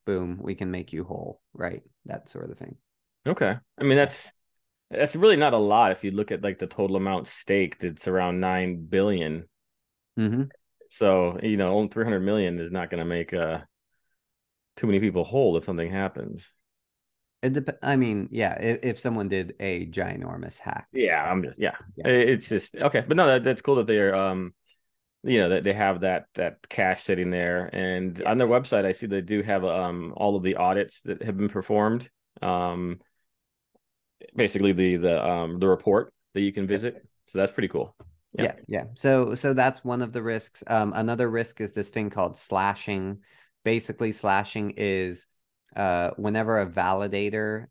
Boom, 0.06 0.38
we 0.42 0.54
can 0.54 0.70
make 0.70 0.92
you 0.92 1.04
whole, 1.04 1.40
right? 1.54 1.82
That 2.06 2.28
sort 2.28 2.50
of 2.50 2.58
thing. 2.58 2.76
Okay. 3.26 3.56
I 3.78 3.82
mean, 3.84 3.96
that's 3.96 4.32
that's 4.90 5.14
really 5.14 5.36
not 5.36 5.54
a 5.54 5.58
lot 5.58 5.92
if 5.92 6.02
you 6.02 6.10
look 6.10 6.32
at 6.32 6.42
like 6.42 6.58
the 6.58 6.66
total 6.66 6.96
amount 6.96 7.26
staked 7.26 7.84
it's 7.84 8.08
around 8.08 8.40
9 8.40 8.86
billion 8.88 9.44
Mm-hmm. 10.20 10.42
So 10.90 11.38
you 11.42 11.56
know, 11.56 11.74
only 11.74 11.88
three 11.88 12.04
hundred 12.04 12.20
million 12.20 12.58
is 12.58 12.70
not 12.70 12.90
going 12.90 12.98
to 12.98 13.04
make 13.04 13.32
uh 13.32 13.60
too 14.76 14.86
many 14.86 15.00
people 15.00 15.24
whole 15.24 15.56
if 15.56 15.64
something 15.64 15.90
happens. 15.90 16.52
It 17.42 17.54
dep- 17.54 17.78
I 17.82 17.96
mean, 17.96 18.28
yeah, 18.30 18.54
if, 18.60 18.78
if 18.82 18.98
someone 18.98 19.28
did 19.28 19.54
a 19.60 19.86
ginormous 19.86 20.58
hack. 20.58 20.88
Yeah, 20.92 21.22
I'm 21.22 21.42
just 21.42 21.58
yeah. 21.58 21.76
yeah. 21.96 22.08
It's 22.08 22.48
just 22.48 22.76
okay, 22.76 23.02
but 23.06 23.16
no, 23.16 23.26
that, 23.26 23.44
that's 23.44 23.62
cool 23.62 23.76
that 23.76 23.86
they're 23.86 24.14
um, 24.14 24.52
you 25.22 25.38
know, 25.38 25.50
that 25.50 25.64
they 25.64 25.72
have 25.72 26.00
that 26.00 26.26
that 26.34 26.68
cash 26.68 27.02
sitting 27.02 27.30
there, 27.30 27.70
and 27.72 28.18
yeah. 28.18 28.30
on 28.30 28.38
their 28.38 28.46
website, 28.46 28.84
I 28.84 28.92
see 28.92 29.06
they 29.06 29.22
do 29.22 29.42
have 29.42 29.64
um 29.64 30.12
all 30.16 30.36
of 30.36 30.42
the 30.42 30.56
audits 30.56 31.00
that 31.02 31.22
have 31.22 31.36
been 31.36 31.48
performed. 31.48 32.10
Um, 32.42 33.00
basically 34.34 34.72
the 34.72 34.96
the 34.96 35.26
um 35.26 35.58
the 35.58 35.68
report 35.68 36.12
that 36.34 36.40
you 36.40 36.52
can 36.52 36.66
visit. 36.66 37.06
So 37.26 37.38
that's 37.38 37.52
pretty 37.52 37.68
cool. 37.68 37.94
Yeah. 38.32 38.44
yeah, 38.44 38.52
yeah. 38.68 38.84
So 38.94 39.34
so 39.34 39.52
that's 39.54 39.84
one 39.84 40.02
of 40.02 40.12
the 40.12 40.22
risks. 40.22 40.62
Um, 40.66 40.92
another 40.94 41.28
risk 41.30 41.60
is 41.60 41.72
this 41.72 41.90
thing 41.90 42.10
called 42.10 42.38
slashing. 42.38 43.18
Basically, 43.64 44.12
slashing 44.12 44.74
is 44.76 45.26
uh, 45.76 46.10
whenever 46.16 46.60
a 46.60 46.66
validator 46.66 47.66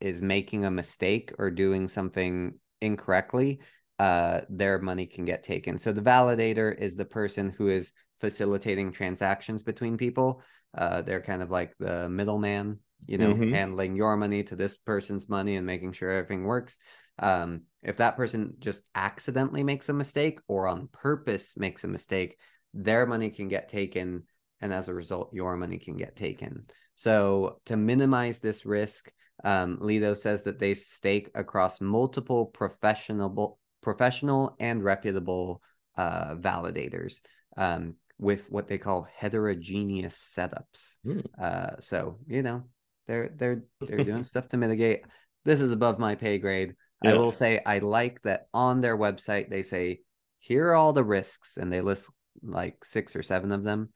is 0.00 0.22
making 0.22 0.64
a 0.64 0.70
mistake 0.70 1.32
or 1.38 1.50
doing 1.50 1.88
something 1.88 2.54
incorrectly, 2.80 3.60
uh, 3.98 4.40
their 4.48 4.78
money 4.78 5.06
can 5.06 5.24
get 5.24 5.42
taken. 5.42 5.78
So 5.78 5.92
the 5.92 6.00
validator 6.00 6.74
is 6.76 6.96
the 6.96 7.04
person 7.04 7.50
who 7.50 7.68
is 7.68 7.92
facilitating 8.20 8.92
transactions 8.92 9.62
between 9.62 9.96
people. 9.98 10.42
Uh, 10.76 11.02
they're 11.02 11.22
kind 11.22 11.42
of 11.42 11.50
like 11.50 11.74
the 11.78 12.08
middleman, 12.08 12.78
you 13.06 13.18
know, 13.18 13.34
Mhm. 13.34 13.52
handling 13.52 13.96
your 13.96 14.16
money 14.16 14.42
to 14.44 14.56
this 14.56 14.76
person's 14.76 15.28
money 15.28 15.56
and 15.56 15.66
making 15.66 15.92
sure 15.92 16.10
everything 16.10 16.44
works. 16.44 16.78
Um, 17.18 17.62
if 17.82 17.96
that 17.96 18.16
person 18.16 18.54
just 18.58 18.88
accidentally 18.94 19.62
makes 19.62 19.88
a 19.88 19.94
mistake 19.94 20.40
or 20.48 20.68
on 20.68 20.88
purpose 20.92 21.54
makes 21.56 21.84
a 21.84 21.88
mistake, 21.88 22.38
their 22.74 23.06
money 23.06 23.30
can 23.30 23.48
get 23.48 23.68
taken. 23.68 24.24
And 24.60 24.72
as 24.72 24.88
a 24.88 24.94
result, 24.94 25.32
your 25.32 25.56
money 25.56 25.78
can 25.78 25.96
get 25.96 26.16
taken. 26.16 26.66
So 26.94 27.60
to 27.64 27.76
minimize 27.76 28.40
this 28.40 28.66
risk, 28.66 29.10
um, 29.42 29.78
Lido 29.80 30.12
says 30.12 30.42
that 30.42 30.58
they 30.58 30.74
stake 30.74 31.30
across 31.34 31.80
multiple 31.80 32.46
professional, 32.46 33.58
professional 33.80 34.54
and 34.60 34.84
reputable 34.84 35.62
uh, 35.96 36.34
validators 36.34 37.20
um, 37.56 37.94
with 38.18 38.42
what 38.50 38.68
they 38.68 38.78
call 38.78 39.08
heterogeneous 39.16 40.18
setups. 40.18 40.98
Hmm. 41.04 41.20
Uh, 41.40 41.70
so 41.80 42.18
you 42.26 42.42
know 42.42 42.64
they're 43.06 43.30
they're 43.34 43.62
they're 43.80 44.04
doing 44.04 44.24
stuff 44.24 44.48
to 44.48 44.56
mitigate. 44.56 45.02
This 45.44 45.60
is 45.60 45.72
above 45.72 45.98
my 45.98 46.14
pay 46.14 46.38
grade. 46.38 46.74
I 47.02 47.14
will 47.14 47.32
say 47.32 47.60
I 47.64 47.78
like 47.78 48.22
that 48.22 48.48
on 48.52 48.80
their 48.80 48.96
website 48.96 49.48
they 49.48 49.62
say 49.62 50.00
here 50.38 50.68
are 50.68 50.74
all 50.74 50.92
the 50.92 51.04
risks 51.04 51.56
and 51.56 51.72
they 51.72 51.80
list 51.80 52.10
like 52.42 52.84
six 52.84 53.16
or 53.16 53.22
seven 53.22 53.52
of 53.52 53.62
them. 53.62 53.90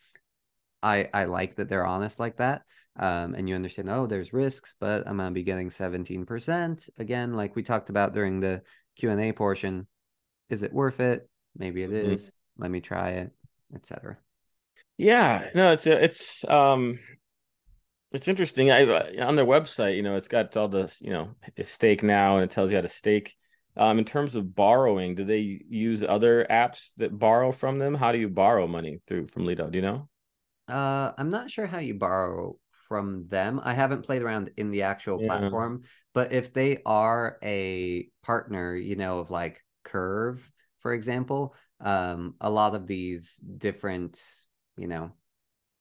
I 0.83 1.09
I 1.13 1.25
like 1.25 1.57
that 1.57 1.69
they're 1.69 1.87
honest 1.87 2.19
like 2.19 2.37
that. 2.39 2.63
Um, 2.97 3.35
and 3.35 3.49
you 3.49 3.57
understand, 3.57 3.91
oh, 3.91 4.07
there's 4.07 4.33
risks, 4.33 4.75
but 4.79 5.07
I'm 5.07 5.17
gonna 5.17 5.33
be 5.33 5.43
getting 5.43 5.71
17%. 5.71 6.89
Again, 6.99 7.35
like 7.35 7.57
we 7.57 7.63
talked 7.63 7.91
about 7.91 8.13
during 8.13 8.41
the 8.41 8.63
Q&A 8.97 9.33
portion. 9.33 9.87
Is 10.49 10.63
it 10.63 10.73
worth 10.73 11.01
it? 11.01 11.29
Maybe 11.57 11.83
it 11.83 11.91
Mhm. 11.91 12.13
is. 12.13 12.33
Let 12.57 12.71
me 12.71 12.81
try 12.81 13.11
it, 13.11 13.33
etc. 13.75 14.19
Yeah, 14.97 15.51
no, 15.55 15.73
it's 15.73 15.87
it's 15.87 16.45
um 16.45 17.01
it's 18.15 18.29
interesting. 18.29 18.71
I 18.71 18.85
uh, 18.85 19.27
on 19.27 19.37
their 19.37 19.45
website, 19.45 19.97
you 19.97 20.03
know, 20.03 20.17
it's 20.17 20.29
got 20.29 20.57
all 20.57 20.69
the, 20.69 20.95
you 21.01 21.11
know, 21.11 21.31
stake 21.63 22.03
now 22.03 22.37
and 22.37 22.45
it 22.45 22.51
tells 22.51 22.71
you 22.71 22.77
how 22.77 22.83
to 22.83 22.89
stake. 22.89 23.35
Um, 23.77 23.99
in 23.99 24.05
terms 24.05 24.37
of 24.37 24.55
borrowing, 24.55 25.17
do 25.17 25.25
they 25.25 25.61
use 25.69 26.05
other 26.05 26.47
apps 26.49 26.95
that 26.99 27.19
borrow 27.19 27.51
from 27.51 27.79
them? 27.79 27.95
How 27.95 28.13
do 28.13 28.19
you 28.19 28.29
borrow 28.29 28.69
money 28.69 29.01
through 29.09 29.27
from 29.29 29.47
Lido? 29.47 29.69
Do 29.69 29.79
you 29.79 29.83
know? 29.83 30.09
Uh, 30.69 31.13
I'm 31.19 31.29
not 31.29 31.51
sure 31.51 31.67
how 31.67 31.79
you 31.79 31.95
borrow 31.95 32.57
from 32.89 33.27
them. 33.29 33.61
I 33.63 33.75
haven't 33.75 34.03
played 34.03 34.23
around 34.23 34.51
in 34.57 34.71
the 34.71 34.83
actual 34.83 35.19
Yeah. 35.19 35.27
platform, 35.29 35.83
but 36.13 36.33
if 36.33 36.53
they 36.53 36.83
are 36.87 37.39
a 37.43 38.09
partner, 38.23 38.77
you 38.77 38.97
know, 38.97 39.19
of 39.19 39.31
like 39.31 39.63
Curve, 39.83 40.49
for 40.81 40.93
example, 40.93 41.55
um, 41.81 42.35
a 42.41 42.49
lot 42.49 42.75
of 42.75 42.87
these 42.87 43.37
different, 43.37 44.23
you 44.77 44.87
know, 44.87 45.13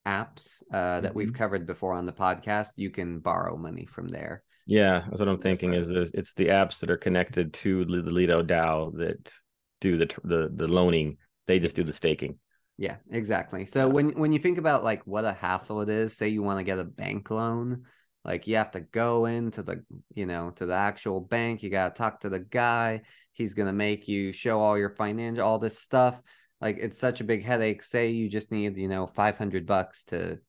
apps 0.05 0.61
uh, 0.73 1.01
that 1.01 1.15
we've 1.15 1.33
covered 1.33 1.65
before 1.65 1.93
on 1.93 2.05
the 2.05 2.11
podcast, 2.11 2.69
you 2.75 2.89
can 2.89 3.19
borrow 3.19 3.57
money 3.57 3.85
from 3.85 4.09
there. 4.09 4.43
Yeah, 4.65 5.03
that's 5.05 5.19
what 5.19 5.27
I'm 5.27 5.39
thinking. 5.39 5.73
Is 5.73 5.89
it's 6.13 6.33
the 6.33 6.47
apps 6.47 6.79
that 6.79 6.89
are 6.89 6.97
connected 6.97 7.53
to 7.53 7.85
the 7.85 7.91
Lido 7.91 8.41
DAO 8.41 8.97
that 8.97 9.33
do 9.81 9.97
the 9.97 10.09
the 10.23 10.49
the 10.53 10.67
loaning. 10.67 11.17
They 11.47 11.59
just 11.59 11.75
do 11.75 11.83
the 11.83 11.93
staking. 11.93 12.39
Yeah, 12.77 12.95
exactly. 13.11 13.65
So 13.65 13.87
when 13.87 14.09
when 14.11 14.31
you 14.31 14.39
think 14.39 14.57
about 14.57 14.83
like 14.83 15.05
what 15.05 15.25
a 15.25 15.33
hassle 15.33 15.81
it 15.81 15.89
is, 15.89 16.17
say 16.17 16.29
you 16.29 16.41
want 16.41 16.59
to 16.59 16.63
get 16.63 16.79
a 16.79 16.83
bank 16.83 17.29
loan, 17.29 17.83
like 18.25 18.47
you 18.47 18.55
have 18.55 18.71
to 18.71 18.79
go 18.79 19.25
into 19.25 19.63
the, 19.63 19.83
you 20.15 20.25
know, 20.25 20.51
to 20.55 20.65
the 20.65 20.73
actual 20.73 21.19
bank, 21.19 21.61
you 21.61 21.69
got 21.69 21.93
to 21.93 21.99
talk 21.99 22.21
to 22.21 22.29
the 22.29 22.39
guy, 22.39 23.01
he's 23.33 23.53
going 23.53 23.67
to 23.67 23.73
make 23.73 24.07
you 24.07 24.31
show 24.31 24.59
all 24.61 24.77
your 24.77 24.89
financial 24.89 25.43
all 25.43 25.59
this 25.59 25.79
stuff. 25.79 26.21
Like 26.63 26.77
it's 26.79 26.97
such 26.97 27.19
a 27.19 27.25
big 27.25 27.43
headache. 27.43 27.83
Say 27.83 28.11
you 28.11 28.29
just 28.29 28.49
need, 28.49 28.77
you 28.77 28.87
know, 28.87 29.05
500 29.05 29.65
bucks 29.65 30.05
to 30.05 30.39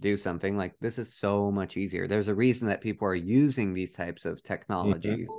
do 0.00 0.16
something. 0.16 0.56
Like 0.56 0.74
this 0.80 0.98
is 0.98 1.14
so 1.14 1.52
much 1.52 1.76
easier. 1.76 2.08
There's 2.08 2.26
a 2.26 2.34
reason 2.34 2.66
that 2.66 2.80
people 2.80 3.06
are 3.06 3.14
using 3.14 3.72
these 3.72 3.92
types 3.92 4.24
of 4.24 4.42
technologies. 4.42 5.30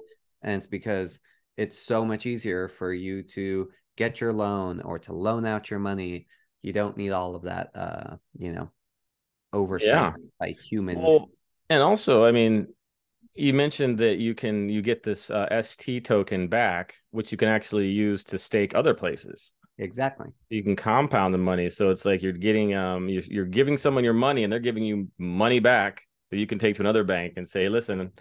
And 0.42 0.54
it's 0.54 0.68
because 0.68 1.20
it's 1.58 1.78
so 1.78 2.06
much 2.06 2.26
easier 2.26 2.70
for 2.70 2.94
you 2.94 3.24
to 3.24 3.70
get 3.98 4.22
your 4.22 4.32
loan 4.32 4.80
or 4.80 5.00
to 5.00 5.12
loan 5.12 5.46
out 5.46 5.70
your 5.70 5.80
money. 5.80 6.28
You 6.62 6.72
don't 6.72 6.96
need 6.96 7.12
all 7.12 7.36
of 7.36 7.44
that, 7.44 7.72
uh, 7.76 8.16
you 8.38 8.54
know, 8.54 8.72
oversight 9.52 9.92
Yeah. 9.92 10.14
by 10.40 10.52
humans. 10.52 11.02
Well, 11.02 11.30
and 11.70 11.84
also, 11.84 12.24
I 12.24 12.32
mean, 12.32 12.68
you 13.34 13.54
mentioned 13.54 13.98
that 13.98 14.18
you 14.18 14.34
can 14.34 14.70
you 14.70 14.82
get 14.82 15.04
this 15.04 15.30
uh, 15.30 15.48
ST 15.52 16.06
token 16.06 16.48
back, 16.48 16.96
which 17.12 17.34
you 17.34 17.38
can 17.38 17.50
actually 17.50 17.90
use 17.90 18.24
to 18.26 18.40
stake 18.40 18.74
other 18.74 18.94
places. 18.94 19.52
Exactly. 19.78 20.28
You 20.50 20.64
can 20.64 20.76
compound 20.76 21.34
the 21.34 21.40
money, 21.40 21.70
so 21.70 21.90
it's 21.90 22.06
like 22.06 22.22
you're 22.22 22.34
getting 22.34 22.74
um 22.74 23.10
you're, 23.10 23.24
you're 23.28 23.46
giving 23.46 23.78
someone 23.78 24.04
your 24.04 24.14
money, 24.14 24.44
and 24.44 24.52
they're 24.52 24.60
giving 24.60 24.84
you 24.84 25.08
money 25.18 25.60
back 25.60 26.02
that 26.32 26.38
you 26.38 26.48
can 26.48 26.60
take 26.60 26.76
to 26.76 26.82
another 26.82 27.04
bank 27.04 27.34
and 27.38 27.48
say, 27.48 27.70
listen. 27.70 28.12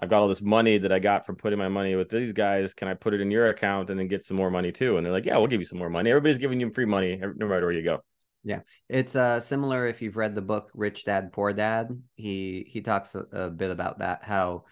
I've 0.00 0.08
got 0.08 0.22
all 0.22 0.28
this 0.28 0.40
money 0.40 0.78
that 0.78 0.92
I 0.92 1.00
got 1.00 1.26
from 1.26 1.34
putting 1.34 1.58
my 1.58 1.66
money 1.66 1.96
with 1.96 2.08
these 2.08 2.32
guys. 2.32 2.72
Can 2.72 2.86
I 2.86 2.94
put 2.94 3.14
it 3.14 3.20
in 3.20 3.32
your 3.32 3.48
account 3.48 3.90
and 3.90 3.98
then 3.98 4.06
get 4.06 4.22
some 4.22 4.36
more 4.36 4.48
money 4.48 4.70
too? 4.70 4.96
And 4.96 5.04
they're 5.04 5.12
like, 5.12 5.24
"Yeah, 5.24 5.36
we'll 5.38 5.48
give 5.48 5.60
you 5.60 5.66
some 5.66 5.80
more 5.80 5.90
money." 5.90 6.08
Everybody's 6.08 6.38
giving 6.38 6.60
you 6.60 6.70
free 6.72 6.84
money, 6.84 7.20
no 7.20 7.48
matter 7.48 7.66
where 7.66 7.72
you 7.72 7.82
go. 7.82 8.04
Yeah, 8.44 8.60
it's 8.88 9.16
uh 9.16 9.40
similar 9.40 9.88
if 9.88 10.00
you've 10.00 10.16
read 10.16 10.36
the 10.36 10.40
book 10.40 10.70
Rich 10.72 11.04
Dad 11.04 11.32
Poor 11.32 11.52
Dad. 11.52 11.88
He 12.14 12.64
he 12.68 12.80
talks 12.80 13.16
a, 13.16 13.24
a 13.32 13.50
bit 13.50 13.72
about 13.72 13.98
that 13.98 14.20
how 14.22 14.66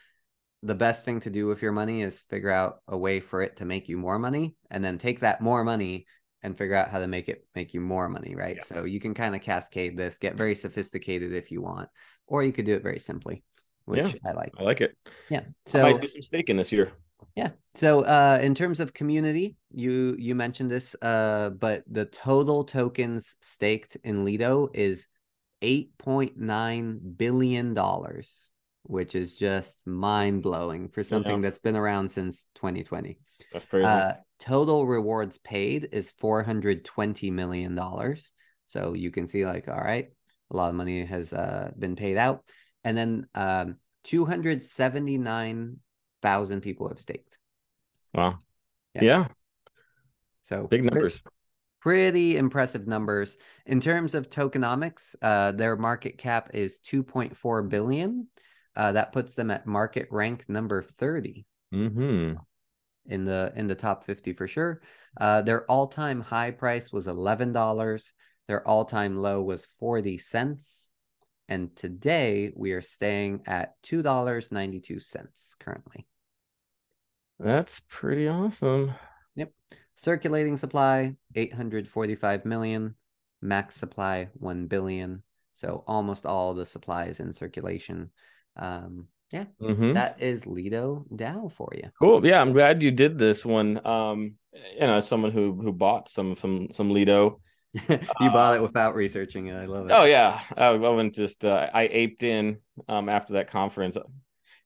the 0.62 0.74
best 0.74 1.04
thing 1.04 1.20
to 1.20 1.30
do 1.30 1.46
with 1.46 1.62
your 1.62 1.72
money 1.72 2.02
is 2.02 2.20
figure 2.22 2.50
out 2.50 2.80
a 2.88 2.96
way 2.96 3.20
for 3.20 3.42
it 3.42 3.56
to 3.56 3.64
make 3.64 3.88
you 3.88 3.96
more 3.96 4.18
money 4.18 4.54
and 4.70 4.84
then 4.84 4.98
take 4.98 5.20
that 5.20 5.40
more 5.40 5.62
money 5.64 6.06
and 6.42 6.56
figure 6.56 6.74
out 6.74 6.90
how 6.90 6.98
to 6.98 7.06
make 7.06 7.28
it 7.28 7.46
make 7.54 7.74
you 7.74 7.80
more 7.80 8.08
money, 8.08 8.34
right? 8.34 8.56
Yeah. 8.56 8.64
So 8.64 8.84
you 8.84 9.00
can 9.00 9.14
kind 9.14 9.34
of 9.34 9.42
cascade 9.42 9.96
this, 9.96 10.18
get 10.18 10.36
very 10.36 10.54
sophisticated 10.54 11.32
if 11.32 11.50
you 11.50 11.62
want, 11.62 11.88
or 12.26 12.42
you 12.42 12.52
could 12.52 12.66
do 12.66 12.74
it 12.74 12.82
very 12.82 12.98
simply, 12.98 13.42
which 13.84 14.14
Yeah. 14.14 14.30
I 14.30 14.32
like. 14.32 14.52
I 14.58 14.62
like 14.62 14.80
it. 14.80 14.96
Yeah. 15.28 15.40
I 15.40 15.50
So 15.66 15.82
might 15.82 16.00
do 16.00 16.08
some 16.08 16.22
staking 16.22 16.56
this 16.56 16.72
year. 16.72 16.92
yeah. 17.34 17.50
So 17.74 18.02
uh 18.02 18.38
in 18.42 18.54
terms 18.54 18.80
of 18.80 18.92
community, 18.94 19.56
you 19.72 20.16
you 20.18 20.34
mentioned 20.34 20.70
this 20.70 20.94
uh 21.02 21.50
but 21.50 21.82
the 21.90 22.04
total 22.06 22.64
tokens 22.64 23.36
staked 23.40 23.96
in 24.04 24.24
Lido 24.24 24.68
is 24.72 25.06
8.9 25.62 27.16
billion 27.16 27.74
dollars, 27.74 28.50
which 28.88 29.14
is 29.14 29.36
just 29.36 29.86
mind-blowing 29.86 30.88
for 30.88 31.02
something 31.02 31.40
that's 31.40 31.58
been 31.58 31.76
around 31.76 32.10
since 32.10 32.46
2020. 32.54 33.18
That's 33.52 33.64
crazy. 33.64 33.84
Uh 33.84 34.12
total 34.38 34.86
rewards 34.86 35.38
paid 35.38 35.88
is 35.92 36.12
420 36.18 37.30
million 37.30 37.74
dollars. 37.74 38.32
So 38.66 38.94
you 38.94 39.10
can 39.10 39.26
see 39.26 39.46
like 39.46 39.68
all 39.68 39.76
right, 39.76 40.10
a 40.50 40.56
lot 40.56 40.68
of 40.68 40.74
money 40.74 41.04
has 41.04 41.32
uh 41.32 41.70
been 41.78 41.96
paid 41.96 42.16
out. 42.16 42.44
And 42.84 42.96
then 42.96 43.26
um 43.34 43.76
279,000 44.04 46.60
people 46.60 46.88
have 46.88 47.00
staked. 47.00 47.38
wow. 48.14 48.38
yeah. 48.94 49.02
Yeah. 49.02 49.26
So 50.42 50.68
Big 50.68 50.84
numbers. 50.84 51.22
Pretty 51.80 52.36
impressive 52.36 52.86
numbers. 52.86 53.36
In 53.64 53.80
terms 53.80 54.14
of 54.14 54.30
tokenomics, 54.30 55.16
uh, 55.22 55.52
their 55.52 55.76
market 55.76 56.18
cap 56.18 56.50
is 56.54 56.80
2.4 56.80 57.68
billion. 57.68 58.28
Uh, 58.76 58.92
that 58.92 59.12
puts 59.12 59.34
them 59.34 59.50
at 59.50 59.66
market 59.66 60.06
rank 60.10 60.44
number 60.48 60.82
30 60.82 61.46
hmm 61.72 62.34
in 63.08 63.24
the 63.24 63.52
in 63.56 63.66
the 63.66 63.74
top 63.74 64.04
50 64.04 64.32
for 64.32 64.46
sure. 64.46 64.80
Uh, 65.20 65.42
their 65.42 65.64
all-time 65.70 66.20
high 66.20 66.50
price 66.50 66.92
was 66.92 67.06
$11. 67.06 68.12
Their 68.48 68.66
all-time 68.66 69.16
low 69.16 69.42
was 69.42 69.68
40 69.78 70.18
cents. 70.18 70.88
And 71.48 71.74
today 71.76 72.52
we 72.56 72.72
are 72.72 72.80
staying 72.80 73.42
at 73.46 73.80
$2.92 73.84 75.58
currently. 75.60 76.06
That's 77.38 77.80
pretty 77.88 78.28
awesome. 78.28 78.92
Yep. 79.36 79.52
Circulating 79.94 80.56
supply 80.56 81.14
845 81.34 82.44
million, 82.44 82.96
max 83.40 83.76
supply 83.76 84.28
1 84.34 84.66
billion. 84.66 85.22
So 85.54 85.84
almost 85.86 86.26
all 86.26 86.52
the 86.54 86.66
supply 86.66 87.06
is 87.06 87.20
in 87.20 87.32
circulation. 87.32 88.10
Um, 88.56 89.08
yeah, 89.32 89.44
hmm 89.60 89.92
that 89.94 90.16
is 90.20 90.46
Lido 90.46 91.04
DAO 91.14 91.48
for 91.48 91.70
you. 91.74 91.90
Cool. 91.98 92.24
Yeah, 92.24 92.40
I'm 92.40 92.52
glad 92.52 92.82
you 92.82 92.90
did 92.90 93.18
this 93.18 93.44
one. 93.44 93.84
Um, 93.86 94.34
you 94.74 94.80
know, 94.80 94.96
as 94.96 95.08
someone 95.08 95.32
who 95.32 95.54
who 95.60 95.72
bought 95.72 96.08
some 96.08 96.34
from 96.36 96.70
some 96.70 96.90
Lido. 96.90 97.40
you 97.88 98.30
bought 98.30 98.56
it 98.56 98.62
without 98.62 98.94
researching 98.94 99.48
it. 99.48 99.54
I 99.54 99.66
love 99.66 99.90
it. 99.90 99.92
Oh 99.92 100.04
yeah, 100.04 100.40
I, 100.56 100.66
I 100.68 100.88
went 100.90 101.14
just 101.14 101.44
uh, 101.44 101.68
I 101.72 101.88
aped 101.88 102.22
in 102.22 102.58
um 102.88 103.08
after 103.08 103.34
that 103.34 103.50
conference, 103.50 103.96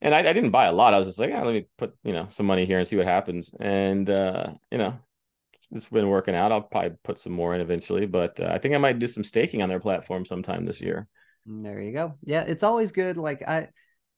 and 0.00 0.14
I, 0.14 0.18
I 0.18 0.32
didn't 0.32 0.50
buy 0.50 0.66
a 0.66 0.72
lot. 0.72 0.94
I 0.94 0.98
was 0.98 1.06
just 1.08 1.18
like, 1.18 1.30
yeah, 1.30 1.42
let 1.42 1.54
me 1.54 1.66
put 1.78 1.94
you 2.04 2.12
know 2.12 2.26
some 2.30 2.46
money 2.46 2.66
here 2.66 2.78
and 2.78 2.86
see 2.86 2.96
what 2.96 3.06
happens. 3.06 3.52
And 3.58 4.08
uh, 4.08 4.52
you 4.70 4.78
know, 4.78 4.94
it's 5.72 5.86
been 5.86 6.08
working 6.08 6.34
out. 6.34 6.52
I'll 6.52 6.62
probably 6.62 6.96
put 7.04 7.18
some 7.18 7.32
more 7.32 7.54
in 7.54 7.60
eventually, 7.60 8.06
but 8.06 8.40
uh, 8.40 8.50
I 8.52 8.58
think 8.58 8.74
I 8.74 8.78
might 8.78 8.98
do 8.98 9.06
some 9.06 9.24
staking 9.24 9.62
on 9.62 9.68
their 9.68 9.80
platform 9.80 10.24
sometime 10.24 10.64
this 10.66 10.80
year. 10.80 11.08
There 11.46 11.80
you 11.80 11.92
go. 11.92 12.14
Yeah, 12.22 12.44
it's 12.46 12.62
always 12.62 12.92
good. 12.92 13.16
Like 13.16 13.42
I, 13.46 13.68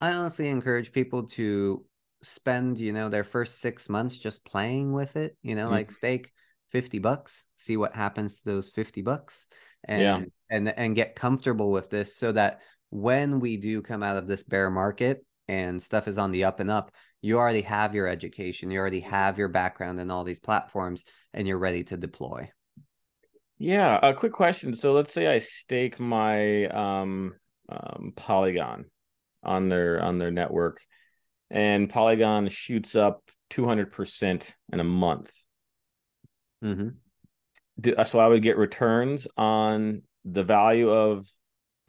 I 0.00 0.12
honestly 0.12 0.48
encourage 0.48 0.92
people 0.92 1.24
to 1.28 1.84
spend 2.22 2.78
you 2.78 2.92
know 2.92 3.08
their 3.08 3.24
first 3.24 3.60
six 3.60 3.88
months 3.88 4.16
just 4.16 4.44
playing 4.44 4.92
with 4.92 5.16
it 5.16 5.36
you 5.42 5.56
know 5.56 5.66
Mhm. 5.66 5.70
like 5.70 5.90
stake 5.90 6.30
50 6.70 7.00
bucks 7.00 7.42
see 7.56 7.76
what 7.76 7.96
happens 7.96 8.36
to 8.36 8.44
those 8.44 8.70
50 8.70 9.02
bucks 9.02 9.48
and 9.82 10.00
Yeah. 10.02 10.24
and 10.48 10.68
and 10.78 10.94
get 10.94 11.16
comfortable 11.16 11.72
with 11.72 11.90
this 11.90 12.14
so 12.16 12.30
that 12.30 12.60
when 12.90 13.40
we 13.40 13.56
do 13.56 13.82
come 13.82 14.04
out 14.04 14.16
of 14.16 14.28
this 14.28 14.44
bear 14.44 14.70
market 14.70 15.26
and 15.48 15.82
stuff 15.82 16.06
is 16.06 16.16
on 16.16 16.30
the 16.30 16.44
up 16.44 16.60
and 16.60 16.70
up 16.70 16.92
you 17.22 17.38
already 17.38 17.62
have 17.62 17.92
your 17.92 18.06
education 18.06 18.70
you 18.70 18.78
already 18.78 19.00
have 19.00 19.36
your 19.36 19.48
background 19.48 19.98
in 19.98 20.08
all 20.08 20.22
these 20.22 20.38
platforms 20.38 21.04
and 21.34 21.48
you're 21.48 21.58
ready 21.58 21.82
to 21.82 21.96
deploy 21.96 22.48
Yeah, 23.62 23.96
a 24.02 24.12
quick 24.12 24.32
question. 24.32 24.74
So 24.74 24.92
let's 24.92 25.12
say 25.12 25.28
I 25.28 25.38
stake 25.38 26.00
my 26.00 26.66
um, 26.66 27.34
um 27.68 28.12
Polygon 28.16 28.86
on 29.44 29.68
their 29.68 30.02
on 30.02 30.18
their 30.18 30.32
network 30.32 30.80
and 31.48 31.88
Polygon 31.88 32.48
shoots 32.48 32.96
up 32.96 33.22
200% 33.50 34.52
in 34.72 34.80
a 34.80 34.84
month. 34.84 35.32
mm-hmm. 36.64 36.88
Do, 37.80 37.94
so 38.04 38.18
I 38.18 38.26
would 38.26 38.42
get 38.42 38.56
returns 38.56 39.28
on 39.36 40.02
the 40.24 40.42
value 40.42 40.90
of 40.90 41.28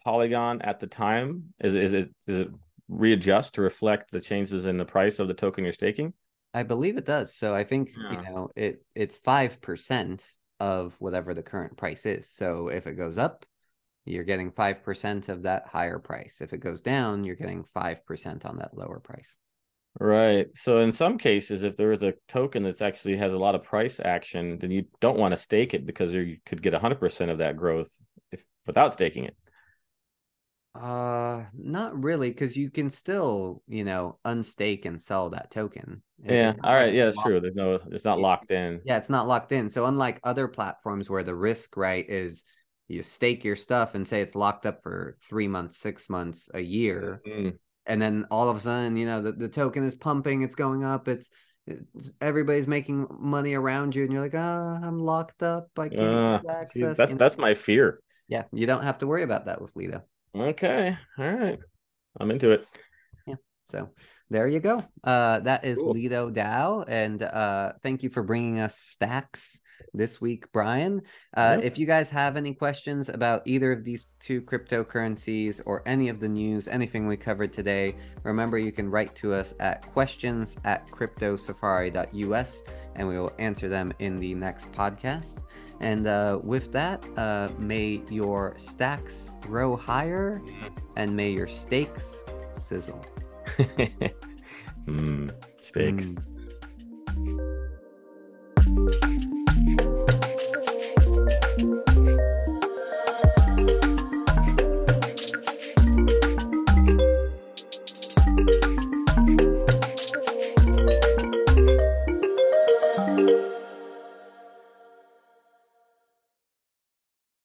Polygon 0.03 0.61
at 0.61 0.79
the 0.79 0.87
time. 0.87 1.55
Is 1.59 1.73
is 1.73 1.93
it 1.93 2.13
is 2.27 2.41
it 2.41 2.49
readjust 2.87 3.55
to 3.55 3.63
reflect 3.63 4.11
the 4.11 4.21
changes 4.21 4.67
in 4.67 4.77
the 4.77 4.85
price 4.85 5.17
of 5.17 5.27
the 5.27 5.33
token 5.33 5.63
you're 5.63 5.73
staking? 5.73 6.13
I 6.53 6.61
believe 6.61 6.97
it 6.97 7.05
does. 7.05 7.35
So 7.35 7.55
I 7.55 7.63
think 7.63 7.91
Yeah. 7.97 8.11
you 8.11 8.29
know 8.29 8.49
it 8.55 8.85
it's 8.93 9.17
five 9.17 9.59
percent 9.59 10.23
of 10.63 10.95
whatever 10.99 11.33
the 11.33 11.43
current 11.43 11.75
price 11.75 12.05
is. 12.05 12.29
So 12.29 12.69
if 12.69 12.87
it 12.87 12.93
goes 12.93 13.17
up, 13.17 13.45
you're 14.05 14.23
getting 14.23 14.49
five 14.49 14.81
percent 14.81 15.27
of 15.27 15.43
that 15.43 15.67
higher 15.67 15.99
price. 15.99 16.39
If 16.39 16.53
it 16.53 16.59
goes 16.59 16.81
down, 16.81 17.25
you're 17.25 17.35
getting 17.35 17.65
five 17.73 18.05
percent 18.05 18.45
on 18.45 18.57
that 18.59 18.77
lower 18.77 19.01
price. 19.01 19.35
Right. 19.99 20.47
So 20.55 20.79
in 20.79 20.93
some 20.93 21.17
cases, 21.17 21.63
if 21.63 21.75
there 21.75 21.91
is 21.91 22.01
a 22.01 22.13
token 22.29 22.63
that's 22.63 22.81
actually 22.81 23.17
has 23.17 23.33
a 23.33 23.37
lot 23.37 23.55
of 23.55 23.63
price 23.63 23.99
action, 24.03 24.57
then 24.57 24.71
you 24.71 24.85
don't 25.01 25.19
want 25.19 25.33
to 25.33 25.37
stake 25.37 25.73
it 25.73 25.85
because 25.85 26.13
you 26.13 26.37
could 26.45 26.63
get 26.63 26.73
100% 26.73 27.29
of 27.29 27.37
that 27.39 27.57
growth 27.57 27.89
if 28.31 28.43
without 28.65 28.93
staking 28.93 29.25
it. 29.25 29.35
Uh, 30.75 31.43
not 31.53 32.01
really, 32.03 32.29
because 32.29 32.57
you 32.57 32.71
can 32.71 32.89
still 32.89 33.61
you 33.67 33.83
know 33.83 34.17
unstake 34.25 34.85
and 34.85 34.99
sell 34.99 35.29
that 35.29 35.51
token. 35.51 36.01
Yeah. 36.25 36.53
All 36.63 36.73
right. 36.73 36.93
Yeah, 36.93 37.07
it's 37.07 37.17
that's 37.17 37.27
true. 37.27 37.39
There's 37.39 37.55
no, 37.55 37.79
it's 37.91 38.05
not 38.05 38.19
locked 38.19 38.51
in. 38.51 38.81
Yeah, 38.85 38.97
it's 38.97 39.09
not 39.09 39.27
locked 39.27 39.51
in. 39.51 39.69
So 39.69 39.85
unlike 39.85 40.19
other 40.23 40.47
platforms 40.47 41.09
where 41.09 41.23
the 41.23 41.35
risk, 41.35 41.75
right, 41.75 42.05
is 42.07 42.43
you 42.87 43.03
stake 43.03 43.43
your 43.43 43.55
stuff 43.55 43.95
and 43.95 44.07
say 44.07 44.21
it's 44.21 44.35
locked 44.35 44.65
up 44.65 44.83
for 44.83 45.17
three 45.27 45.47
months, 45.47 45.77
six 45.77 46.09
months, 46.09 46.49
a 46.53 46.61
year, 46.61 47.21
Mm, 47.27 47.57
and 47.85 48.01
then 48.01 48.25
all 48.31 48.49
of 48.49 48.57
a 48.57 48.59
sudden, 48.59 48.95
you 48.95 49.05
know, 49.05 49.21
the, 49.21 49.31
the 49.33 49.49
token 49.49 49.83
is 49.83 49.95
pumping, 49.95 50.41
it's 50.41 50.55
going 50.55 50.83
up, 50.83 51.07
it's, 51.07 51.29
it's 51.67 52.11
everybody's 52.21 52.67
making 52.67 53.07
money 53.19 53.53
around 53.53 53.95
you, 53.95 54.03
and 54.03 54.11
you're 54.11 54.21
like, 54.21 54.35
ah, 54.35 54.79
I'm 54.81 54.97
locked 54.97 55.43
up, 55.43 55.69
I 55.77 55.89
can't 55.89 56.01
uh, 56.01 56.39
access. 56.49 56.97
that's 56.97 57.09
you 57.09 57.15
know? 57.15 57.19
that's 57.19 57.37
my 57.37 57.53
fear. 57.53 57.99
yeah, 58.27 58.43
you 58.53 58.65
don't 58.67 58.83
have 58.83 58.99
to 58.99 59.07
worry 59.07 59.23
about 59.23 59.45
that 59.45 59.61
with 59.61 59.75
Lido. 59.75 60.03
Okay. 60.35 60.97
All 61.17 61.31
right. 61.31 61.59
I'm 62.19 62.31
into 62.31 62.51
it. 62.51 62.65
Yeah. 63.27 63.35
So 63.65 63.89
there 64.29 64.47
you 64.47 64.59
go. 64.59 64.83
Uh, 65.03 65.39
that 65.39 65.63
is 65.65 65.77
Cool. 65.77 65.93
Lido 65.93 66.29
DAO, 66.31 66.85
and 66.87 67.21
uh, 67.21 67.73
thank 67.83 68.03
you 68.03 68.09
for 68.09 68.23
bringing 68.23 68.59
us 68.59 68.77
stacks 68.77 69.59
this 69.93 70.19
week, 70.21 70.51
Brian. 70.51 71.01
Uh, 71.35 71.57
Yep. 71.57 71.65
If 71.65 71.77
you 71.77 71.85
guys 71.85 72.09
have 72.09 72.35
any 72.35 72.53
questions 72.53 73.09
about 73.09 73.43
either 73.45 73.71
of 73.71 73.83
these 73.83 74.07
two 74.19 74.41
cryptocurrencies 74.41 75.61
or 75.65 75.83
any 75.85 76.09
of 76.09 76.19
the 76.19 76.29
news, 76.29 76.67
anything 76.67 77.05
we 77.05 77.17
covered 77.17 77.53
today, 77.53 77.95
remember 78.23 78.57
you 78.57 78.71
can 78.71 78.89
write 78.89 79.13
to 79.17 79.33
us 79.33 79.53
at 79.59 79.81
questions 79.93 80.57
at 80.63 80.87
cryptosafari.us, 80.89 82.63
and 82.95 83.07
we 83.07 83.19
will 83.19 83.33
answer 83.37 83.69
them 83.69 83.93
in 83.99 84.19
the 84.19 84.33
next 84.33 84.71
podcast. 84.71 85.39
And 85.83 86.07
uh, 86.07 86.39
with 86.41 86.71
that, 86.71 87.03
uh, 87.17 87.49
may 87.59 88.01
your 88.09 88.55
stacks 88.57 89.33
grow 89.41 89.75
higher 89.75 90.39
mm-hmm. 90.39 90.67
and 90.95 91.13
may 91.13 91.31
your 91.31 91.47
steaks 91.47 92.23
sizzle. 92.57 93.05
mm, 94.87 95.29
steaks. 95.61 96.05
Mm. 96.05 96.23